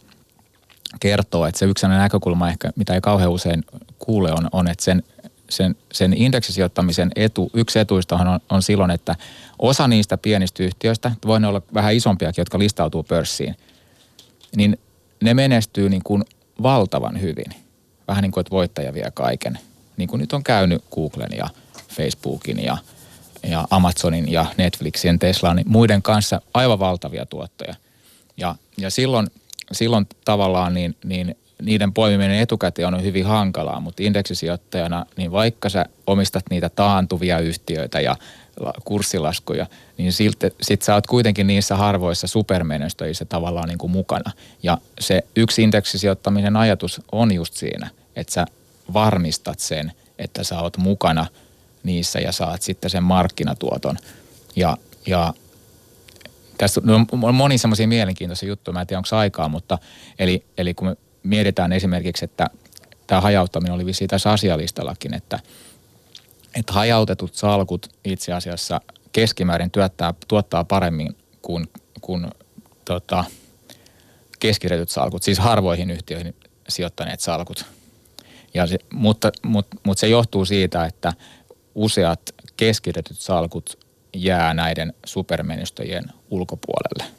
kertoa, 1.00 1.48
että 1.48 1.60
se 1.60 1.66
yksi 1.66 1.88
näkökulma 1.88 2.50
ehkä, 2.50 2.72
mitä 2.76 2.94
ei 2.94 3.02
kauhean 3.02 3.32
usein 3.32 3.66
kuule, 4.00 4.32
on, 4.32 4.50
on 4.52 4.68
että 4.68 4.84
sen, 4.84 5.04
sen, 5.50 5.76
sen 5.94 6.14
indeksisijoittamisen 6.14 7.12
etu, 7.16 7.50
yksi 7.54 7.80
etuista 7.80 8.16
on, 8.16 8.40
on 8.50 8.64
silloin, 8.64 8.92
että 8.92 9.16
osa 9.60 9.88
niistä 9.88 10.18
pienistä 10.18 10.64
yhtiöistä, 10.64 11.12
voi 11.26 11.40
ne 11.40 11.48
olla 11.48 11.62
vähän 11.74 11.94
isompiakin, 11.94 12.42
jotka 12.42 12.60
listautuu 12.60 13.04
pörssiin, 13.04 13.56
niin 14.56 14.80
ne 15.24 15.34
menestyy 15.34 15.90
niin 15.90 16.04
kuin 16.04 16.24
valtavan 16.64 17.22
hyvin– 17.22 17.52
vähän 18.08 18.22
niin 18.22 18.32
kuin, 18.32 18.42
että 18.42 18.52
voittaja 18.52 18.94
vie 18.94 19.12
kaiken. 19.14 19.60
Niin 19.98 20.10
kuin 20.10 20.20
nyt 20.20 20.34
on 20.34 20.44
käynyt 20.44 20.84
Googlen 20.96 21.38
ja 21.38 21.50
Facebookin 21.90 22.64
ja, 22.64 22.78
ja 23.44 23.68
Amazonin 23.70 24.32
ja 24.32 24.46
Netflixin, 24.58 25.20
Teslan, 25.20 25.56
niin 25.56 25.70
muiden 25.70 26.02
kanssa 26.02 26.42
aivan 26.54 26.80
valtavia 26.80 27.26
tuottoja. 27.26 27.76
Ja, 28.38 28.56
ja 28.78 28.90
silloin, 28.90 29.28
silloin 29.72 30.08
tavallaan 30.26 30.74
niin, 30.74 30.96
niin 31.04 31.38
niiden 31.62 31.94
poimiminen 31.94 32.40
etukäteen 32.40 32.94
on 32.94 33.04
hyvin 33.04 33.26
hankalaa, 33.26 33.80
mutta 33.80 34.04
indeksisijoittajana, 34.04 35.06
niin 35.18 35.32
vaikka 35.32 35.70
sä 35.70 35.86
omistat 36.08 36.44
niitä 36.50 36.70
taantuvia 36.70 37.40
yhtiöitä 37.40 38.00
ja 38.00 38.16
kurssilaskuja, 38.84 39.68
niin 39.98 40.14
silti 40.14 40.48
sit 40.62 40.82
sä 40.82 40.94
oot 40.94 41.08
kuitenkin 41.08 41.48
niissä 41.48 41.76
harvoissa 41.76 42.28
supermenestyjissä 42.28 43.26
tavallaan 43.26 43.68
niin 43.68 43.78
kuin 43.78 43.92
mukana. 43.92 44.32
Ja 44.64 44.78
se 45.00 45.24
yksi 45.36 45.64
indeksisijoittamisen 45.64 46.56
ajatus 46.56 47.02
on 47.12 47.34
just 47.34 47.54
siinä, 47.54 47.90
että 48.16 48.34
sä 48.34 48.46
varmistat 48.94 49.60
sen, 49.60 49.92
että 50.20 50.44
sä 50.44 50.60
oot 50.60 50.78
mukana 50.78 51.26
niissä 51.84 52.20
ja 52.20 52.32
saat 52.32 52.62
sitten 52.62 52.90
sen 52.90 53.04
markkinatuoton. 53.04 53.98
Ja, 54.56 54.78
ja 55.08 55.34
tässä 56.58 56.82
on 57.22 57.36
moni 57.36 57.58
semmoisia 57.58 57.88
mielenkiintoisia 57.88 58.50
juttuja, 58.50 58.74
mä 58.74 58.82
en 58.82 58.88
tiedä 58.88 59.00
onko 59.00 59.16
aikaa, 59.16 59.50
mutta 59.50 59.78
eli, 60.20 60.46
eli 60.58 60.74
kun 60.74 60.88
me 60.88 60.96
mietitään 61.24 61.74
esimerkiksi, 61.74 62.26
että 62.26 62.48
tämä 63.08 63.22
hajauttaminen 63.22 63.74
oli 63.74 63.86
vissiin 63.86 64.08
tässä 64.08 64.32
asialistallakin, 64.32 65.14
että– 65.14 65.40
että 66.56 66.74
hajautetut 66.74 67.36
salkut 67.36 67.90
itse 68.06 68.34
asiassa 68.34 68.82
keskimäärin 69.12 69.72
työttää, 69.72 70.14
tuottaa 70.28 70.64
paremmin 70.64 71.16
kuin, 71.42 71.68
kuin 72.02 72.28
tota, 72.86 73.24
keskiretyt 74.40 74.90
salkut, 74.90 75.24
siis 75.24 75.40
harvoihin 75.40 75.92
yhtiöihin 75.92 76.36
sijoittaneet 76.68 77.20
salkut. 77.20 77.66
Ja 78.54 78.68
se, 78.68 78.78
mutta, 78.94 79.32
mutta, 79.44 79.78
mutta 79.84 80.02
se 80.02 80.08
johtuu 80.08 80.46
siitä, 80.46 80.86
että 80.86 81.14
useat 81.76 82.22
keskiretyt 82.58 83.18
salkut 83.18 83.85
jää 84.16 84.54
näiden 84.54 84.94
supermenestyjien 85.06 86.06
ulkopuolelle. 86.30 87.14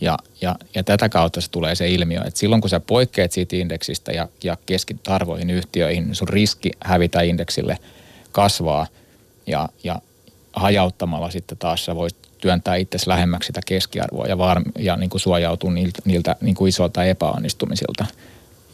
Ja, 0.00 0.18
ja, 0.40 0.56
ja 0.74 0.84
tätä 0.84 1.08
kautta 1.08 1.40
se 1.40 1.50
tulee 1.50 1.74
se 1.74 1.88
ilmiö, 1.88 2.20
että 2.26 2.40
silloin 2.40 2.60
kun 2.60 2.70
sä 2.70 2.80
poikkeat 2.80 3.32
siitä 3.32 3.56
indeksistä 3.56 4.12
ja, 4.12 4.28
ja 4.44 4.56
keskityt 4.66 5.08
harvoihin 5.08 5.50
yhtiöihin, 5.50 6.04
niin 6.04 6.14
sun 6.14 6.28
riski 6.28 6.70
hävitä 6.80 7.20
indeksille– 7.20 7.78
kasvaa 8.32 8.86
ja, 9.46 9.68
ja 9.84 9.98
hajauttamalla 10.52 11.30
sitten 11.30 11.58
taas 11.58 11.84
sä 11.84 11.96
voit 11.96 12.16
työntää 12.40 12.76
itsesi 12.76 13.08
lähemmäksi 13.08 13.46
sitä 13.46 13.60
keskiarvoa 13.66 14.26
ja, 14.26 14.38
var, 14.38 14.62
ja 14.78 14.96
niin 14.96 15.10
kuin 15.10 15.20
suojautua 15.20 15.70
niiltä, 15.70 16.02
niiltä 16.04 16.36
niin 16.40 16.54
kuin 16.54 16.68
isolta 16.68 17.04
epäonnistumisilta. 17.04 18.06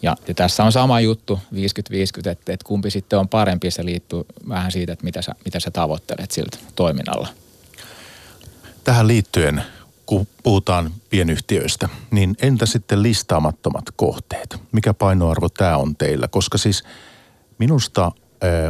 Ja, 0.03 0.17
ja 0.29 0.35
tässä 0.35 0.65
on 0.65 0.73
sama 0.73 1.01
juttu, 1.01 1.39
50-50, 1.55 1.59
että, 2.31 2.53
että 2.53 2.65
kumpi 2.65 2.91
sitten 2.91 3.19
on 3.19 3.29
parempi, 3.29 3.71
se 3.71 3.85
liittyy 3.85 4.25
vähän 4.49 4.73
siitä, 4.73 4.93
että 4.93 5.05
mitä 5.05 5.23
sä, 5.23 5.35
mitä 5.45 5.61
sä 5.61 5.71
tavoittelet 5.71 6.31
siltä 6.31 6.59
toiminnalla. 6.75 7.29
Tähän 8.85 9.09
liittyen, 9.09 9.63
kun 10.07 10.27
puhutaan 10.43 10.93
pienyhtiöistä, 11.11 11.89
niin 12.11 12.37
entä 12.43 12.67
sitten 12.67 13.03
listaamattomat 13.03 13.85
kohteet? 13.97 14.57
Mikä 14.73 14.95
painoarvo 14.95 15.49
tämä 15.49 15.77
on 15.77 15.97
teillä? 15.97 16.29
Koska 16.29 16.59
siis 16.59 16.85
minusta 17.59 18.13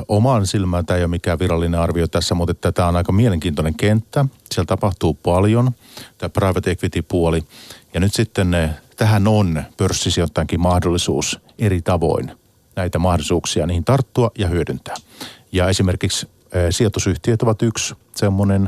omaan 0.08 0.46
silmään 0.46 0.86
tämä 0.86 0.98
ei 0.98 1.02
ole 1.02 1.10
mikään 1.10 1.38
virallinen 1.38 1.80
arvio 1.80 2.08
tässä, 2.08 2.34
mutta 2.34 2.72
tämä 2.72 2.88
on 2.88 2.96
aika 2.96 3.12
mielenkiintoinen 3.12 3.74
kenttä. 3.74 4.24
Siellä 4.54 4.66
tapahtuu 4.66 5.14
paljon, 5.14 5.70
tämä 6.18 6.28
private 6.28 6.70
equity-puoli. 6.70 7.44
Ja 7.94 8.00
nyt 8.00 8.14
sitten 8.14 8.76
tähän 8.98 9.28
on 9.28 9.62
pörssisijoittajankin 9.76 10.60
mahdollisuus 10.60 11.40
eri 11.58 11.82
tavoin 11.82 12.32
näitä 12.76 12.98
mahdollisuuksia 12.98 13.66
niihin 13.66 13.84
tarttua 13.84 14.30
ja 14.38 14.48
hyödyntää. 14.48 14.94
Ja 15.52 15.68
esimerkiksi 15.68 16.28
sijoitusyhtiöt 16.70 17.42
ovat 17.42 17.62
yksi 17.62 17.94
semmoinen, 18.16 18.62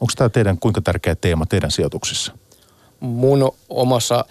onko 0.00 0.12
tämä 0.16 0.28
teidän 0.28 0.58
kuinka 0.58 0.80
tärkeä 0.80 1.14
teema 1.14 1.46
teidän 1.46 1.70
sijoituksissa? 1.70 2.32
Mun 3.00 3.52
omassa 3.68 4.24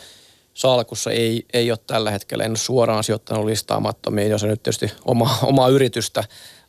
salkussa 0.53 1.12
ei, 1.12 1.45
ei 1.53 1.72
ole 1.72 1.80
tällä 1.88 2.12
hetkellä, 2.12 2.43
en 2.43 2.58
suoraan 2.58 3.03
sijoittanut 3.03 3.45
listaamattomia, 3.45 4.28
jos 4.28 4.43
nyt 4.43 4.64
tietysti 4.64 4.91
oma, 5.06 5.38
omaa 5.43 5.70
yritystä 5.70 6.24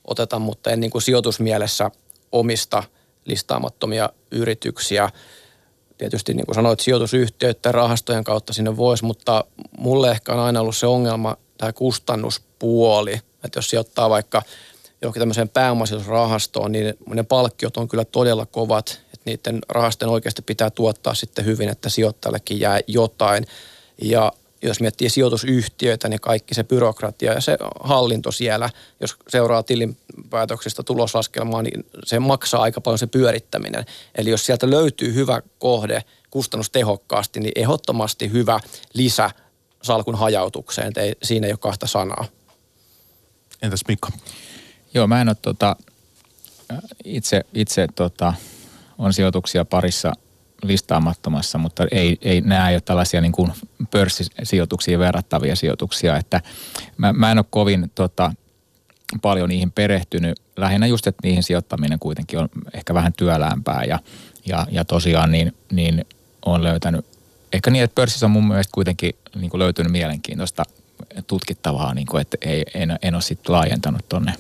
otetaan, 0.04 0.42
mutta 0.42 0.70
en 0.70 0.80
niin 0.80 0.90
kuin 0.90 1.02
sijoitusmielessä 1.02 1.90
omista 2.32 2.82
listaamattomia 3.24 4.10
yrityksiä. 4.30 5.10
Tietysti 5.98 6.34
niin 6.34 6.46
kuin 6.46 6.54
sanoit, 6.54 6.80
sijoitusyhtiöiden 6.80 7.74
rahastojen 7.74 8.24
kautta 8.24 8.52
sinne 8.52 8.76
voisi, 8.76 9.04
mutta 9.04 9.44
mulle 9.78 10.10
ehkä 10.10 10.32
on 10.32 10.38
aina 10.38 10.60
ollut 10.60 10.76
se 10.76 10.86
ongelma, 10.86 11.36
tämä 11.58 11.72
kustannuspuoli, 11.72 13.20
että 13.44 13.58
jos 13.58 13.70
sijoittaa 13.70 14.10
vaikka 14.10 14.42
johonkin 15.02 15.20
tämmöiseen 15.20 15.48
pääomasijoitusrahastoon, 15.48 16.72
niin 16.72 16.94
ne 17.06 17.22
palkkiot 17.22 17.76
on 17.76 17.88
kyllä 17.88 18.04
todella 18.04 18.46
kovat, 18.46 19.00
että 19.04 19.20
niiden 19.24 19.58
rahastojen 19.68 20.12
oikeasti 20.12 20.42
pitää 20.42 20.70
tuottaa 20.70 21.14
sitten 21.14 21.44
hyvin, 21.44 21.68
että 21.68 21.88
sijoittajallekin 21.88 22.60
jää 22.60 22.80
jotain. 22.86 23.46
Ja 24.02 24.32
jos 24.62 24.80
miettii 24.80 25.08
sijoitusyhtiöitä, 25.08 26.08
niin 26.08 26.20
kaikki 26.20 26.54
se 26.54 26.64
byrokratia 26.64 27.32
ja 27.32 27.40
se 27.40 27.58
hallinto 27.80 28.32
siellä, 28.32 28.70
jos 29.00 29.16
seuraa 29.28 29.62
tilinpäätöksistä 29.62 30.82
tuloslaskelmaa, 30.82 31.62
niin 31.62 31.86
se 32.04 32.18
maksaa 32.18 32.62
aika 32.62 32.80
paljon 32.80 32.98
se 32.98 33.06
pyörittäminen. 33.06 33.84
Eli 34.14 34.30
jos 34.30 34.46
sieltä 34.46 34.70
löytyy 34.70 35.14
hyvä 35.14 35.42
kohde 35.58 36.04
kustannustehokkaasti, 36.30 37.40
niin 37.40 37.52
ehdottomasti 37.56 38.32
hyvä 38.32 38.60
lisä 38.94 39.30
salkun 39.82 40.14
hajautukseen. 40.14 40.92
Ei, 40.96 41.14
siinä 41.22 41.46
ei 41.46 41.52
ole 41.52 41.58
kahta 41.58 41.86
sanaa. 41.86 42.24
Entäs 43.62 43.80
Mikko? 43.88 44.08
Joo, 44.94 45.06
mä 45.06 45.20
en 45.20 45.28
ole 45.28 45.36
tota, 45.42 45.76
itse, 47.04 47.40
itse 47.54 47.86
tota, 47.94 48.34
on 48.98 49.12
sijoituksia 49.12 49.64
parissa– 49.64 50.12
listaamattomassa, 50.62 51.58
mutta 51.58 51.86
ei, 51.90 52.18
ei, 52.22 52.40
nämä 52.40 52.70
ei 52.70 52.74
ole 52.74 52.80
tällaisia 52.80 53.20
niin 53.20 53.32
kuin 53.32 53.52
pörssisijoituksiin 53.90 54.98
verrattavia 54.98 55.56
sijoituksia, 55.56 56.16
että 56.16 56.40
mä, 56.96 57.12
mä 57.12 57.30
en 57.30 57.38
ole 57.38 57.46
kovin 57.50 57.90
tota, 57.94 58.32
paljon 59.22 59.48
niihin 59.48 59.72
perehtynyt. 59.72 60.40
Lähinnä 60.56 60.86
just, 60.86 61.06
että 61.06 61.20
niihin 61.22 61.42
sijoittaminen 61.42 61.98
kuitenkin 61.98 62.38
on 62.38 62.48
ehkä 62.74 62.94
vähän 62.94 63.12
työläämpää 63.12 63.84
ja, 63.84 63.98
ja, 64.46 64.66
ja 64.70 64.84
tosiaan 64.84 65.32
niin, 65.32 65.54
niin 65.72 66.04
on 66.46 66.62
löytänyt, 66.62 67.06
ehkä 67.52 67.70
niin, 67.70 67.84
että 67.84 67.94
pörssissä 67.94 68.26
on 68.26 68.30
mun 68.30 68.48
mielestä 68.48 68.72
kuitenkin 68.74 69.14
niin 69.34 69.50
kuin 69.50 69.58
löytynyt 69.58 69.92
mielenkiintoista 69.92 70.62
tutkittavaa, 71.26 71.94
niin 71.94 72.06
kuin, 72.06 72.20
että 72.20 72.36
ei, 72.40 72.64
en, 72.74 72.98
en 73.02 73.14
ole 73.14 73.22
sitten 73.22 73.52
laajentanut 73.52 74.08
tuonne 74.08 74.34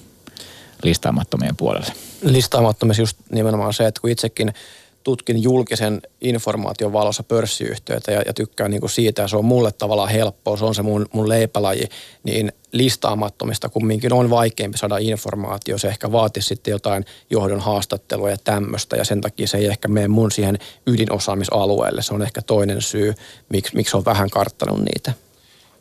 listaamattomien 0.82 1.56
puolelle. 1.56 1.92
Listaamattomissa 2.22 3.02
just 3.02 3.16
nimenomaan 3.32 3.74
se, 3.74 3.86
että 3.86 4.00
kun 4.00 4.10
itsekin– 4.10 4.52
tutkin 5.06 5.42
julkisen 5.42 6.02
informaation 6.20 6.92
valossa 6.92 7.22
pörssiyhtiöitä 7.22 8.12
ja, 8.12 8.22
ja 8.26 8.32
tykkään 8.32 8.70
niin 8.70 8.80
kuin 8.80 8.90
siitä 8.90 9.22
ja 9.22 9.28
se 9.28 9.36
on 9.36 9.44
mulle 9.44 9.72
tavallaan 9.72 10.08
helppoa, 10.08 10.56
se 10.56 10.64
on 10.64 10.74
se 10.74 10.82
mun, 10.82 11.06
mun 11.12 11.28
leipälaji, 11.28 11.88
niin 12.24 12.52
listaamattomista 12.72 13.68
kumminkin 13.68 14.12
on 14.12 14.30
vaikeampi 14.30 14.78
saada 14.78 14.98
informaatio. 14.98 15.78
Se 15.78 15.88
ehkä 15.88 16.12
vaatisi 16.12 16.48
sitten 16.48 16.72
jotain 16.72 17.04
johdon 17.30 17.60
haastattelua 17.60 18.30
ja 18.30 18.36
tämmöistä 18.44 18.96
ja 18.96 19.04
sen 19.04 19.20
takia 19.20 19.46
se 19.46 19.58
ei 19.58 19.66
ehkä 19.66 19.88
mene 19.88 20.08
mun 20.08 20.30
siihen 20.30 20.58
ydinosaamisalueelle. 20.86 22.02
Se 22.02 22.14
on 22.14 22.22
ehkä 22.22 22.42
toinen 22.42 22.82
syy, 22.82 23.14
miksi, 23.48 23.76
miksi 23.76 23.96
on 23.96 24.04
vähän 24.04 24.30
karttanut 24.30 24.78
niitä. 24.78 25.12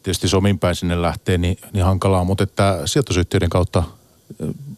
tietysti 0.03 0.27
somin 0.27 0.59
päin 0.59 0.75
sinne 0.75 1.01
lähtee, 1.01 1.37
niin, 1.37 1.57
niin 1.73 1.85
hankalaa, 1.85 2.23
mutta 2.23 2.43
että 2.43 2.81
sijoitusyhtiöiden 2.85 3.49
kautta 3.49 3.83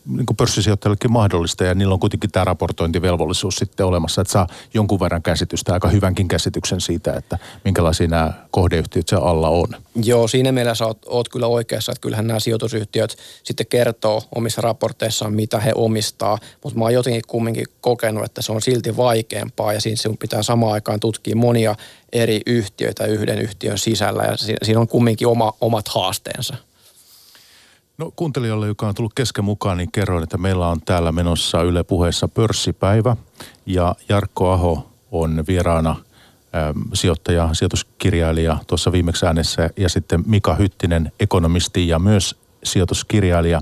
niin 0.07 0.25
kuin 0.25 0.37
pörssisijoittajillekin 0.37 1.11
mahdollista 1.11 1.63
ja 1.63 1.75
niillä 1.75 1.93
on 1.93 1.99
kuitenkin 1.99 2.31
tämä 2.31 2.43
raportointivelvollisuus 2.43 3.55
sitten 3.55 3.85
olemassa, 3.85 4.21
että 4.21 4.31
saa 4.31 4.47
jonkun 4.73 4.99
verran 4.99 5.21
käsitystä, 5.21 5.73
aika 5.73 5.89
hyvänkin 5.89 6.27
käsityksen 6.27 6.81
siitä, 6.81 7.13
että 7.13 7.37
minkälaisia 7.63 8.07
nämä 8.07 8.33
kohdeyhtiöt 8.51 9.07
siellä 9.07 9.27
alla 9.27 9.49
on. 9.49 9.67
Joo, 10.03 10.27
siinä 10.27 10.51
mielessä 10.51 10.85
oot, 10.85 10.97
oot 11.05 11.29
kyllä 11.29 11.47
oikeassa, 11.47 11.91
että 11.91 12.01
kyllähän 12.01 12.27
nämä 12.27 12.39
sijoitusyhtiöt 12.39 13.17
sitten 13.43 13.65
kertoo 13.65 14.23
omissa 14.35 14.61
raporteissaan, 14.61 15.33
mitä 15.33 15.59
he 15.59 15.71
omistaa, 15.75 16.37
mutta 16.63 16.79
mä 16.79 16.85
oon 16.85 16.93
jotenkin 16.93 17.21
kumminkin 17.27 17.65
kokenut, 17.81 18.25
että 18.25 18.41
se 18.41 18.51
on 18.51 18.61
silti 18.61 18.97
vaikeampaa 18.97 19.73
ja 19.73 19.81
siinä 19.81 19.95
sinun 19.95 20.17
pitää 20.17 20.43
samaan 20.43 20.73
aikaan 20.73 20.99
tutkia 20.99 21.35
monia 21.35 21.75
eri 22.11 22.41
yhtiöitä 22.45 23.05
yhden 23.05 23.39
yhtiön 23.39 23.77
sisällä 23.77 24.23
ja 24.23 24.37
siinä 24.63 24.79
on 24.79 24.87
kumminkin 24.87 25.27
oma, 25.27 25.53
omat 25.61 25.87
haasteensa. 25.87 26.66
No 27.97 28.11
kuuntelijalle, 28.15 28.67
joka 28.67 28.87
on 28.87 28.95
tullut 28.95 29.13
kesken 29.13 29.45
mukaan, 29.45 29.77
niin 29.77 29.91
kerroin, 29.91 30.23
että 30.23 30.37
meillä 30.37 30.67
on 30.67 30.81
täällä 30.81 31.11
menossa 31.11 31.61
Yle 31.61 31.83
puheessa 31.83 32.27
pörssipäivä. 32.27 33.15
Ja 33.65 33.95
Jarkko 34.09 34.51
Aho 34.51 34.91
on 35.11 35.43
vieraana 35.47 35.89
ähm, 35.89 36.79
sijoittaja, 36.93 37.49
sijoituskirjailija 37.53 38.57
tuossa 38.67 38.91
viimeksi 38.91 39.25
äänessä. 39.25 39.69
Ja 39.77 39.89
sitten 39.89 40.23
Mika 40.25 40.55
Hyttinen, 40.55 41.11
ekonomisti 41.19 41.87
ja 41.87 41.99
myös 41.99 42.35
sijoituskirjailija. 42.63 43.61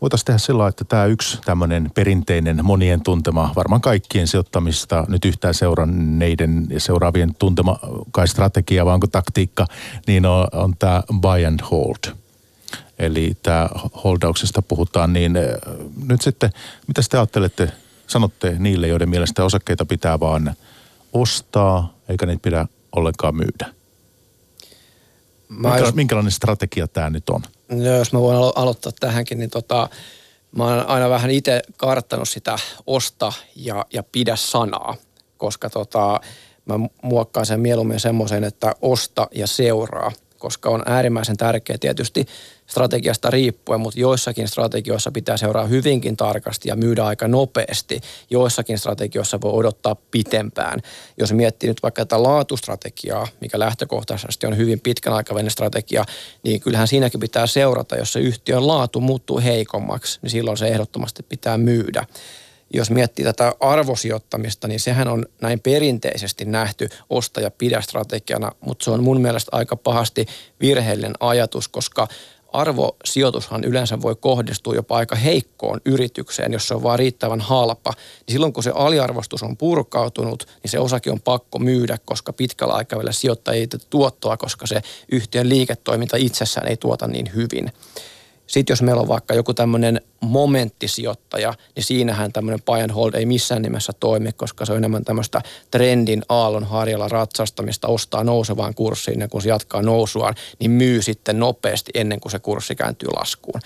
Voitaisiin 0.00 0.26
tehdä 0.26 0.38
sillä 0.38 0.68
että 0.68 0.84
tämä 0.84 1.04
yksi 1.04 1.38
tämmöinen 1.44 1.90
perinteinen 1.94 2.64
monien 2.64 3.02
tuntema, 3.02 3.52
varmaan 3.56 3.80
kaikkien 3.80 4.26
sijoittamista 4.26 5.04
nyt 5.08 5.24
yhtään 5.24 5.54
seuranneiden 5.54 6.66
ja 6.70 6.80
seuraavien 6.80 7.34
tuntema 7.38 7.78
kai 8.10 8.28
strategia, 8.28 8.84
vaan 8.84 9.00
taktiikka, 9.12 9.66
niin 10.06 10.26
on, 10.26 10.48
on 10.52 10.74
tämä 10.78 11.02
buy 11.20 11.46
and 11.46 11.60
hold– 11.70 12.14
eli 13.02 13.36
tämä 13.42 13.68
holdauksesta 14.04 14.62
puhutaan, 14.62 15.12
niin 15.12 15.36
eh, 15.36 15.54
nyt 16.06 16.22
sitten, 16.22 16.50
mitä 16.86 17.02
te 17.10 17.18
ajattelette, 17.18 17.72
sanotte 18.06 18.56
niille, 18.58 18.88
joiden 18.88 19.08
mielestä 19.08 19.44
osakkeita 19.44 19.84
pitää 19.84 20.20
vaan 20.20 20.54
ostaa, 21.12 21.94
eikä 22.08 22.26
niitä 22.26 22.42
pidä 22.42 22.66
ollenkaan 22.96 23.36
myydä? 23.36 23.74
Mä 25.48 25.78
jos... 25.78 25.94
Minkälainen 25.94 26.32
strategia 26.32 26.88
tämä 26.88 27.10
nyt 27.10 27.30
on? 27.30 27.42
No, 27.68 27.96
jos 27.96 28.12
mä 28.12 28.20
voin 28.20 28.36
alo- 28.36 28.52
aloittaa 28.56 28.92
tähänkin, 29.00 29.38
niin 29.38 29.50
tota, 29.50 29.88
mä 30.56 30.64
oon 30.64 30.86
aina 30.86 31.10
vähän 31.10 31.30
itse 31.30 31.62
karttanut 31.76 32.28
sitä 32.28 32.58
osta 32.86 33.32
ja, 33.56 33.86
ja 33.92 34.02
pidä 34.02 34.36
sanaa, 34.36 34.96
koska 35.36 35.70
tota, 35.70 36.20
mä 36.64 36.74
muokkaan 37.02 37.46
sen 37.46 37.60
mieluummin 37.60 38.00
semmoisen, 38.00 38.44
että 38.44 38.74
osta 38.82 39.28
ja 39.34 39.46
seuraa, 39.46 40.12
koska 40.38 40.70
on 40.70 40.82
äärimmäisen 40.86 41.36
tärkeää 41.36 41.78
tietysti 41.78 42.26
strategiasta 42.72 43.30
riippuen, 43.30 43.80
mutta 43.80 44.00
joissakin 44.00 44.48
strategioissa 44.48 45.10
pitää 45.10 45.36
seuraa 45.36 45.66
hyvinkin 45.66 46.16
tarkasti 46.16 46.68
ja 46.68 46.76
myydä 46.76 47.04
aika 47.04 47.28
nopeasti. 47.28 48.00
Joissakin 48.30 48.78
strategioissa 48.78 49.40
voi 49.40 49.52
odottaa 49.52 49.94
pitempään. 49.94 50.80
Jos 51.18 51.32
miettii 51.32 51.68
nyt 51.68 51.82
vaikka 51.82 52.04
tätä 52.04 52.22
laatustrategiaa, 52.22 53.28
mikä 53.40 53.58
lähtökohtaisesti 53.58 54.46
on 54.46 54.56
hyvin 54.56 54.80
pitkän 54.80 55.12
aikavälin 55.12 55.50
strategia, 55.50 56.04
niin 56.42 56.60
kyllähän 56.60 56.88
siinäkin 56.88 57.20
pitää 57.20 57.46
seurata, 57.46 57.96
jos 57.96 58.12
se 58.12 58.20
yhtiön 58.20 58.66
laatu 58.66 59.00
muuttuu 59.00 59.40
heikommaksi, 59.40 60.18
niin 60.22 60.30
silloin 60.30 60.56
se 60.56 60.68
ehdottomasti 60.68 61.22
pitää 61.22 61.58
myydä 61.58 62.06
jos 62.74 62.90
miettii 62.90 63.24
tätä 63.24 63.52
arvosijoittamista, 63.60 64.68
niin 64.68 64.80
sehän 64.80 65.08
on 65.08 65.26
näin 65.40 65.60
perinteisesti 65.60 66.44
nähty 66.44 66.88
ostaja 67.10 67.50
pidä 67.50 67.80
strategiana, 67.80 68.52
mutta 68.60 68.84
se 68.84 68.90
on 68.90 69.04
mun 69.04 69.20
mielestä 69.20 69.48
aika 69.52 69.76
pahasti 69.76 70.26
virheellinen 70.60 71.14
ajatus, 71.20 71.68
koska 71.68 72.08
arvosijoitushan 72.52 73.64
yleensä 73.64 74.02
voi 74.02 74.16
kohdistua 74.20 74.74
jopa 74.74 74.96
aika 74.96 75.16
heikkoon 75.16 75.80
yritykseen, 75.84 76.52
jos 76.52 76.68
se 76.68 76.74
on 76.74 76.82
vaan 76.82 76.98
riittävän 76.98 77.40
halpa. 77.40 77.92
Niin 77.96 78.32
silloin 78.32 78.52
kun 78.52 78.62
se 78.62 78.72
aliarvostus 78.74 79.42
on 79.42 79.56
purkautunut, 79.56 80.46
niin 80.62 80.70
se 80.70 80.78
osake 80.78 81.10
on 81.10 81.20
pakko 81.20 81.58
myydä, 81.58 81.98
koska 82.04 82.32
pitkällä 82.32 82.74
aikavälillä 82.74 83.12
sijoittaja 83.12 83.60
ei 83.60 83.68
tuottoa, 83.90 84.36
koska 84.36 84.66
se 84.66 84.82
yhtiön 85.12 85.48
liiketoiminta 85.48 86.16
itsessään 86.16 86.68
ei 86.68 86.76
tuota 86.76 87.06
niin 87.06 87.30
hyvin. 87.34 87.72
Sitten 88.52 88.72
jos 88.72 88.82
meillä 88.82 89.02
on 89.02 89.08
vaikka 89.08 89.34
joku 89.34 89.54
tämmöinen 89.54 90.00
momenttisijoittaja, 90.20 91.54
niin 91.76 91.84
siinähän 91.84 92.32
tämmöinen 92.32 92.62
buy 92.62 92.80
and 92.80 92.90
hold 92.90 93.14
ei 93.14 93.26
missään 93.26 93.62
nimessä 93.62 93.92
toimi, 94.00 94.32
koska 94.32 94.64
se 94.64 94.72
on 94.72 94.78
enemmän 94.78 95.04
tämmöistä 95.04 95.42
trendin 95.70 96.22
aallon 96.28 96.64
harjalla 96.64 97.08
ratsastamista, 97.08 97.88
ostaa 97.88 98.24
nousevaan 98.24 98.74
kurssiin 98.74 99.20
ja 99.20 99.28
kun 99.28 99.42
se 99.42 99.48
jatkaa 99.48 99.82
nousuaan, 99.82 100.34
niin 100.58 100.70
myy 100.70 101.02
sitten 101.02 101.38
nopeasti 101.38 101.90
ennen 101.94 102.20
kuin 102.20 102.32
se 102.32 102.38
kurssi 102.38 102.74
kääntyy 102.74 103.08
laskuun. 103.16 103.60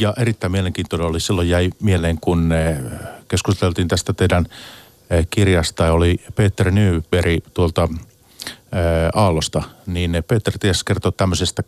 Ja 0.00 0.14
erittäin 0.18 0.52
mielenkiintoinen 0.52 1.06
oli, 1.06 1.20
silloin 1.20 1.48
jäi 1.48 1.70
mieleen, 1.80 2.18
kun 2.20 2.52
eh, 2.52 2.76
keskusteltiin 3.28 3.88
tästä 3.88 4.12
teidän 4.12 4.46
eh, 5.10 5.26
kirjasta, 5.30 5.92
oli 5.92 6.20
Peter 6.34 6.70
Nyberg 6.70 7.44
tuolta 7.54 7.88
eh, 7.92 7.98
Aallosta, 9.14 9.62
niin 9.86 10.24
Peter 10.28 10.58
ties 10.58 10.84
kertoi 10.84 11.12
tämmöisestä 11.12 11.62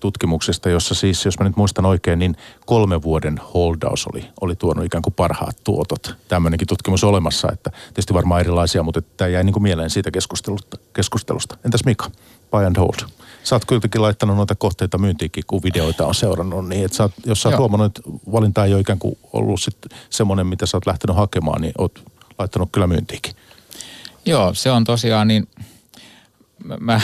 tutkimuksesta, 0.00 0.68
jossa 0.68 0.94
siis, 0.94 1.24
jos 1.24 1.38
mä 1.38 1.46
nyt 1.46 1.56
muistan 1.56 1.86
oikein, 1.86 2.18
niin 2.18 2.36
kolme 2.66 3.02
vuoden 3.02 3.40
holdaus 3.54 4.06
oli, 4.12 4.24
oli 4.40 4.56
tuonut 4.56 4.84
ikään 4.84 5.02
kuin 5.02 5.14
parhaat 5.14 5.56
tuotot. 5.64 6.14
Tämmöinenkin 6.28 6.68
tutkimus 6.68 7.04
olemassa, 7.04 7.48
että 7.52 7.70
tietysti 7.70 8.14
varmaan 8.14 8.40
erilaisia, 8.40 8.82
mutta 8.82 9.02
tämä 9.02 9.28
jäi 9.28 9.44
niin 9.44 9.52
kuin 9.52 9.62
mieleen 9.62 9.90
siitä 9.90 10.10
keskustelusta. 10.10 10.76
keskustelusta. 10.92 11.56
Entäs 11.64 11.84
Mika, 11.84 12.10
buy 12.50 12.64
and 12.64 12.76
hold? 12.78 13.08
Sä 13.44 13.54
oot 13.54 13.64
kuitenkin 13.64 14.02
laittanut 14.02 14.36
noita 14.36 14.54
kohteita 14.54 14.98
myyntiinkin, 14.98 15.44
kun 15.46 15.62
videoita 15.62 16.06
on 16.06 16.14
seurannut, 16.14 16.68
niin 16.68 16.84
että 16.84 16.96
sä 16.96 17.02
oot, 17.02 17.12
jos 17.26 17.42
sä 17.42 17.48
oot 17.48 17.58
huomannut, 17.58 17.98
että 17.98 18.10
valinta 18.32 18.64
ei 18.64 18.72
ole 18.72 18.80
ikään 18.80 18.98
kuin 18.98 19.18
ollut 19.32 19.60
sit 19.62 19.76
semmoinen, 20.10 20.46
mitä 20.46 20.66
sä 20.66 20.76
oot 20.76 20.86
lähtenyt 20.86 21.16
hakemaan, 21.16 21.60
niin 21.60 21.72
oot 21.78 22.02
laittanut 22.38 22.68
kyllä 22.72 22.86
myyntiinkin. 22.86 23.32
Joo, 24.26 24.54
se 24.54 24.70
on 24.70 24.84
tosiaan 24.84 25.28
niin, 25.28 25.48
mä, 26.80 27.00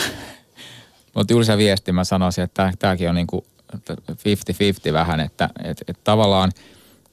mutta 1.15 1.33
Julisa 1.33 1.57
viesti 1.57 1.91
mä 1.91 2.03
sanoisin, 2.03 2.43
että 2.43 2.73
tämäkin 2.79 3.09
on 3.09 3.15
niin 3.15 3.27
kuin 3.27 3.45
50-50 4.89 4.93
vähän, 4.93 5.19
että 5.19 5.49
et, 5.63 5.83
et 5.87 6.03
tavallaan 6.03 6.51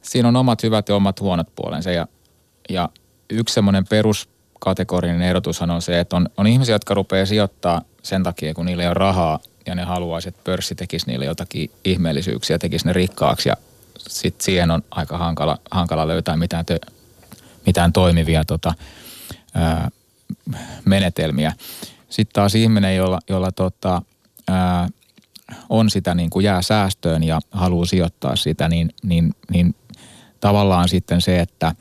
siinä 0.03 0.28
on 0.28 0.36
omat 0.36 0.62
hyvät 0.62 0.88
ja 0.88 0.96
omat 0.96 1.20
huonot 1.20 1.55
puolensa 1.55 1.90
ja, 1.90 2.07
ja 2.68 2.88
yksi 3.30 3.55
semmoinen 3.55 3.86
peruskategorinen 3.86 5.22
ehdotushan 5.22 5.70
on 5.70 5.82
se, 5.82 6.00
että 6.00 6.16
on, 6.16 6.28
on 6.36 6.46
ihmisiä, 6.46 6.74
jotka 6.74 6.94
rupeaa 6.94 7.26
sijoittaa 7.26 7.82
sen 8.03 8.22
takia, 8.22 8.55
kun 8.55 8.66
niillä 8.66 8.82
ei 8.82 8.88
ole 8.88 8.94
rahaa 8.94 9.38
ja 9.66 9.74
ne 9.74 9.82
haluaisi, 9.82 10.28
että 10.28 10.40
pörssi 10.44 10.74
tekisi 10.74 11.07
niille 11.07 11.24
jotakin 11.24 11.70
ihmeellisyyksiä, 11.84 12.59
tekisi 12.59 12.86
ne 12.86 12.92
rikkaaksi 12.92 13.48
ja 13.48 13.57
sitten 13.98 14.44
siihen 14.44 14.70
on 14.70 14.82
aika 14.90 15.18
hankala, 15.18 15.59
hankala 15.70 16.09
löytää 16.09 16.36
mitään, 16.36 16.66
tö, 16.66 16.78
mitään 17.66 17.92
toimivia 17.92 18.44
tota, 18.44 18.74
ää, 19.55 19.90
menetelmiä. 20.84 21.53
Sitten 22.12 22.32
taas 22.32 22.54
ihminen, 22.54 22.96
jolla, 22.96 23.18
jolla 23.28 23.52
tota, 23.52 24.02
ää, 24.48 24.88
on 25.68 25.90
sitä 25.90 26.14
niin 26.14 26.30
kuin 26.30 26.44
jää 26.44 26.62
säästöön 26.62 27.22
ja 27.22 27.40
haluaa 27.50 27.86
sijoittaa 27.86 28.36
sitä, 28.36 28.68
niin, 28.68 28.90
niin, 29.02 29.34
niin 29.52 29.74
tavallaan 30.40 30.88
sitten 30.88 31.20
se, 31.20 31.40
että 31.40 31.74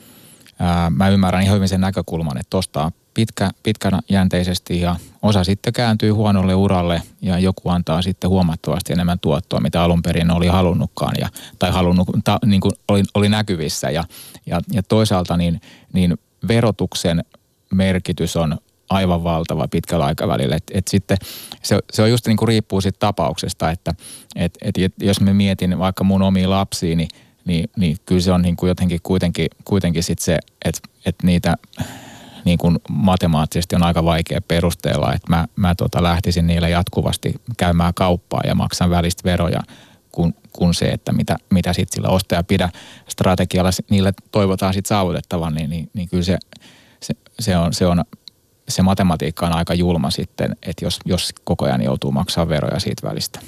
ää, 0.60 0.90
mä 0.90 1.10
ymmärrän 1.10 1.44
ihan 1.44 1.56
hyvin 1.56 1.68
sen 1.68 1.82
näkökulman, 1.82 2.38
että 2.38 2.58
ostaa 2.58 2.92
pitkä, 3.14 3.52
pitkäjänteisesti 3.64 4.82
ja 4.82 4.96
osa 5.22 5.44
sitten 5.44 5.74
kääntyy 5.74 6.12
huonolle 6.12 6.56
uralle 6.56 7.02
ja 7.22 7.40
joku 7.40 7.70
antaa 7.70 8.02
sitten 8.02 8.30
huomattavasti 8.30 8.94
enemmän 8.94 9.20
tuottoa, 9.20 9.60
mitä 9.60 9.84
alun 9.84 10.02
perin 10.02 10.32
oli 10.32 10.48
halunnutkaan 10.48 11.14
ja, 11.20 11.30
tai 11.60 11.72
halunnut, 11.72 12.08
ta, 12.24 12.40
niin 12.46 12.62
kuin 12.62 12.72
oli, 12.88 13.04
oli 13.14 13.30
näkyvissä. 13.30 13.90
Ja, 13.90 14.04
ja, 14.46 14.62
ja 14.72 14.84
toisaalta 14.84 15.38
niin, 15.38 15.62
niin 15.94 16.18
verotuksen 16.48 17.24
merkitys 17.72 18.36
on 18.38 18.58
aivan 18.92 19.24
valtava 19.24 19.68
pitkällä 19.68 20.06
aikavälillä. 20.06 20.56
Et, 20.56 20.64
et 20.74 20.88
sitten 20.88 21.18
se, 21.64 21.80
se 21.94 22.02
on 22.02 22.10
just 22.10 22.28
niin 22.28 22.38
kuin 22.38 22.48
riippuu 22.48 22.82
siitä 22.82 23.00
tapauksesta, 23.00 23.72
että 23.72 23.94
et, 24.36 24.58
et, 24.62 24.76
jos 25.02 25.22
me 25.22 25.34
mietin 25.34 25.80
vaikka 25.80 26.04
mun 26.04 26.22
omiin 26.22 26.50
lapsiin, 26.50 26.98
niin, 26.98 27.10
niin, 27.46 27.70
niin 27.78 27.98
kyllä 28.06 28.22
se 28.22 28.32
on 28.32 28.42
niin 28.42 28.56
kuin 28.56 28.68
jotenkin 28.68 29.00
kuitenkin, 29.04 29.48
kuitenkin 29.66 30.04
sit 30.04 30.20
se, 30.20 30.40
että 30.66 30.82
et 31.06 31.16
niitä 31.24 31.56
niin 32.46 32.58
kuin 32.58 32.78
matemaattisesti 32.90 33.76
on 33.76 33.84
aika 33.84 34.06
vaikea 34.06 34.42
perusteella, 34.48 35.14
että 35.14 35.30
mä, 35.30 35.48
mä 35.56 35.76
tota 35.76 36.04
lähtisin 36.04 36.48
niille 36.48 36.70
jatkuvasti 36.70 37.34
käymään 37.58 37.94
kauppaa 37.94 38.42
ja 38.46 38.56
maksan 38.56 38.90
välistä 38.90 39.24
veroja, 39.24 39.60
kun, 40.12 40.34
kun 40.54 40.74
se, 40.74 40.86
että 40.86 41.12
mitä, 41.12 41.36
mitä 41.50 41.74
sitten 41.74 41.96
sillä 41.96 42.10
ostaja 42.10 42.44
pidä 42.44 42.70
strategialla 43.08 43.70
niille 43.90 44.14
toivotaan 44.32 44.74
sitten 44.74 44.90
saavutettavan, 44.90 45.54
niin, 45.54 45.70
niin, 45.70 45.90
niin 45.94 46.10
kyllä 46.10 46.24
se, 46.24 46.38
se, 47.02 47.14
se, 47.40 47.58
on, 47.58 47.74
se 47.74 47.86
on 47.86 48.04
se 48.70 48.82
matematiikka 48.82 49.46
on 49.46 49.56
aika 49.56 49.74
julma 49.74 50.12
sitten, 50.12 50.56
että 50.64 50.86
jos, 50.86 51.00
jos 51.06 51.34
koko 51.44 51.66
ajan 51.66 51.82
joutuu 51.82 52.12
maksaa 52.12 52.50
veroja 52.50 52.80
siitä 52.80 53.08
välistä. 53.08 53.40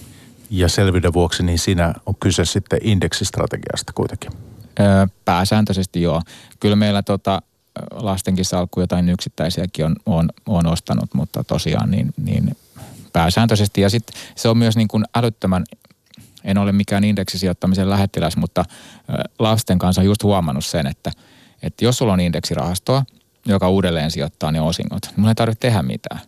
Ja 0.49 0.69
selvyyden 0.69 1.13
vuoksi, 1.13 1.43
niin 1.43 1.59
siinä 1.59 1.93
on 2.05 2.15
kyse 2.19 2.45
sitten 2.45 2.79
indeksistrategiasta 2.83 3.93
kuitenkin. 3.93 4.31
Öö, 4.79 5.07
pääsääntöisesti 5.25 6.01
joo. 6.01 6.21
Kyllä 6.59 6.75
meillä 6.75 7.03
tota, 7.03 7.41
lastenkin 7.91 8.45
salkku 8.45 8.79
jotain 8.79 9.09
yksittäisiäkin 9.09 9.85
on, 9.85 9.95
on, 10.05 10.29
on 10.45 10.65
ostanut, 10.67 11.13
mutta 11.13 11.43
tosiaan 11.43 11.91
niin, 11.91 12.13
niin 12.17 12.57
pääsääntöisesti. 13.13 13.81
Ja 13.81 13.89
sitten 13.89 14.21
se 14.35 14.49
on 14.49 14.57
myös 14.57 14.75
niin 14.75 14.87
kuin 14.87 15.03
älyttömän, 15.15 15.63
en 16.43 16.57
ole 16.57 16.71
mikään 16.71 17.03
indeksisijoittamisen 17.03 17.89
lähettiläs, 17.89 18.37
mutta 18.37 18.65
lasten 19.39 19.79
kanssa 19.79 20.01
on 20.01 20.05
just 20.05 20.23
huomannut 20.23 20.65
sen, 20.65 20.87
että, 20.87 21.11
että 21.63 21.85
jos 21.85 21.97
sulla 21.97 22.13
on 22.13 22.19
indeksirahastoa, 22.19 23.03
joka 23.45 23.69
uudelleen 23.69 24.11
sijoittaa 24.11 24.51
ne 24.51 24.61
osingot, 24.61 25.01
mun 25.15 25.29
ei 25.29 25.35
tarvitse 25.35 25.59
tehdä 25.59 25.81
mitään. 25.81 26.19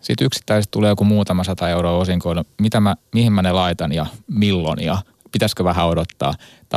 Sitten 0.00 0.26
yksittäisesti 0.26 0.70
tulee 0.70 0.88
joku 0.88 1.04
muutama 1.04 1.44
sata 1.44 1.68
euroa 1.68 1.98
osinkoilla, 1.98 2.44
mitä 2.60 2.80
mä, 2.80 2.96
mihin 3.14 3.32
mä 3.32 3.42
ne 3.42 3.52
laitan 3.52 3.92
ja 3.92 4.06
milloin 4.26 4.84
ja 4.84 4.98
pitäisikö 5.32 5.64
vähän 5.64 5.86
odottaa. 5.86 6.34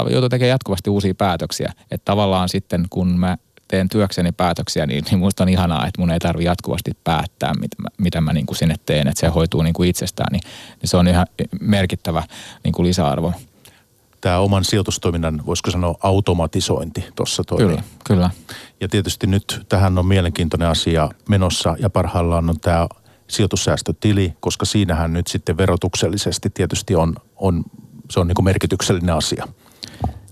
Joutuu 0.09 0.30
tekemään 0.30 0.49
jatkuvasti 0.49 0.89
uusia 0.89 1.15
päätöksiä. 1.15 1.73
Että 1.91 2.05
tavallaan 2.05 2.49
sitten 2.49 2.86
kun 2.89 3.19
mä 3.19 3.38
teen 3.67 3.89
työkseni 3.89 4.32
päätöksiä, 4.32 4.86
niin, 4.86 5.03
niin 5.11 5.19
musta 5.19 5.43
on 5.43 5.49
ihanaa, 5.49 5.88
että 5.88 6.01
mun 6.01 6.11
ei 6.11 6.19
tarvi 6.19 6.43
jatkuvasti 6.43 6.91
päättää, 7.03 7.53
mitä 7.53 7.75
mä, 7.82 7.88
mitä 7.97 8.21
mä 8.21 8.34
niin 8.34 8.45
kuin 8.45 8.57
sinne 8.57 8.75
teen, 8.86 9.07
että 9.07 9.19
se 9.19 9.28
hoituu 9.28 9.61
niin 9.61 9.73
kuin 9.73 9.89
itsestään, 9.89 10.32
niin, 10.32 10.41
niin 10.82 10.89
se 10.89 10.97
on 10.97 11.07
ihan 11.07 11.28
merkittävä 11.61 12.23
niin 12.63 12.71
kuin 12.71 12.88
lisäarvo. 12.88 13.34
Tämä 14.28 14.39
oman 14.39 14.63
sijoitustoiminnan, 14.63 15.45
voisiko 15.45 15.71
sanoa, 15.71 15.95
automatisointi 16.03 17.05
tuossa 17.15 17.43
toimii. 17.43 17.67
Kyllä, 17.67 17.84
kyllä. 18.03 18.30
Ja 18.82 18.88
tietysti 18.88 19.28
nyt 19.28 19.65
tähän 19.69 19.97
on 19.97 20.05
mielenkiintoinen 20.05 20.67
asia 20.67 21.09
menossa 21.30 21.75
ja 21.80 21.89
parhaillaan 21.89 22.49
on 22.49 22.59
tämä 22.59 22.88
sijoitussäästötili, 23.28 24.34
koska 24.39 24.65
siinähän 24.65 25.13
nyt 25.13 25.28
sitten 25.28 25.57
verotuksellisesti 25.57 26.49
tietysti 26.49 26.95
on, 26.95 27.15
on 27.36 27.63
se 28.09 28.19
on 28.19 28.28
niin 28.28 28.36
kuin 28.36 28.45
merkityksellinen 28.45 29.15
asia. 29.15 29.47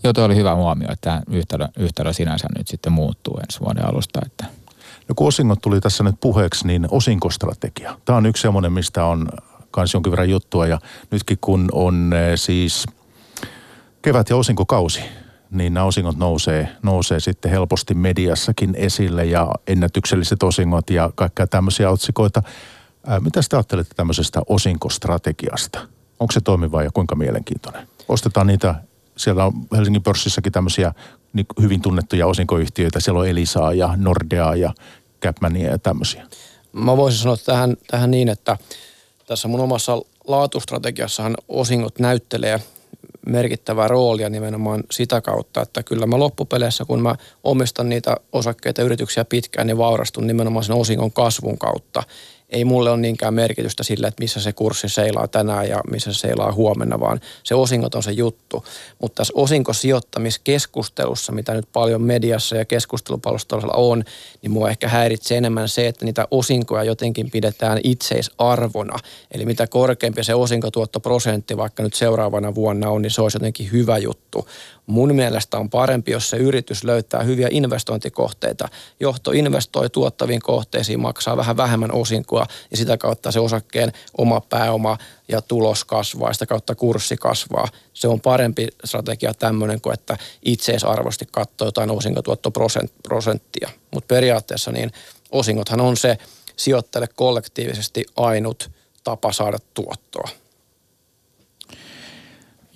Joo, 0.04 0.14
tuo 0.14 0.26
oli 0.26 0.36
hyvä 0.36 0.56
huomio, 0.56 0.88
että 0.92 1.10
tämä 1.10 1.22
yhtälö, 1.38 1.68
yhtälö 1.78 2.14
sinänsä 2.14 2.48
nyt 2.58 2.68
sitten 2.68 2.94
muuttuu 2.94 3.38
ensi 3.38 3.60
vuoden 3.60 3.90
alusta. 3.90 4.20
Että. 4.26 4.46
No 5.08 5.16
kun 5.16 5.28
osingot 5.28 5.62
tuli 5.62 5.82
tässä 5.82 6.04
nyt 6.04 6.16
puheeksi, 6.20 6.68
niin 6.68 6.88
osinkostrategia. 6.92 8.00
Tämä 8.06 8.18
on 8.18 8.26
yksi 8.26 8.42
semmoinen, 8.42 8.74
mistä 8.74 9.06
on 9.06 9.30
myös 9.78 9.94
jonkin 9.94 10.12
verran 10.12 10.30
juttua 10.30 10.68
ja 10.68 10.80
nytkin 11.12 11.38
kun 11.42 11.70
on 11.72 12.14
eh, 12.14 12.40
siis 12.40 12.86
kevät- 14.06 14.30
ja 14.30 14.36
osinkokausi, 14.36 15.02
niin 15.52 15.74
nämä 15.74 15.86
osingot 15.86 16.18
nousee, 16.18 16.70
nousee 16.84 17.20
sitten 17.20 17.52
helposti 17.52 17.94
mediassakin 17.94 18.76
esille 18.76 19.26
ja 19.26 19.52
ennätykselliset 19.68 20.44
osingot 20.44 20.90
ja 20.90 21.10
kaikkea 21.16 21.48
tämmöisiä 21.48 21.90
otsikoita. 21.90 22.44
Ää, 23.08 23.20
mitä 23.20 23.42
te 23.50 23.56
ajattelette 23.56 23.94
tämmöisestä 23.96 24.42
osinkostrategiasta? 24.48 25.80
Onko 26.20 26.32
se 26.32 26.42
toimiva 26.42 26.84
ja 26.84 26.92
kuinka 26.92 27.16
mielenkiintoinen? 27.16 27.88
Ostetaan 28.08 28.48
niitä, 28.48 28.76
siellä 29.18 29.46
on 29.46 29.54
Helsingin 29.76 30.04
pörssissäkin 30.04 30.52
tämmöisiä 30.52 30.94
niin 31.34 31.46
hyvin 31.62 31.82
tunnettuja 31.82 32.28
osinkoyhtiöitä. 32.28 33.00
Siellä 33.00 33.20
on 33.20 33.28
Elisaa 33.28 33.74
ja 33.74 33.94
Nordeaa 33.98 34.56
ja 34.56 34.74
Capmania 35.22 35.70
ja 35.70 35.80
tämmöisiä. 35.80 36.28
Mä 36.74 36.98
voisin 36.98 37.20
sanoa 37.20 37.38
tähän, 37.38 37.78
tähän 37.88 38.12
niin, 38.12 38.30
että 38.30 38.58
tässä 39.28 39.48
mun 39.48 39.60
omassa 39.60 40.02
laatustrategiassahan 40.28 41.38
osingot 41.48 42.00
näyttelee 42.00 42.62
merkittävää 43.26 43.88
roolia 43.88 44.30
nimenomaan 44.30 44.84
sitä 44.92 45.22
kautta, 45.22 45.62
että 45.62 45.84
kyllä 45.84 46.06
mä 46.06 46.20
loppupeleissä, 46.20 46.86
kun 46.86 47.02
mä 47.02 47.16
omistan 47.44 47.90
niitä 47.90 48.16
osakkeita 48.32 48.82
yrityksiä 48.82 49.26
pitkään, 49.26 49.68
niin 49.68 49.78
vaurastun 49.78 50.28
nimenomaan 50.28 50.66
sen 50.66 50.76
osingon 50.76 51.12
kasvun 51.12 51.58
kautta 51.58 52.04
ei 52.50 52.66
mulle 52.66 52.90
ole 52.90 53.00
niinkään 53.00 53.34
merkitystä 53.34 53.84
sillä, 53.84 54.08
että 54.08 54.24
missä 54.24 54.42
se 54.42 54.54
kurssi 54.54 54.90
seilaa 54.90 55.28
tänään 55.28 55.70
ja 55.70 55.82
missä 55.92 56.14
se 56.14 56.20
seilaa 56.20 56.52
huomenna, 56.52 57.00
vaan 57.00 57.20
se 57.44 57.56
osingot 57.56 57.96
on 57.96 58.04
se 58.04 58.12
juttu. 58.12 58.66
Mutta 59.02 59.16
tässä 59.16 59.34
osinkosijoittamiskeskustelussa, 59.36 61.32
mitä 61.32 61.54
nyt 61.54 61.68
paljon 61.74 62.02
mediassa 62.02 62.56
ja 62.56 62.66
keskustelupalstoilla 62.66 63.74
on, 63.76 64.04
niin 64.42 64.52
mua 64.52 64.70
ehkä 64.70 64.88
häiritsee 64.88 65.38
enemmän 65.38 65.70
se, 65.70 65.88
että 65.88 66.06
niitä 66.06 66.28
osinkoja 66.32 66.84
jotenkin 66.84 67.32
pidetään 67.32 67.80
itseisarvona. 67.84 69.00
Eli 69.32 69.46
mitä 69.46 69.68
korkeampi 69.68 70.24
se 70.24 70.36
osinkotuottoprosentti 70.36 71.58
vaikka 71.58 71.84
nyt 71.84 71.94
seuraavana 71.94 72.56
vuonna 72.56 72.90
on, 72.90 73.02
niin 73.02 73.12
se 73.12 73.22
olisi 73.22 73.36
jotenkin 73.36 73.72
hyvä 73.72 73.98
juttu. 73.98 74.48
Mun 74.86 75.16
mielestä 75.16 75.58
on 75.58 75.70
parempi, 75.70 76.12
jos 76.12 76.30
se 76.30 76.38
yritys 76.38 76.84
löytää 76.84 77.24
hyviä 77.24 77.48
investointikohteita. 77.52 78.68
Johto 79.00 79.32
investoi 79.32 79.90
tuottaviin 79.90 80.42
kohteisiin, 80.42 81.00
maksaa 81.00 81.38
vähän 81.38 81.58
vähemmän 81.58 81.92
osinkoa 81.92 82.46
ja 82.72 82.78
sitä 82.78 82.98
kautta 82.98 83.32
se 83.32 83.40
osakkeen 83.40 83.94
oma 84.18 84.42
pääoma 84.42 84.98
ja 85.28 85.42
tulos 85.42 85.86
kasvaa, 85.86 86.34
sitä 86.34 86.46
kautta 86.46 86.76
kurssi 86.76 87.18
kasvaa. 87.18 87.68
Se 87.94 88.08
on 88.08 88.22
parempi 88.22 88.68
strategia 88.84 89.34
tämmöinen 89.34 89.82
kuin, 89.82 89.94
että 89.94 90.18
itseisarvosti 90.46 91.28
katsoo 91.32 91.68
jotain 91.68 91.92
osinkotuottoprosenttia. 91.92 93.70
Mutta 93.92 94.08
periaatteessa 94.08 94.72
niin 94.72 94.92
osingothan 95.32 95.82
on 95.82 95.98
se 95.98 96.18
sijoittajalle 96.58 97.08
kollektiivisesti 97.16 98.06
ainut 98.16 98.72
tapa 99.04 99.32
saada 99.32 99.58
tuottoa. 99.74 100.30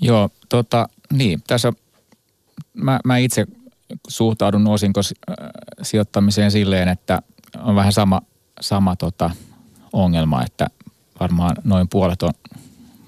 Joo, 0.02 0.30
tota, 0.50 0.90
niin, 1.14 1.44
tässä 1.48 1.74
mä, 2.84 3.00
mä 3.06 3.18
itse 3.18 3.46
suhtaudun 4.08 4.68
osinkosijoittamiseen 4.68 6.52
silleen, 6.52 6.88
että 6.88 7.22
on 7.58 7.76
vähän 7.76 7.94
sama, 7.94 8.22
sama 8.62 8.96
tota 8.96 9.32
ongelma, 9.94 10.44
että 10.44 10.68
varmaan 11.20 11.56
noin 11.64 11.88
puolet 11.88 12.24
on 12.24 12.34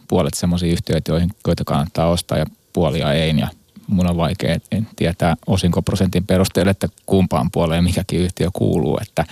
puolet 0.08 0.34
semmoisia 0.34 0.74
yhtiöitä, 0.74 1.12
joita 1.48 1.64
kannattaa 1.64 2.08
ostaa 2.08 2.38
ja 2.38 2.46
puolia 2.74 3.14
ei. 3.14 3.38
Ja 3.38 3.48
mun 3.88 4.10
on 4.10 4.18
vaikea 4.18 4.58
tietää 4.96 5.36
osinkoprosentin 5.48 6.26
perusteella, 6.26 6.72
että 6.72 6.88
kumpaan 7.06 7.52
puoleen 7.52 7.84
mikäkin 7.84 8.20
yhtiö 8.20 8.50
kuuluu, 8.54 9.00
että 9.02 9.26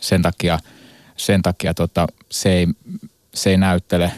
sen 0.00 0.22
takia, 0.22 0.58
sen 1.16 1.42
takia 1.42 1.74
tota, 1.74 2.06
se, 2.30 2.52
ei, 2.52 2.66
se 3.34 3.50
ei 3.50 3.56
näyttele, 3.56 4.12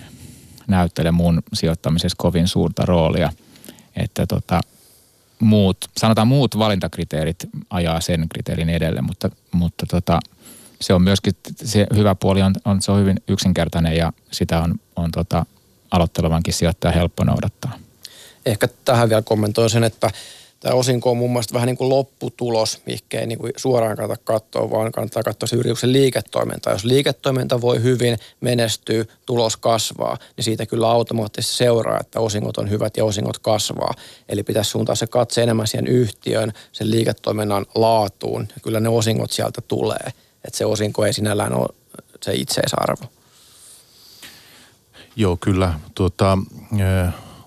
näyttele 0.66 1.10
mun 1.10 1.42
sijoittamisessa 1.52 2.16
kovin 2.18 2.48
suurta 2.48 2.86
roolia. 2.86 3.32
Että 3.96 4.26
tota, 4.26 4.60
muut, 5.40 5.76
sanotaan 5.98 6.28
muut 6.28 6.58
valintakriteerit 6.58 7.36
ajaa 7.70 8.00
sen 8.00 8.28
kriteerin 8.28 8.68
edelle, 8.68 9.00
mutta, 9.00 9.30
mutta 9.52 9.86
tota, 9.86 10.20
se 10.80 10.94
on 10.94 11.02
myöskin, 11.02 11.32
se 11.64 11.86
hyvä 11.96 12.14
puoli 12.14 12.42
on, 12.42 12.54
on, 12.64 12.82
se 12.82 12.92
on 12.92 13.00
hyvin 13.00 13.16
yksinkertainen 13.28 13.96
ja 13.96 14.12
sitä 14.32 14.60
on, 14.60 14.74
on 14.96 15.10
tota, 15.10 15.46
aloittelevankin 15.90 16.54
sijoittaja 16.54 16.92
helppo 16.92 17.24
noudattaa. 17.24 17.78
Ehkä 18.46 18.68
tähän 18.84 19.08
vielä 19.08 19.22
kommentoin 19.22 19.70
sen, 19.70 19.84
että 19.84 20.10
Tämä 20.66 20.78
osinko 20.78 21.10
on 21.10 21.16
mun 21.16 21.30
mielestä 21.30 21.54
vähän 21.54 21.66
niin 21.66 21.76
kuin 21.76 21.88
lopputulos, 21.88 22.80
mikä 22.86 23.20
ei 23.20 23.26
niin 23.26 23.38
kuin 23.38 23.52
suoraan 23.56 23.96
kannata 23.96 24.22
katsoa, 24.24 24.70
vaan 24.70 24.92
kannattaa 24.92 25.22
katsoa 25.22 25.46
se 25.46 25.56
yrityksen 25.56 25.92
liiketoiminta. 25.92 26.70
Jos 26.70 26.84
liiketoiminta 26.84 27.60
voi 27.60 27.82
hyvin, 27.82 28.18
menestyy, 28.40 29.08
tulos 29.26 29.56
kasvaa, 29.56 30.18
niin 30.36 30.44
siitä 30.44 30.66
kyllä 30.66 30.90
automaattisesti 30.90 31.56
seuraa, 31.56 32.00
että 32.00 32.20
osingot 32.20 32.58
on 32.58 32.70
hyvät 32.70 32.96
ja 32.96 33.04
osingot 33.04 33.38
kasvaa. 33.38 33.94
Eli 34.28 34.42
pitäisi 34.42 34.70
suuntaa 34.70 34.94
se 34.94 35.06
katse 35.06 35.42
enemmän 35.42 35.66
siihen 35.66 35.86
yhtiön, 35.86 36.52
sen 36.72 36.90
liiketoiminnan 36.90 37.66
laatuun. 37.74 38.48
Ja 38.54 38.60
kyllä 38.62 38.80
ne 38.80 38.88
osingot 38.88 39.30
sieltä 39.30 39.60
tulee. 39.60 40.12
Että 40.44 40.58
se 40.58 40.66
osinko 40.66 41.06
ei 41.06 41.12
sinällään 41.12 41.54
ole 41.54 41.68
se 42.22 42.34
itseisarvo. 42.34 43.04
Joo, 45.16 45.36
kyllä. 45.36 45.80
Tuota, 45.94 46.38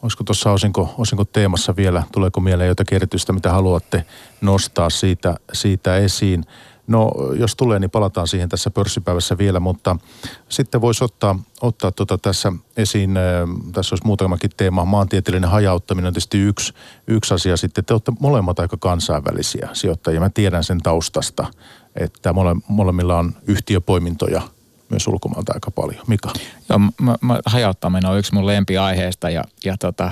olisiko 0.01 0.23
tuossa 0.23 0.51
osinko, 0.51 0.95
osinko 0.97 1.25
teemassa 1.25 1.75
vielä, 1.75 2.03
tuleeko 2.11 2.39
mieleen 2.39 2.67
jotakin 2.67 2.95
erityistä, 2.95 3.33
mitä 3.33 3.51
haluatte 3.51 4.05
nostaa 4.41 4.89
siitä, 4.89 5.35
siitä 5.53 5.97
esiin? 5.97 6.45
No, 6.87 7.11
jos 7.39 7.55
tulee, 7.55 7.79
niin 7.79 7.89
palataan 7.89 8.27
siihen 8.27 8.49
tässä 8.49 8.71
pörssipäivässä 8.71 9.37
vielä, 9.37 9.59
mutta 9.59 9.95
sitten 10.49 10.81
voisi 10.81 11.03
ottaa, 11.03 11.39
ottaa 11.61 11.91
tuota 11.91 12.17
tässä 12.17 12.53
esiin, 12.77 13.17
tässä 13.71 13.95
olisi 13.95 14.07
muutamakin 14.07 14.51
teema, 14.57 14.85
maantieteellinen 14.85 15.49
hajauttaminen 15.49 16.07
on 16.07 16.13
tietysti 16.13 16.39
yksi, 16.39 16.73
yksi 17.07 17.33
asia 17.33 17.57
sitten. 17.57 17.85
Te 17.85 17.93
olette 17.93 18.11
molemmat 18.19 18.59
aika 18.59 18.77
kansainvälisiä 18.77 19.69
sijoittajia, 19.73 20.19
mä 20.19 20.29
tiedän 20.29 20.63
sen 20.63 20.81
taustasta, 20.81 21.47
että 21.95 22.33
mole, 22.33 22.55
molemmilla 22.67 23.17
on 23.17 23.33
yhtiöpoimintoja– 23.47 24.41
myös 24.89 25.07
ulkomailta 25.07 25.53
aika 25.53 25.71
paljon. 25.71 26.03
Mika? 26.07 26.33
Joo, 26.69 26.79
mä, 26.79 27.15
mä, 27.21 27.39
hajauttaminen 27.45 28.09
on 28.09 28.19
yksi 28.19 28.33
mun 28.33 28.47
lempiaiheesta 28.47 29.29
ja, 29.29 29.43
ja 29.65 29.77
tota, 29.77 30.11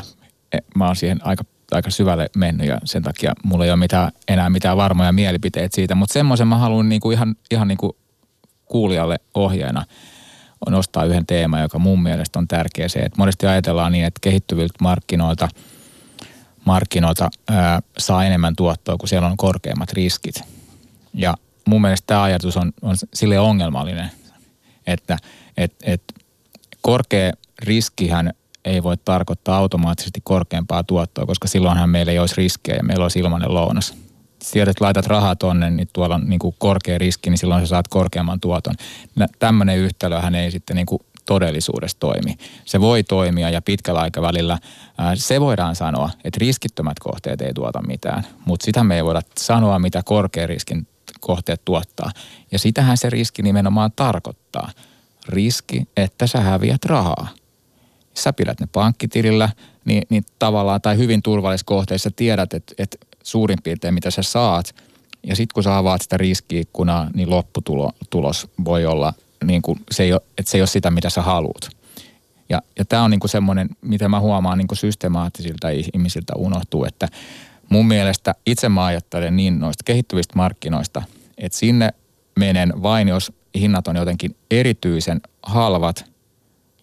e, 0.54 0.58
mä 0.76 0.86
oon 0.86 0.96
siihen 0.96 1.20
aika, 1.24 1.44
aika 1.72 1.90
syvälle 1.90 2.30
mennyt 2.36 2.68
ja 2.68 2.78
sen 2.84 3.04
takia 3.04 3.34
mulla 3.44 3.66
ei 3.66 3.72
ole 3.72 3.80
mitään, 3.80 4.12
enää 4.28 4.50
mitään 4.50 4.78
varmoja 4.78 5.12
mielipiteitä 5.12 5.76
siitä. 5.76 5.96
Mutta 5.96 6.14
semmoisen 6.14 6.48
mä 6.48 6.58
haluan 6.58 6.90
niinku 6.90 7.12
ihan, 7.12 7.36
ihan 7.52 7.68
niinku 7.68 7.98
kuulijalle 8.66 9.20
ohjeena 9.34 9.86
on 10.66 10.74
nostaa 10.74 11.06
yhden 11.06 11.26
teeman, 11.26 11.62
joka 11.62 11.80
mun 11.80 12.04
mielestä 12.04 12.40
on 12.40 12.48
tärkeä 12.48 12.88
se, 12.88 13.00
että 13.00 13.18
monesti 13.18 13.48
ajatellaan 13.48 13.92
niin, 13.92 14.06
että 14.06 14.20
kehittyviltä 14.22 14.74
markkinoilta, 14.82 15.50
markkinoilta 16.66 17.30
ää, 17.50 17.82
saa 17.98 18.26
enemmän 18.26 18.56
tuottoa, 18.56 18.98
kun 18.98 19.10
siellä 19.10 19.28
on 19.28 19.38
korkeimmat 19.38 19.94
riskit. 19.94 20.36
Ja 21.14 21.34
mun 21.66 21.82
mielestä 21.82 22.08
tämä 22.08 22.24
ajatus 22.24 22.58
on, 22.58 22.74
on 22.82 22.96
sille 23.14 23.40
ongelmallinen 23.40 24.12
että 24.88 25.18
et, 25.58 25.74
et 25.84 26.04
korkea 26.82 27.34
riskihän 27.60 28.34
ei 28.66 28.84
voi 28.84 28.98
tarkoittaa 28.98 29.58
automaattisesti 29.58 30.22
korkeampaa 30.24 30.84
tuottoa, 30.84 31.26
koska 31.26 31.48
silloinhan 31.48 31.90
meillä 31.90 32.12
ei 32.12 32.20
olisi 32.20 32.36
riskejä 32.38 32.78
ja 32.78 32.84
meillä 32.84 33.06
olisi 33.06 33.20
ilmainen 33.20 33.54
lounas. 33.54 33.94
Sieltä, 34.42 34.72
että 34.72 34.84
laitat 34.84 35.06
rahaa 35.06 35.36
tonne, 35.36 35.70
niin 35.70 35.90
tuolla 35.94 36.16
on 36.16 36.30
niin 36.30 36.40
kuin 36.40 36.56
korkea 36.58 36.98
riski, 36.98 37.30
niin 37.30 37.38
silloin 37.38 37.62
sä 37.62 37.68
saat 37.68 37.88
korkeamman 37.88 38.40
tuoton. 38.40 38.76
Tämmöinen 39.40 39.78
yhtälöhän 39.78 40.36
ei 40.36 40.52
sitten 40.52 40.76
niin 40.76 40.86
kuin 40.86 41.02
todellisuudessa 41.26 41.98
toimi. 42.00 42.38
Se 42.66 42.82
voi 42.82 43.04
toimia 43.04 43.50
ja 43.50 43.62
pitkällä 43.62 44.02
aikavälillä 44.02 44.58
ää, 44.98 45.16
se 45.16 45.42
voidaan 45.42 45.76
sanoa, 45.76 46.10
että 46.24 46.38
riskittömät 46.40 47.00
kohteet 47.00 47.42
ei 47.42 47.54
tuota 47.54 47.82
mitään, 47.88 48.24
mutta 48.46 48.66
sitä 48.66 48.84
me 48.84 48.96
ei 48.96 49.04
voida 49.04 49.22
sanoa, 49.38 49.80
mitä 49.80 50.02
korkean 50.06 50.50
riskin 50.50 50.88
kohteet 51.20 51.66
tuottaa. 51.66 52.12
Ja 52.52 52.60
sitähän 52.60 52.98
se 52.98 53.10
riski 53.10 53.42
nimenomaan 53.42 53.92
tarkoittaa. 53.96 54.72
Riski, 55.28 55.88
että 55.98 56.28
sä 56.28 56.42
häviät 56.42 56.86
rahaa. 56.86 57.28
Sä 58.14 58.34
pidät 58.34 58.60
ne 58.60 58.68
pankkitilillä, 58.72 59.50
niin, 59.86 60.04
niin 60.10 60.24
tavallaan, 60.40 60.82
tai 60.82 60.98
hyvin 60.98 61.22
turvallisissa 61.22 61.66
kohteissa 61.66 62.12
tiedät, 62.16 62.54
että, 62.54 62.74
että 62.78 62.98
suurin 63.24 63.62
piirtein 63.64 63.94
mitä 63.94 64.12
sä 64.12 64.24
saat. 64.24 64.76
Ja 65.24 65.36
sitten 65.36 65.54
kun 65.54 65.64
sä 65.64 65.78
avaat 65.78 66.02
sitä 66.02 66.18
riskiikkunaa, 66.18 67.10
niin 67.14 67.30
lopputulos 67.30 68.48
voi 68.66 68.86
olla, 68.86 69.14
niin 69.44 69.62
kuin, 69.62 69.80
se 69.92 70.04
ei 70.04 70.14
ole, 70.14 70.22
että 70.38 70.52
se 70.52 70.58
ei 70.58 70.62
ole 70.62 70.68
sitä, 70.68 70.92
mitä 70.92 71.10
sä 71.10 71.22
haluat. 71.22 71.70
Ja, 72.50 72.62
ja 72.80 72.86
tämä 72.86 73.04
on 73.04 73.12
niin 73.12 73.20
semmoinen, 73.30 73.70
mitä 73.82 74.10
mä 74.10 74.20
huomaan 74.20 74.58
niin 74.58 74.68
systemaattisilta 74.74 75.68
ihmisiltä 75.70 76.34
unohtuu, 76.36 76.86
että 76.86 77.08
mun 77.70 77.88
mielestä 77.88 78.36
itse 78.46 78.70
mä 78.70 78.86
ajattelen 78.86 79.36
niin 79.36 79.60
noista 79.60 79.84
kehittyvistä 79.84 80.34
markkinoista, 80.36 81.02
että 81.38 81.58
sinne 81.58 81.94
menen 82.40 82.84
vain, 82.84 83.08
jos 83.08 83.32
hinnat 83.56 83.88
on 83.88 83.96
jotenkin 83.96 84.36
erityisen 84.52 85.22
halvat, 85.44 86.06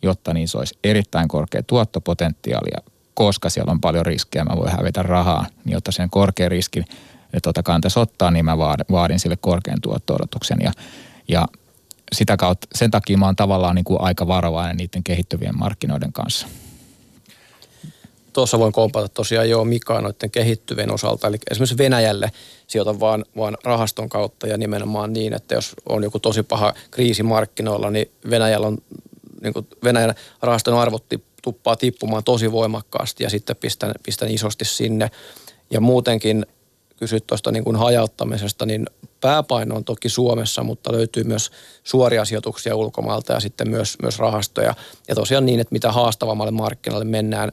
jotta 0.03 0.35
niissä 0.35 0.59
olisi 0.59 0.79
erittäin 0.85 1.29
korkea 1.29 1.63
tuottopotentiaalia, 1.63 2.79
koska 3.15 3.51
siellä 3.51 3.71
on 3.71 3.81
paljon 3.81 4.07
riskejä, 4.07 4.45
mä 4.45 4.57
voin 4.57 4.73
hävitä 4.73 5.03
rahaa, 5.03 5.47
niin 5.65 5.73
jotta 5.73 5.93
sen 5.93 6.11
korkean 6.11 6.51
riskin 6.51 6.85
tota 7.43 7.63
kantaisi 7.63 8.01
ottaa, 8.01 8.31
niin 8.31 8.45
mä 8.45 8.59
vaadin 8.91 9.19
sille 9.19 9.37
korkean 9.37 9.81
tuotto-odotuksen. 9.83 10.59
Ja, 10.63 10.73
ja 11.29 11.49
sitä 12.13 12.37
kautta, 12.37 12.67
sen 12.75 12.91
takia 12.91 13.19
mä 13.19 13.27
oon 13.27 13.37
tavallaan 13.37 13.75
niin 13.75 13.85
kuin 13.85 14.01
aika 14.01 14.27
varovainen 14.27 14.77
niiden 14.77 15.05
kehittyvien 15.05 15.59
markkinoiden 15.59 16.13
kanssa. 16.13 16.47
Tuossa 18.35 18.59
voin 18.59 18.73
kompata 18.73 19.09
tosiaan 19.09 19.51
jo 19.51 19.65
Mika 19.65 20.01
noiden 20.01 20.31
kehittyvien 20.31 20.91
osalta. 20.91 21.29
Eli 21.29 21.37
esimerkiksi 21.51 21.79
Venäjälle 21.79 22.33
sijoitan 22.67 23.01
vaan, 23.01 23.25
vaan 23.37 23.57
rahaston 23.65 24.09
kautta 24.09 24.47
ja 24.47 24.59
nimenomaan 24.59 25.13
niin, 25.13 25.33
että 25.33 25.55
jos 25.55 25.75
on 25.89 26.03
joku 26.03 26.19
tosi 26.19 26.43
paha 26.43 26.75
kriisi 26.91 27.23
markkinoilla, 27.23 27.91
niin 27.91 28.11
Venäjällä 28.31 28.67
on 28.67 28.79
niin 29.43 29.53
kuin 29.53 29.67
Venäjän 29.85 30.15
rahaston 30.43 30.75
arvot 30.75 31.05
tuppaa 31.43 31.77
tippumaan 31.77 32.25
tosi 32.25 32.53
voimakkaasti 32.53 33.25
ja 33.25 33.31
sitten 33.31 33.57
pistän, 33.57 33.95
pistän 34.03 34.31
isosti 34.31 34.65
sinne. 34.65 35.11
Ja 35.71 35.81
muutenkin 35.81 36.47
kysyt 36.97 37.27
tuosta 37.27 37.53
niin 37.53 37.65
kuin 37.65 37.77
hajauttamisesta, 37.77 38.67
niin 38.67 38.87
pääpaino 39.21 39.77
on 39.77 39.85
toki 39.85 40.09
Suomessa, 40.09 40.63
mutta 40.63 40.93
löytyy 40.93 41.25
myös 41.25 41.51
suoria 41.85 42.25
sijoituksia 42.25 42.77
ulkomailta 42.77 43.33
ja 43.33 43.41
sitten 43.41 43.71
myös, 43.71 43.97
myös 44.03 44.19
rahastoja. 44.19 44.75
Ja 45.09 45.15
tosiaan 45.15 45.47
niin, 45.47 45.61
että 45.61 45.73
mitä 45.73 45.93
haastavammalle 45.93 46.53
markkinalle 46.53 47.05
mennään 47.05 47.53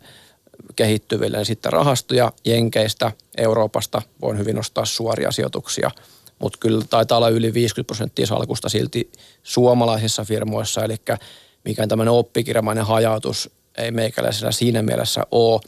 kehittyville, 0.76 1.38
niin 1.38 1.46
sitten 1.46 1.74
rahastoja 1.74 2.32
Jenkeistä, 2.46 3.12
Euroopasta 3.38 4.02
voin 4.22 4.38
hyvin 4.38 4.60
ostaa 4.60 4.86
suoria 4.86 5.32
sijoituksia. 5.32 5.92
Mutta 6.40 6.58
kyllä 6.60 6.86
taitaa 6.90 7.18
olla 7.18 7.30
yli 7.30 7.54
50 7.54 7.88
prosenttia 7.88 8.28
salkusta 8.28 8.70
silti 8.70 9.12
suomalaisissa 9.44 10.26
firmoissa, 10.26 10.86
eli 10.86 10.96
mikään 11.66 11.90
tämmöinen 11.90 12.14
oppikirjamainen 12.14 12.86
hajautus 12.86 13.50
ei 13.78 13.92
meikäläisellä 13.92 14.52
siinä 14.52 14.82
mielessä 14.82 15.24
ole, 15.32 15.62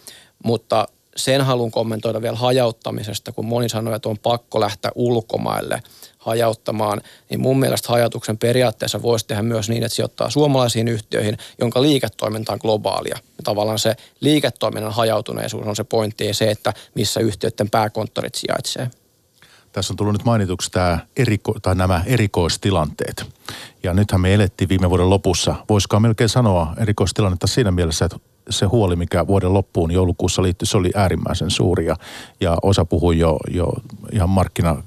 mutta 0.44 0.88
sen 1.16 1.42
haluan 1.42 1.72
kommentoida 1.72 2.22
vielä 2.22 2.38
hajauttamisesta, 2.38 3.32
kun 3.32 3.46
moni 3.46 3.70
sanoo, 3.70 3.96
että 3.96 4.10
on 4.10 4.20
pakko 4.20 4.60
lähteä 4.60 4.92
ulkomaille 4.96 5.84
hajauttamaan, 6.26 7.02
niin 7.30 7.42
mun 7.42 7.60
mielestä 7.60 7.90
hajautuksen 7.90 8.38
periaatteessa 8.38 9.02
voisi 9.02 9.28
tehdä 9.28 9.42
myös 9.42 9.70
niin, 9.70 9.84
että 9.84 9.96
sijoittaa 9.96 10.30
suomalaisiin 10.30 10.88
yhtiöihin, 10.88 11.38
jonka 11.60 11.82
liiketoiminta 11.82 12.54
on 12.54 12.60
globaalia. 12.62 13.18
Ja 13.18 13.44
tavallaan 13.44 13.80
se 13.80 13.96
liiketoiminnan 14.20 14.94
hajautuneisuus 14.94 15.68
on 15.68 15.76
se 15.76 15.84
pointti, 15.84 16.28
ei 16.28 16.34
se, 16.34 16.52
että 16.52 16.74
missä 16.96 17.20
yhtiöiden 17.20 17.70
pääkonttorit 17.70 18.36
sijaitsee. 18.36 18.90
Tässä 19.72 19.94
on 19.94 19.98
tullut 19.98 20.14
nyt 20.14 20.26
mainituksi 20.26 20.72
tämä 20.72 21.00
eriko, 21.18 21.56
tai 21.62 21.76
nämä 21.76 22.04
erikoistilanteet. 22.06 23.26
Ja 23.84 23.94
nythän 23.94 24.22
me 24.22 24.34
elettiin 24.34 24.70
viime 24.70 24.90
vuoden 24.90 25.10
lopussa, 25.10 25.56
voisikaan 25.70 26.02
melkein 26.02 26.30
sanoa 26.30 26.74
erikoistilannetta 26.78 27.48
siinä 27.48 27.72
mielessä, 27.72 28.06
että 28.06 28.18
se 28.50 28.66
huoli, 28.66 28.96
mikä 28.96 29.28
vuoden 29.28 29.54
loppuun 29.54 29.92
joulukuussa 29.92 30.44
liittyi, 30.44 30.66
se 30.66 30.78
oli 30.78 30.92
äärimmäisen 30.96 31.52
suuri 31.52 31.86
ja, 31.86 31.96
ja 32.42 32.58
osa 32.62 32.86
puhui 32.86 33.20
jo, 33.20 33.38
jo 33.52 33.74
ihan 34.12 34.30
markkina, 34.30 34.84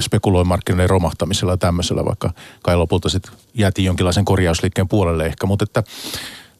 spekuloi 0.00 0.44
markkinoiden 0.44 0.90
romahtamisella 0.90 1.52
ja 1.52 1.56
tämmöisellä, 1.56 2.04
vaikka 2.04 2.32
kai 2.62 2.76
lopulta 2.76 3.08
sitten 3.08 3.32
jäätiin 3.54 3.86
jonkinlaisen 3.86 4.24
korjausliikkeen 4.24 4.88
puolelle 4.88 5.26
ehkä, 5.26 5.46
mutta 5.46 5.62
että 5.62 5.82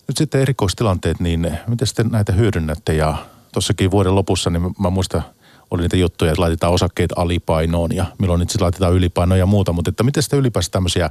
nyt 0.08 0.16
sitten 0.16 0.40
erikoistilanteet, 0.40 1.20
niin 1.20 1.58
miten 1.66 1.86
sitten 1.86 2.08
näitä 2.08 2.32
hyödynnätte? 2.32 2.94
Ja 2.94 3.16
tuossakin 3.52 3.90
vuoden 3.90 4.14
lopussa, 4.14 4.50
niin 4.50 4.62
mä 4.78 4.90
muistan, 4.90 5.22
oli 5.70 5.82
niitä 5.82 5.96
juttuja, 5.96 6.32
että 6.32 6.42
laitetaan 6.42 6.72
osakkeet 6.72 7.12
alipainoon 7.16 7.96
ja 7.96 8.06
milloin 8.18 8.38
nyt 8.38 8.50
sitten 8.50 8.64
laitetaan 8.64 8.92
ylipainoon 8.92 9.38
ja 9.38 9.46
muuta, 9.46 9.72
mutta 9.72 9.88
että 9.88 10.02
miten 10.02 10.22
sitten 10.22 10.38
ylipäänsä 10.38 10.70
tämmöisiä 10.70 11.10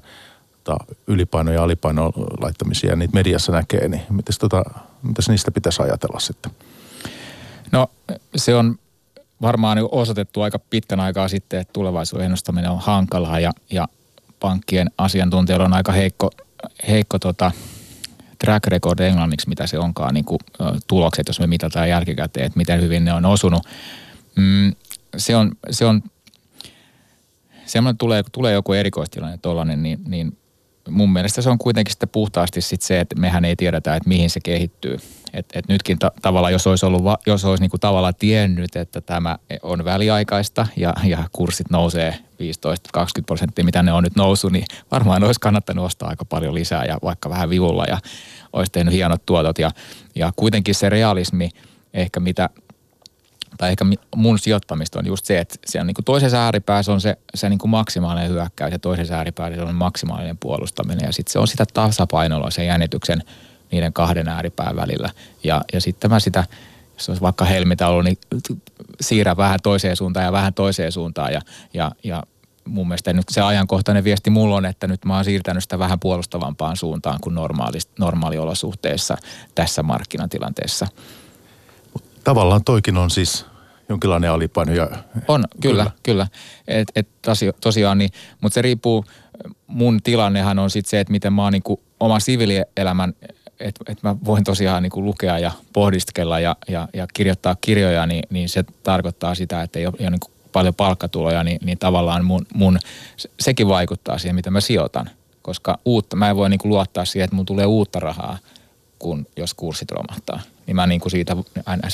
tota, 0.63 0.85
ylipaino- 1.07 1.51
ja 1.51 1.63
alipaino 1.63 2.11
laittamisia 2.41 2.95
niitä 2.95 3.13
mediassa 3.13 3.51
näkee, 3.51 3.87
niin 3.87 4.01
mitäs, 4.09 4.37
tota, 4.37 4.63
mitäs 5.01 5.29
niistä 5.29 5.51
pitäisi 5.51 5.81
ajatella 5.81 6.19
sitten? 6.19 6.51
No 7.71 7.87
se 8.35 8.55
on 8.55 8.79
varmaan 9.41 9.77
osoitettu 9.91 10.41
aika 10.41 10.59
pitkän 10.69 10.99
aikaa 10.99 11.27
sitten, 11.27 11.59
että 11.59 11.73
tulevaisuuden 11.73 12.25
ennustaminen 12.25 12.71
on 12.71 12.79
hankalaa 12.79 13.39
ja, 13.39 13.51
ja 13.71 13.87
pankkien 14.39 14.91
asiantuntijoilla 14.97 15.65
on 15.65 15.73
aika 15.73 15.91
heikko, 15.91 16.29
heikko 16.87 17.19
tota, 17.19 17.51
track 18.39 18.67
record 18.67 18.99
englanniksi, 18.99 19.49
mitä 19.49 19.67
se 19.67 19.79
onkaan, 19.79 20.13
niin 20.13 20.25
kuin, 20.25 20.39
tulokset, 20.87 21.27
jos 21.27 21.39
me 21.39 21.47
mitataan 21.47 21.89
jälkikäteen, 21.89 22.45
että 22.45 22.57
miten 22.57 22.81
hyvin 22.81 23.05
ne 23.05 23.13
on 23.13 23.25
osunut. 23.25 23.63
Mm, 24.35 24.73
se 25.17 25.35
on, 25.35 25.51
se 25.69 25.85
on 25.85 26.01
semmoinen 27.65 27.97
tulee, 27.97 28.23
tulee 28.31 28.53
joku 28.53 28.73
erikoistilanne 28.73 29.37
tuollainen, 29.37 29.83
niin, 29.83 29.99
niin 30.07 30.37
mun 30.89 31.13
mielestä 31.13 31.41
se 31.41 31.49
on 31.49 31.57
kuitenkin 31.57 31.91
sitten 31.91 32.09
puhtaasti 32.09 32.61
sit 32.61 32.81
se, 32.81 32.99
että 32.99 33.15
mehän 33.19 33.45
ei 33.45 33.55
tiedetä, 33.55 33.95
että 33.95 34.09
mihin 34.09 34.29
se 34.29 34.39
kehittyy. 34.43 34.97
Et, 35.33 35.45
et 35.53 35.67
nytkin 35.67 35.99
ta- 35.99 36.11
tavallaan, 36.21 36.53
jos 36.53 36.67
olisi, 36.67 36.85
ollut, 36.85 37.03
jos 37.25 37.45
olisi 37.45 37.63
niinku 37.63 37.77
tavallaan 37.77 38.13
tiennyt, 38.19 38.75
että 38.75 39.01
tämä 39.01 39.37
on 39.61 39.85
väliaikaista 39.85 40.67
ja, 40.75 40.93
ja 41.03 41.23
kurssit 41.31 41.69
nousee 41.69 42.15
15-20 42.99 43.03
prosenttia, 43.25 43.65
mitä 43.65 43.83
ne 43.83 43.93
on 43.93 44.03
nyt 44.03 44.15
noussut, 44.15 44.51
niin 44.51 44.65
varmaan 44.91 45.23
olisi 45.23 45.39
kannattanut 45.39 45.85
ostaa 45.85 46.09
aika 46.09 46.25
paljon 46.25 46.55
lisää 46.55 46.85
ja 46.85 46.97
vaikka 47.03 47.29
vähän 47.29 47.49
vivulla 47.49 47.85
ja 47.87 47.97
olisi 48.53 48.71
tehnyt 48.71 48.93
hienot 48.93 49.25
tuotot. 49.25 49.59
Ja, 49.59 49.71
ja 50.15 50.33
kuitenkin 50.35 50.75
se 50.75 50.89
realismi 50.89 51.49
ehkä 51.93 52.19
mitä 52.19 52.49
tai 53.61 53.71
ehkä 53.71 53.85
mun 54.15 54.39
sijoittamista 54.39 54.99
on 54.99 55.05
just 55.05 55.25
se, 55.25 55.39
että 55.39 55.79
on 55.79 55.87
niin 55.87 55.95
kuin 55.95 56.05
toisessa 56.05 56.43
ääripäässä 56.43 56.91
on 56.91 57.01
se, 57.01 57.17
se 57.35 57.49
niin 57.49 57.59
kuin 57.59 57.71
maksimaalinen 57.71 58.29
hyökkäys 58.29 58.71
ja 58.71 58.79
toisessa 58.79 59.15
ääripäässä 59.15 59.63
on 59.63 59.75
maksimaalinen 59.75 60.37
puolustaminen 60.37 61.05
ja 61.05 61.13
sitten 61.13 61.31
se 61.31 61.39
on 61.39 61.47
sitä 61.47 61.65
tasapainolla 61.73 62.51
sen 62.51 62.65
jännityksen 62.65 63.23
niiden 63.71 63.93
kahden 63.93 64.27
ääripään 64.27 64.75
välillä. 64.75 65.09
Ja, 65.43 65.61
ja 65.73 65.81
sitten 65.81 66.09
mä 66.09 66.19
sitä, 66.19 66.43
jos 66.93 67.09
olisi 67.09 67.21
vaikka 67.21 67.45
helmitalo, 67.45 68.01
niin 68.01 68.17
siirrän 69.01 69.37
vähän 69.37 69.59
toiseen 69.63 69.97
suuntaan 69.97 70.25
ja 70.25 70.31
vähän 70.31 70.53
toiseen 70.53 70.91
suuntaan 70.91 71.33
ja, 71.33 71.41
ja, 71.73 71.91
ja 72.03 72.23
mun 72.65 72.87
mielestä 72.87 73.13
nyt 73.13 73.29
se 73.29 73.41
ajankohtainen 73.41 74.03
viesti 74.03 74.29
mulla 74.29 74.55
on, 74.55 74.65
että 74.65 74.87
nyt 74.87 75.05
mä 75.05 75.15
oon 75.15 75.25
siirtänyt 75.25 75.63
sitä 75.63 75.79
vähän 75.79 75.99
puolustavampaan 75.99 76.77
suuntaan 76.77 77.19
kuin 77.21 77.35
normaaliolosuhteissa 77.99 79.17
tässä 79.55 79.83
markkinatilanteessa. 79.83 80.87
Tavallaan 82.23 82.63
toikin 82.63 82.97
on 82.97 83.09
siis 83.09 83.50
jonkinlainen 83.91 84.31
alipaino. 84.31 84.73
Ja, 84.73 84.89
on, 85.27 85.43
kyllä, 85.61 85.83
kyllä. 85.83 85.91
kyllä. 86.03 86.27
Et, 86.67 86.91
et 86.95 87.07
tosiaan 87.61 87.97
niin, 87.97 88.09
mutta 88.41 88.53
se 88.53 88.61
riippuu, 88.61 89.05
mun 89.67 90.01
tilannehan 90.03 90.59
on 90.59 90.69
sitten 90.69 90.89
se, 90.89 90.99
että 90.99 91.11
miten 91.11 91.33
mä 91.33 91.43
oon 91.43 91.53
niinku 91.53 91.81
oma 91.99 92.19
siviilielämän, 92.19 93.13
että 93.59 93.83
et 93.87 94.03
mä 94.03 94.15
voin 94.25 94.43
tosiaan 94.43 94.83
niinku 94.83 95.03
lukea 95.03 95.39
ja 95.39 95.51
pohdiskella 95.73 96.39
ja, 96.39 96.55
ja, 96.67 96.87
ja 96.93 97.07
kirjoittaa 97.13 97.55
kirjoja, 97.61 98.05
niin, 98.05 98.23
niin 98.29 98.49
se 98.49 98.63
tarkoittaa 98.83 99.35
sitä, 99.35 99.61
että 99.61 99.79
ei 99.79 99.85
ole, 99.85 99.93
ei 99.99 100.05
ole 100.05 100.09
niinku 100.09 100.31
paljon 100.51 100.75
palkkatuloja, 100.75 101.43
niin, 101.43 101.59
niin 101.63 101.77
tavallaan 101.77 102.25
mun, 102.25 102.45
mun, 102.53 102.79
sekin 103.39 103.67
vaikuttaa 103.67 104.17
siihen, 104.17 104.35
mitä 104.35 104.51
mä 104.51 104.61
sijoitan. 104.61 105.09
Koska 105.41 105.79
uutta, 105.85 106.15
mä 106.15 106.29
en 106.29 106.35
voi 106.35 106.49
niinku 106.49 106.69
luottaa 106.69 107.05
siihen, 107.05 107.23
että 107.23 107.35
mun 107.35 107.45
tulee 107.45 107.65
uutta 107.65 107.99
rahaa, 107.99 108.37
kun 108.99 109.27
jos 109.37 109.53
kurssit 109.53 109.91
romahtaa 109.91 110.39
niin 110.67 110.75
mä 110.75 110.87
niin 110.87 111.01
kuin 111.01 111.11
siitä 111.11 111.35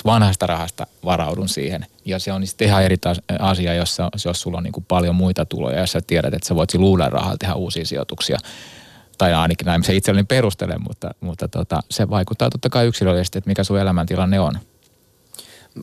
vanhasta 0.06 0.48
rahasta 0.48 0.88
varaudun 1.06 1.50
siihen. 1.50 1.86
Ja 2.06 2.20
se 2.20 2.32
on 2.32 2.48
sitten 2.48 2.68
ihan 2.68 2.84
eri 2.84 2.98
asia, 3.40 3.74
jos, 3.74 3.98
jos 4.26 4.42
sulla 4.42 4.58
on 4.58 4.64
niin 4.64 4.72
kuin 4.74 4.86
paljon 4.88 5.16
muita 5.16 5.46
tuloja 5.46 5.80
ja 5.80 5.88
sä 5.88 6.02
tiedät, 6.08 6.34
että 6.34 6.48
sä 6.48 6.56
voit 6.56 6.70
sillä 6.70 7.10
rahalla 7.10 7.38
tehdä 7.38 7.54
uusia 7.54 7.86
sijoituksia. 7.86 8.38
Tai 9.18 9.34
ainakin 9.34 9.66
näin 9.66 9.84
se 9.84 9.96
itselleni 9.96 10.26
perustelen, 10.26 10.82
mutta, 10.88 11.12
mutta 11.22 11.48
tota, 11.48 11.80
se 11.92 12.10
vaikuttaa 12.10 12.50
totta 12.50 12.70
kai 12.70 12.88
yksilöllisesti, 12.88 13.38
että 13.38 13.50
mikä 13.50 13.64
sun 13.64 13.80
elämäntilanne 13.80 14.40
on. 14.40 14.54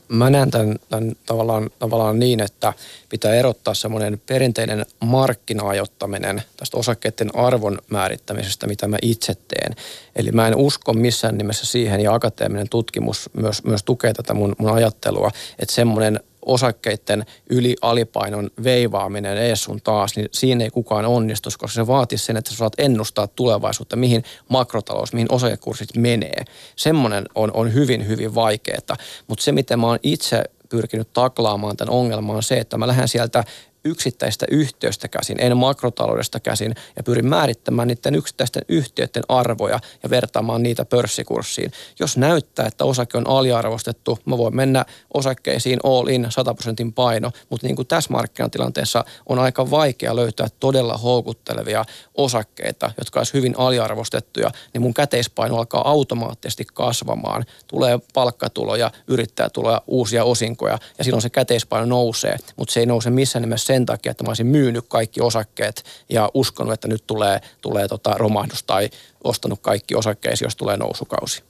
Mä 0.09 0.31
näen 0.31 0.51
tämän, 0.51 0.77
tämän 0.89 1.13
tavallaan, 1.27 1.71
tavallaan 1.79 2.19
niin, 2.19 2.41
että 2.41 2.73
pitää 3.09 3.35
erottaa 3.35 3.75
semmoinen 3.75 4.23
perinteinen 4.27 4.87
markkina-ajottaminen 5.01 6.43
tästä 6.57 6.77
osakkeiden 6.77 7.37
arvon 7.37 7.79
määrittämisestä, 7.91 8.67
mitä 8.67 8.89
mä 8.89 8.97
itse 9.03 9.35
teen. 9.35 9.77
Eli 10.17 10.33
mä 10.33 10.49
en 10.49 10.57
usko 10.57 10.93
missään 10.93 11.39
nimessä 11.39 11.67
siihen, 11.67 12.01
ja 12.01 12.15
akateeminen 12.15 12.69
tutkimus 12.69 13.31
myös, 13.33 13.65
myös 13.65 13.83
tukee 13.83 14.13
tätä 14.15 14.35
mun, 14.35 14.57
mun 14.59 14.73
ajattelua, 14.73 15.31
että 15.59 15.75
semmoinen 15.75 16.21
osakkeiden 16.47 17.25
yli-alipainon 17.51 18.51
veivaaminen 18.65 19.39
ees 19.39 19.65
sun 19.65 19.81
taas, 19.85 20.17
niin 20.17 20.29
siinä 20.33 20.65
ei 20.65 20.71
kukaan 20.71 21.05
onnistu, 21.05 21.51
koska 21.59 21.75
se 21.75 21.87
vaatii 21.87 22.19
sen, 22.19 22.37
että 22.37 22.51
sä 22.51 22.57
saat 22.57 22.73
ennustaa 22.79 23.27
tulevaisuutta, 23.27 23.97
mihin 23.97 24.25
makrotalous, 24.49 25.13
mihin 25.13 25.33
osakekurssit 25.33 25.97
menee. 25.97 26.45
Semmoinen 26.77 27.25
on, 27.35 27.51
on 27.55 27.75
hyvin, 27.75 28.09
hyvin 28.09 28.35
vaikeaa. 28.35 28.97
Mutta 29.27 29.45
se, 29.45 29.53
miten 29.53 29.81
mä 29.81 29.87
oon 29.87 29.99
itse 30.03 30.45
pyrkinyt 30.69 31.13
taklaamaan 31.13 31.77
tämän 31.77 31.95
ongelman 31.95 32.37
on 32.37 32.43
se, 32.43 32.59
että 32.59 32.79
mä 32.79 32.87
lähden 32.87 33.09
sieltä 33.09 33.45
yksittäistä 33.85 34.47
yhtiöstä 34.51 35.09
käsin, 35.09 35.41
en 35.41 35.57
makrotaloudesta 35.57 36.41
käsin, 36.41 36.75
ja 36.97 37.03
pyrin 37.03 37.27
määrittämään 37.27 37.89
niiden 37.89 38.15
yksittäisten 38.15 38.63
yhtiöiden 38.69 39.23
arvoja 39.29 39.81
ja 40.03 40.11
vertaamaan 40.11 40.63
niitä 40.63 40.85
pörssikurssiin. 40.85 41.73
Jos 42.01 42.17
näyttää, 42.17 42.67
että 42.67 42.85
osake 42.85 43.19
on 43.19 43.29
aliarvostettu, 43.29 44.19
mä 44.25 44.39
voin 44.39 44.57
mennä 44.57 44.85
osakkeisiin 45.15 45.79
all 45.85 46.09
in 46.09 46.27
100 46.31 46.55
prosentin 46.55 46.93
paino, 46.93 47.31
mutta 47.51 47.67
niin 47.67 47.77
kuin 47.77 47.89
tässä 47.89 48.13
markkinatilanteessa 48.13 49.05
on 49.27 49.39
aika 49.39 49.71
vaikea 49.71 50.17
löytää 50.17 50.49
todella 50.61 50.97
houkuttelevia 50.97 51.85
osakkeita, 52.15 52.91
jotka 52.99 53.21
olisi 53.21 53.35
hyvin 53.35 53.55
aliarvostettuja, 53.59 54.51
niin 54.73 54.83
mun 54.83 54.95
käteispaino 54.95 55.57
alkaa 55.57 55.89
automaattisesti 55.91 56.65
kasvamaan. 56.75 57.45
Tulee 57.67 57.99
palkkatuloja, 58.15 58.91
yrittäjätuloja, 59.09 59.83
uusia 59.87 60.25
osinkoja, 60.25 60.79
ja 60.99 61.05
silloin 61.05 61.23
se 61.23 61.31
käteispaino 61.31 61.87
nousee, 61.87 62.37
mutta 62.57 62.73
se 62.73 62.81
ei 62.81 62.87
nouse 62.87 63.11
missään 63.11 63.43
nimessä 63.43 63.74
sen 63.75 63.87
takia, 63.87 64.11
että 64.11 64.25
mä 64.25 64.31
olisin 64.31 64.47
myynyt 64.47 64.85
kaikki 64.89 65.21
osakkeet 65.21 65.85
ja 66.09 66.31
uskonut, 66.35 66.73
että 66.73 66.89
nyt 66.89 67.05
tulee, 67.07 67.41
tulee 67.61 67.89
tota 67.89 68.15
romahdus 68.17 68.63
tai 68.63 68.91
ostanut 69.25 69.61
kaikki 69.63 69.95
osakkeisiin, 69.95 70.47
jos 70.47 70.57
tulee 70.57 70.77
nousukausi. 70.77 71.43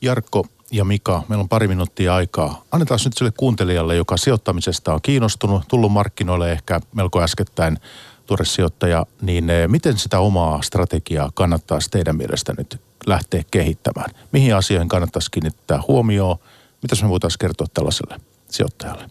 Jarkko 0.00 0.46
ja 0.70 0.84
Mika, 0.84 1.22
meillä 1.28 1.42
on 1.42 1.48
pari 1.48 1.68
minuuttia 1.68 2.14
aikaa. 2.14 2.64
Annetaan 2.72 3.00
nyt 3.04 3.16
sille 3.16 3.32
kuuntelijalle, 3.36 3.96
joka 3.96 4.16
sijoittamisesta 4.16 4.94
on 4.94 5.02
kiinnostunut, 5.02 5.62
tullut 5.68 5.92
markkinoille 5.92 6.52
ehkä 6.52 6.80
melko 6.94 7.22
äskettäin 7.22 7.78
tuore 8.26 8.44
sijoittaja, 8.44 9.06
niin 9.22 9.50
eh, 9.50 9.68
miten 9.68 9.98
sitä 9.98 10.18
omaa 10.18 10.62
strategiaa 10.62 11.30
kannattaisi 11.34 11.90
teidän 11.90 12.16
mielestä 12.16 12.54
nyt 12.58 12.80
lähteä 13.06 13.42
kehittämään? 13.50 14.10
Mihin 14.32 14.54
asioihin 14.54 14.88
kannattaisi 14.88 15.30
kiinnittää 15.30 15.80
huomioon? 15.88 16.36
Mitä 16.82 16.96
me 17.02 17.08
voitaisiin 17.08 17.38
kertoa 17.38 17.66
tällaiselle 17.74 18.20
sijoittajalle? 18.50 19.10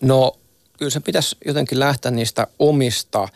No 0.00 0.32
kyllä 0.78 0.90
se 0.90 1.00
pitäisi 1.00 1.36
jotenkin 1.44 1.80
lähteä 1.80 2.10
niistä 2.10 2.46
omista 2.58 3.28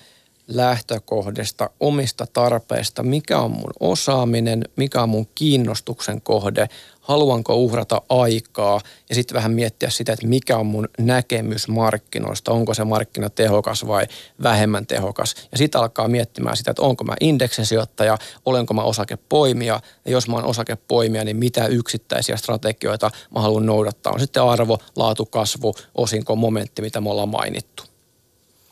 lähtökohdista, 0.56 1.70
omista 1.80 2.26
tarpeista, 2.32 3.02
mikä 3.02 3.38
on 3.38 3.50
mun 3.50 3.72
osaaminen, 3.80 4.64
mikä 4.76 5.02
on 5.02 5.08
mun 5.08 5.28
kiinnostuksen 5.34 6.20
kohde, 6.20 6.68
haluanko 7.00 7.56
uhrata 7.56 8.02
aikaa 8.08 8.80
ja 9.08 9.14
sitten 9.14 9.34
vähän 9.34 9.52
miettiä 9.52 9.90
sitä, 9.90 10.12
että 10.12 10.26
mikä 10.26 10.56
on 10.56 10.66
mun 10.66 10.88
näkemys 10.98 11.68
markkinoista, 11.68 12.52
onko 12.52 12.74
se 12.74 12.84
markkina 12.84 13.30
tehokas 13.30 13.86
vai 13.86 14.06
vähemmän 14.42 14.86
tehokas. 14.86 15.34
Ja 15.52 15.58
sitten 15.58 15.80
alkaa 15.80 16.08
miettimään 16.08 16.56
sitä, 16.56 16.70
että 16.70 16.82
onko 16.82 17.04
mä 17.04 17.14
indeksisijoittaja, 17.20 18.18
olenko 18.44 18.74
mä 18.74 18.82
osakepoimija 18.82 19.80
ja 20.04 20.10
jos 20.10 20.28
mä 20.28 20.36
oon 20.36 20.44
osakepoimija, 20.44 21.24
niin 21.24 21.36
mitä 21.36 21.66
yksittäisiä 21.66 22.36
strategioita 22.36 23.10
mä 23.34 23.40
haluan 23.40 23.66
noudattaa. 23.66 24.12
On 24.12 24.20
sitten 24.20 24.42
arvo, 24.42 24.78
laatu, 24.96 25.26
kasvu, 25.26 25.74
osinko, 25.94 26.36
momentti, 26.36 26.82
mitä 26.82 27.00
me 27.00 27.10
ollaan 27.10 27.28
mainittu. 27.28 27.82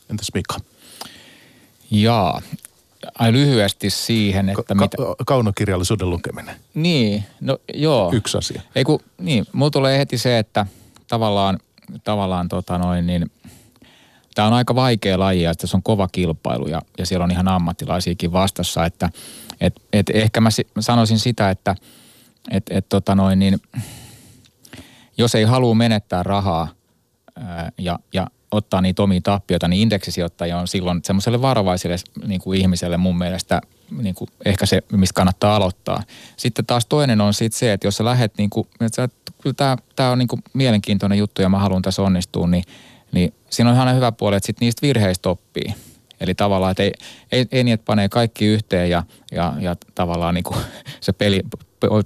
Entäs 0.09 0.27
Mika? 0.33 0.70
Jaa, 1.91 2.41
ai 3.19 3.31
lyhyesti 3.31 3.89
siihen, 3.89 4.49
että 4.49 4.63
Ka- 4.63 4.75
mitä... 4.75 4.97
kaunokirjallisuuden 5.25 6.09
lukeminen. 6.09 6.55
Niin, 6.73 7.23
no 7.41 7.57
joo. 7.73 8.11
Yksi 8.13 8.37
asia. 8.37 8.61
Ei 8.75 8.83
kun, 8.83 8.99
niin, 9.17 9.45
mulla 9.53 9.71
tulee 9.71 9.97
heti 9.97 10.17
se, 10.17 10.37
että 10.37 10.65
tavallaan, 11.07 11.59
tavallaan 12.03 12.47
tota 12.49 12.77
noin, 12.77 13.07
niin 13.07 13.31
tämä 14.35 14.47
on 14.47 14.53
aika 14.53 14.75
vaikea 14.75 15.19
laji, 15.19 15.45
että 15.45 15.67
se 15.67 15.77
on 15.77 15.83
kova 15.83 16.07
kilpailu 16.11 16.67
ja, 16.67 16.81
ja 16.97 17.05
siellä 17.05 17.23
on 17.23 17.31
ihan 17.31 17.47
ammattilaisiakin 17.47 18.31
vastassa, 18.31 18.85
että 18.85 19.09
et, 19.61 19.81
et 19.93 20.09
ehkä 20.13 20.41
mä 20.41 20.51
si- 20.51 20.67
sanoisin 20.79 21.19
sitä, 21.19 21.49
että 21.49 21.75
et, 22.51 22.63
et 22.69 22.89
tota 22.89 23.15
noin, 23.15 23.39
niin, 23.39 23.61
jos 25.17 25.35
ei 25.35 25.43
halua 25.43 25.75
menettää 25.75 26.23
rahaa 26.23 26.67
ää, 27.35 27.71
ja, 27.77 27.99
ja 28.13 28.27
ottaa 28.51 28.81
niitä 28.81 29.03
omia 29.03 29.21
tappioita, 29.23 29.67
niin 29.67 29.81
indeksisijoittaja 29.81 30.57
on 30.57 30.67
silloin 30.67 30.99
semmoiselle 31.03 31.41
varovaiselle 31.41 31.95
niin 32.27 32.41
kuin 32.41 32.61
ihmiselle 32.61 32.97
mun 32.97 33.17
mielestä 33.17 33.61
niin 34.01 34.15
kuin 34.15 34.29
ehkä 34.45 34.65
se, 34.65 34.81
mistä 34.91 35.13
kannattaa 35.13 35.55
aloittaa. 35.55 36.03
Sitten 36.37 36.65
taas 36.65 36.85
toinen 36.85 37.21
on 37.21 37.33
sitten 37.33 37.59
se, 37.59 37.73
että 37.73 37.87
jos 37.87 37.97
sä 37.97 38.05
lähdet, 38.05 38.37
niin 38.37 38.49
kuin, 38.49 38.67
että 38.81 39.09
kyllä 39.41 39.53
tämä, 39.53 39.77
tämä 39.95 40.11
on 40.11 40.19
niin 40.19 40.27
kuin 40.27 40.43
mielenkiintoinen 40.53 41.17
juttu 41.17 41.41
ja 41.41 41.49
mä 41.49 41.59
haluan 41.59 41.81
tässä 41.81 42.01
onnistua, 42.01 42.47
niin, 42.47 42.63
niin 43.11 43.33
siinä 43.49 43.69
on 43.69 43.75
ihan 43.75 43.95
hyvä 43.95 44.11
puoli, 44.11 44.35
että 44.35 44.47
sit 44.47 44.59
niistä 44.61 44.87
virheistä 44.87 45.29
oppii. 45.29 45.73
Eli 46.19 46.35
tavallaan, 46.35 46.71
että 46.71 46.83
ei, 46.83 46.93
ei, 47.31 47.45
ei 47.51 47.63
niin, 47.63 47.73
että 47.73 47.85
panee 47.85 48.09
kaikki 48.09 48.45
yhteen 48.45 48.89
ja, 48.89 49.03
ja, 49.31 49.53
ja 49.59 49.75
tavallaan 49.95 50.33
niin 50.33 50.43
kuin 50.43 50.57
se 51.01 51.13
peli, 51.13 51.41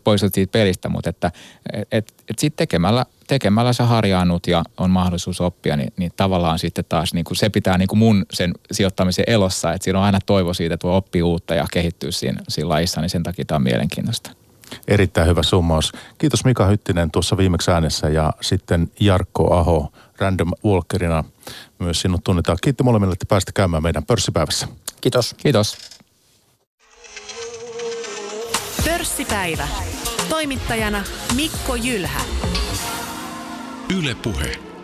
poistut 0.03 0.33
siitä 0.33 0.51
pelistä, 0.51 0.89
mutta 0.89 1.09
että 1.09 1.31
et, 1.73 1.87
et, 1.91 2.13
et 2.29 2.39
sitten 2.39 2.57
tekemällä, 2.57 3.05
tekemällä 3.27 3.73
sä 3.73 3.85
harjaannut 3.85 4.47
ja 4.47 4.63
on 4.77 4.89
mahdollisuus 4.89 5.41
oppia, 5.41 5.77
niin, 5.77 5.93
niin 5.97 6.11
tavallaan 6.17 6.59
sitten 6.59 6.85
taas 6.89 7.13
niin 7.13 7.25
kuin 7.25 7.37
se 7.37 7.49
pitää 7.49 7.77
niin 7.77 7.87
kuin 7.87 7.99
mun 7.99 8.25
sen 8.33 8.53
sijoittamisen 8.71 9.25
elossa, 9.27 9.73
että 9.73 9.83
siinä 9.83 9.99
on 9.99 10.05
aina 10.05 10.19
toivo 10.25 10.53
siitä, 10.53 10.73
että 10.73 10.87
voi 10.87 10.97
oppia 10.97 11.25
uutta 11.25 11.55
ja 11.55 11.65
kehittyä 11.71 12.11
siinä, 12.11 12.41
siinä 12.49 12.69
lajissa, 12.69 13.01
niin 13.01 13.09
sen 13.09 13.23
takia 13.23 13.45
tämä 13.45 13.55
on 13.55 13.63
mielenkiintoista. 13.63 14.31
Erittäin 14.87 15.27
hyvä 15.27 15.43
summaus. 15.43 15.91
Kiitos 16.17 16.45
Mika 16.45 16.65
Hyttinen 16.65 17.11
tuossa 17.11 17.37
viimeksi 17.37 17.71
äänessä 17.71 18.09
ja 18.09 18.33
sitten 18.41 18.91
Jarkko 18.99 19.53
Aho 19.53 19.91
Random 20.19 20.51
Walkerina. 20.65 21.23
Myös 21.79 22.01
sinut 22.01 22.23
tunnetaan. 22.23 22.57
Kiitti 22.61 22.83
molemmille, 22.83 23.13
että 23.13 23.25
pääsitte 23.29 23.51
käymään 23.51 23.83
meidän 23.83 24.05
pörssipäivässä. 24.05 24.67
Kiitos. 25.01 25.33
Kiitos. 25.37 25.77
Pörssipäivä. 28.85 29.67
Toimittajana 30.29 31.03
Mikko 31.35 31.75
Jylhä. 31.75 32.21
Yle 33.97 34.15
Puhe. 34.15 34.74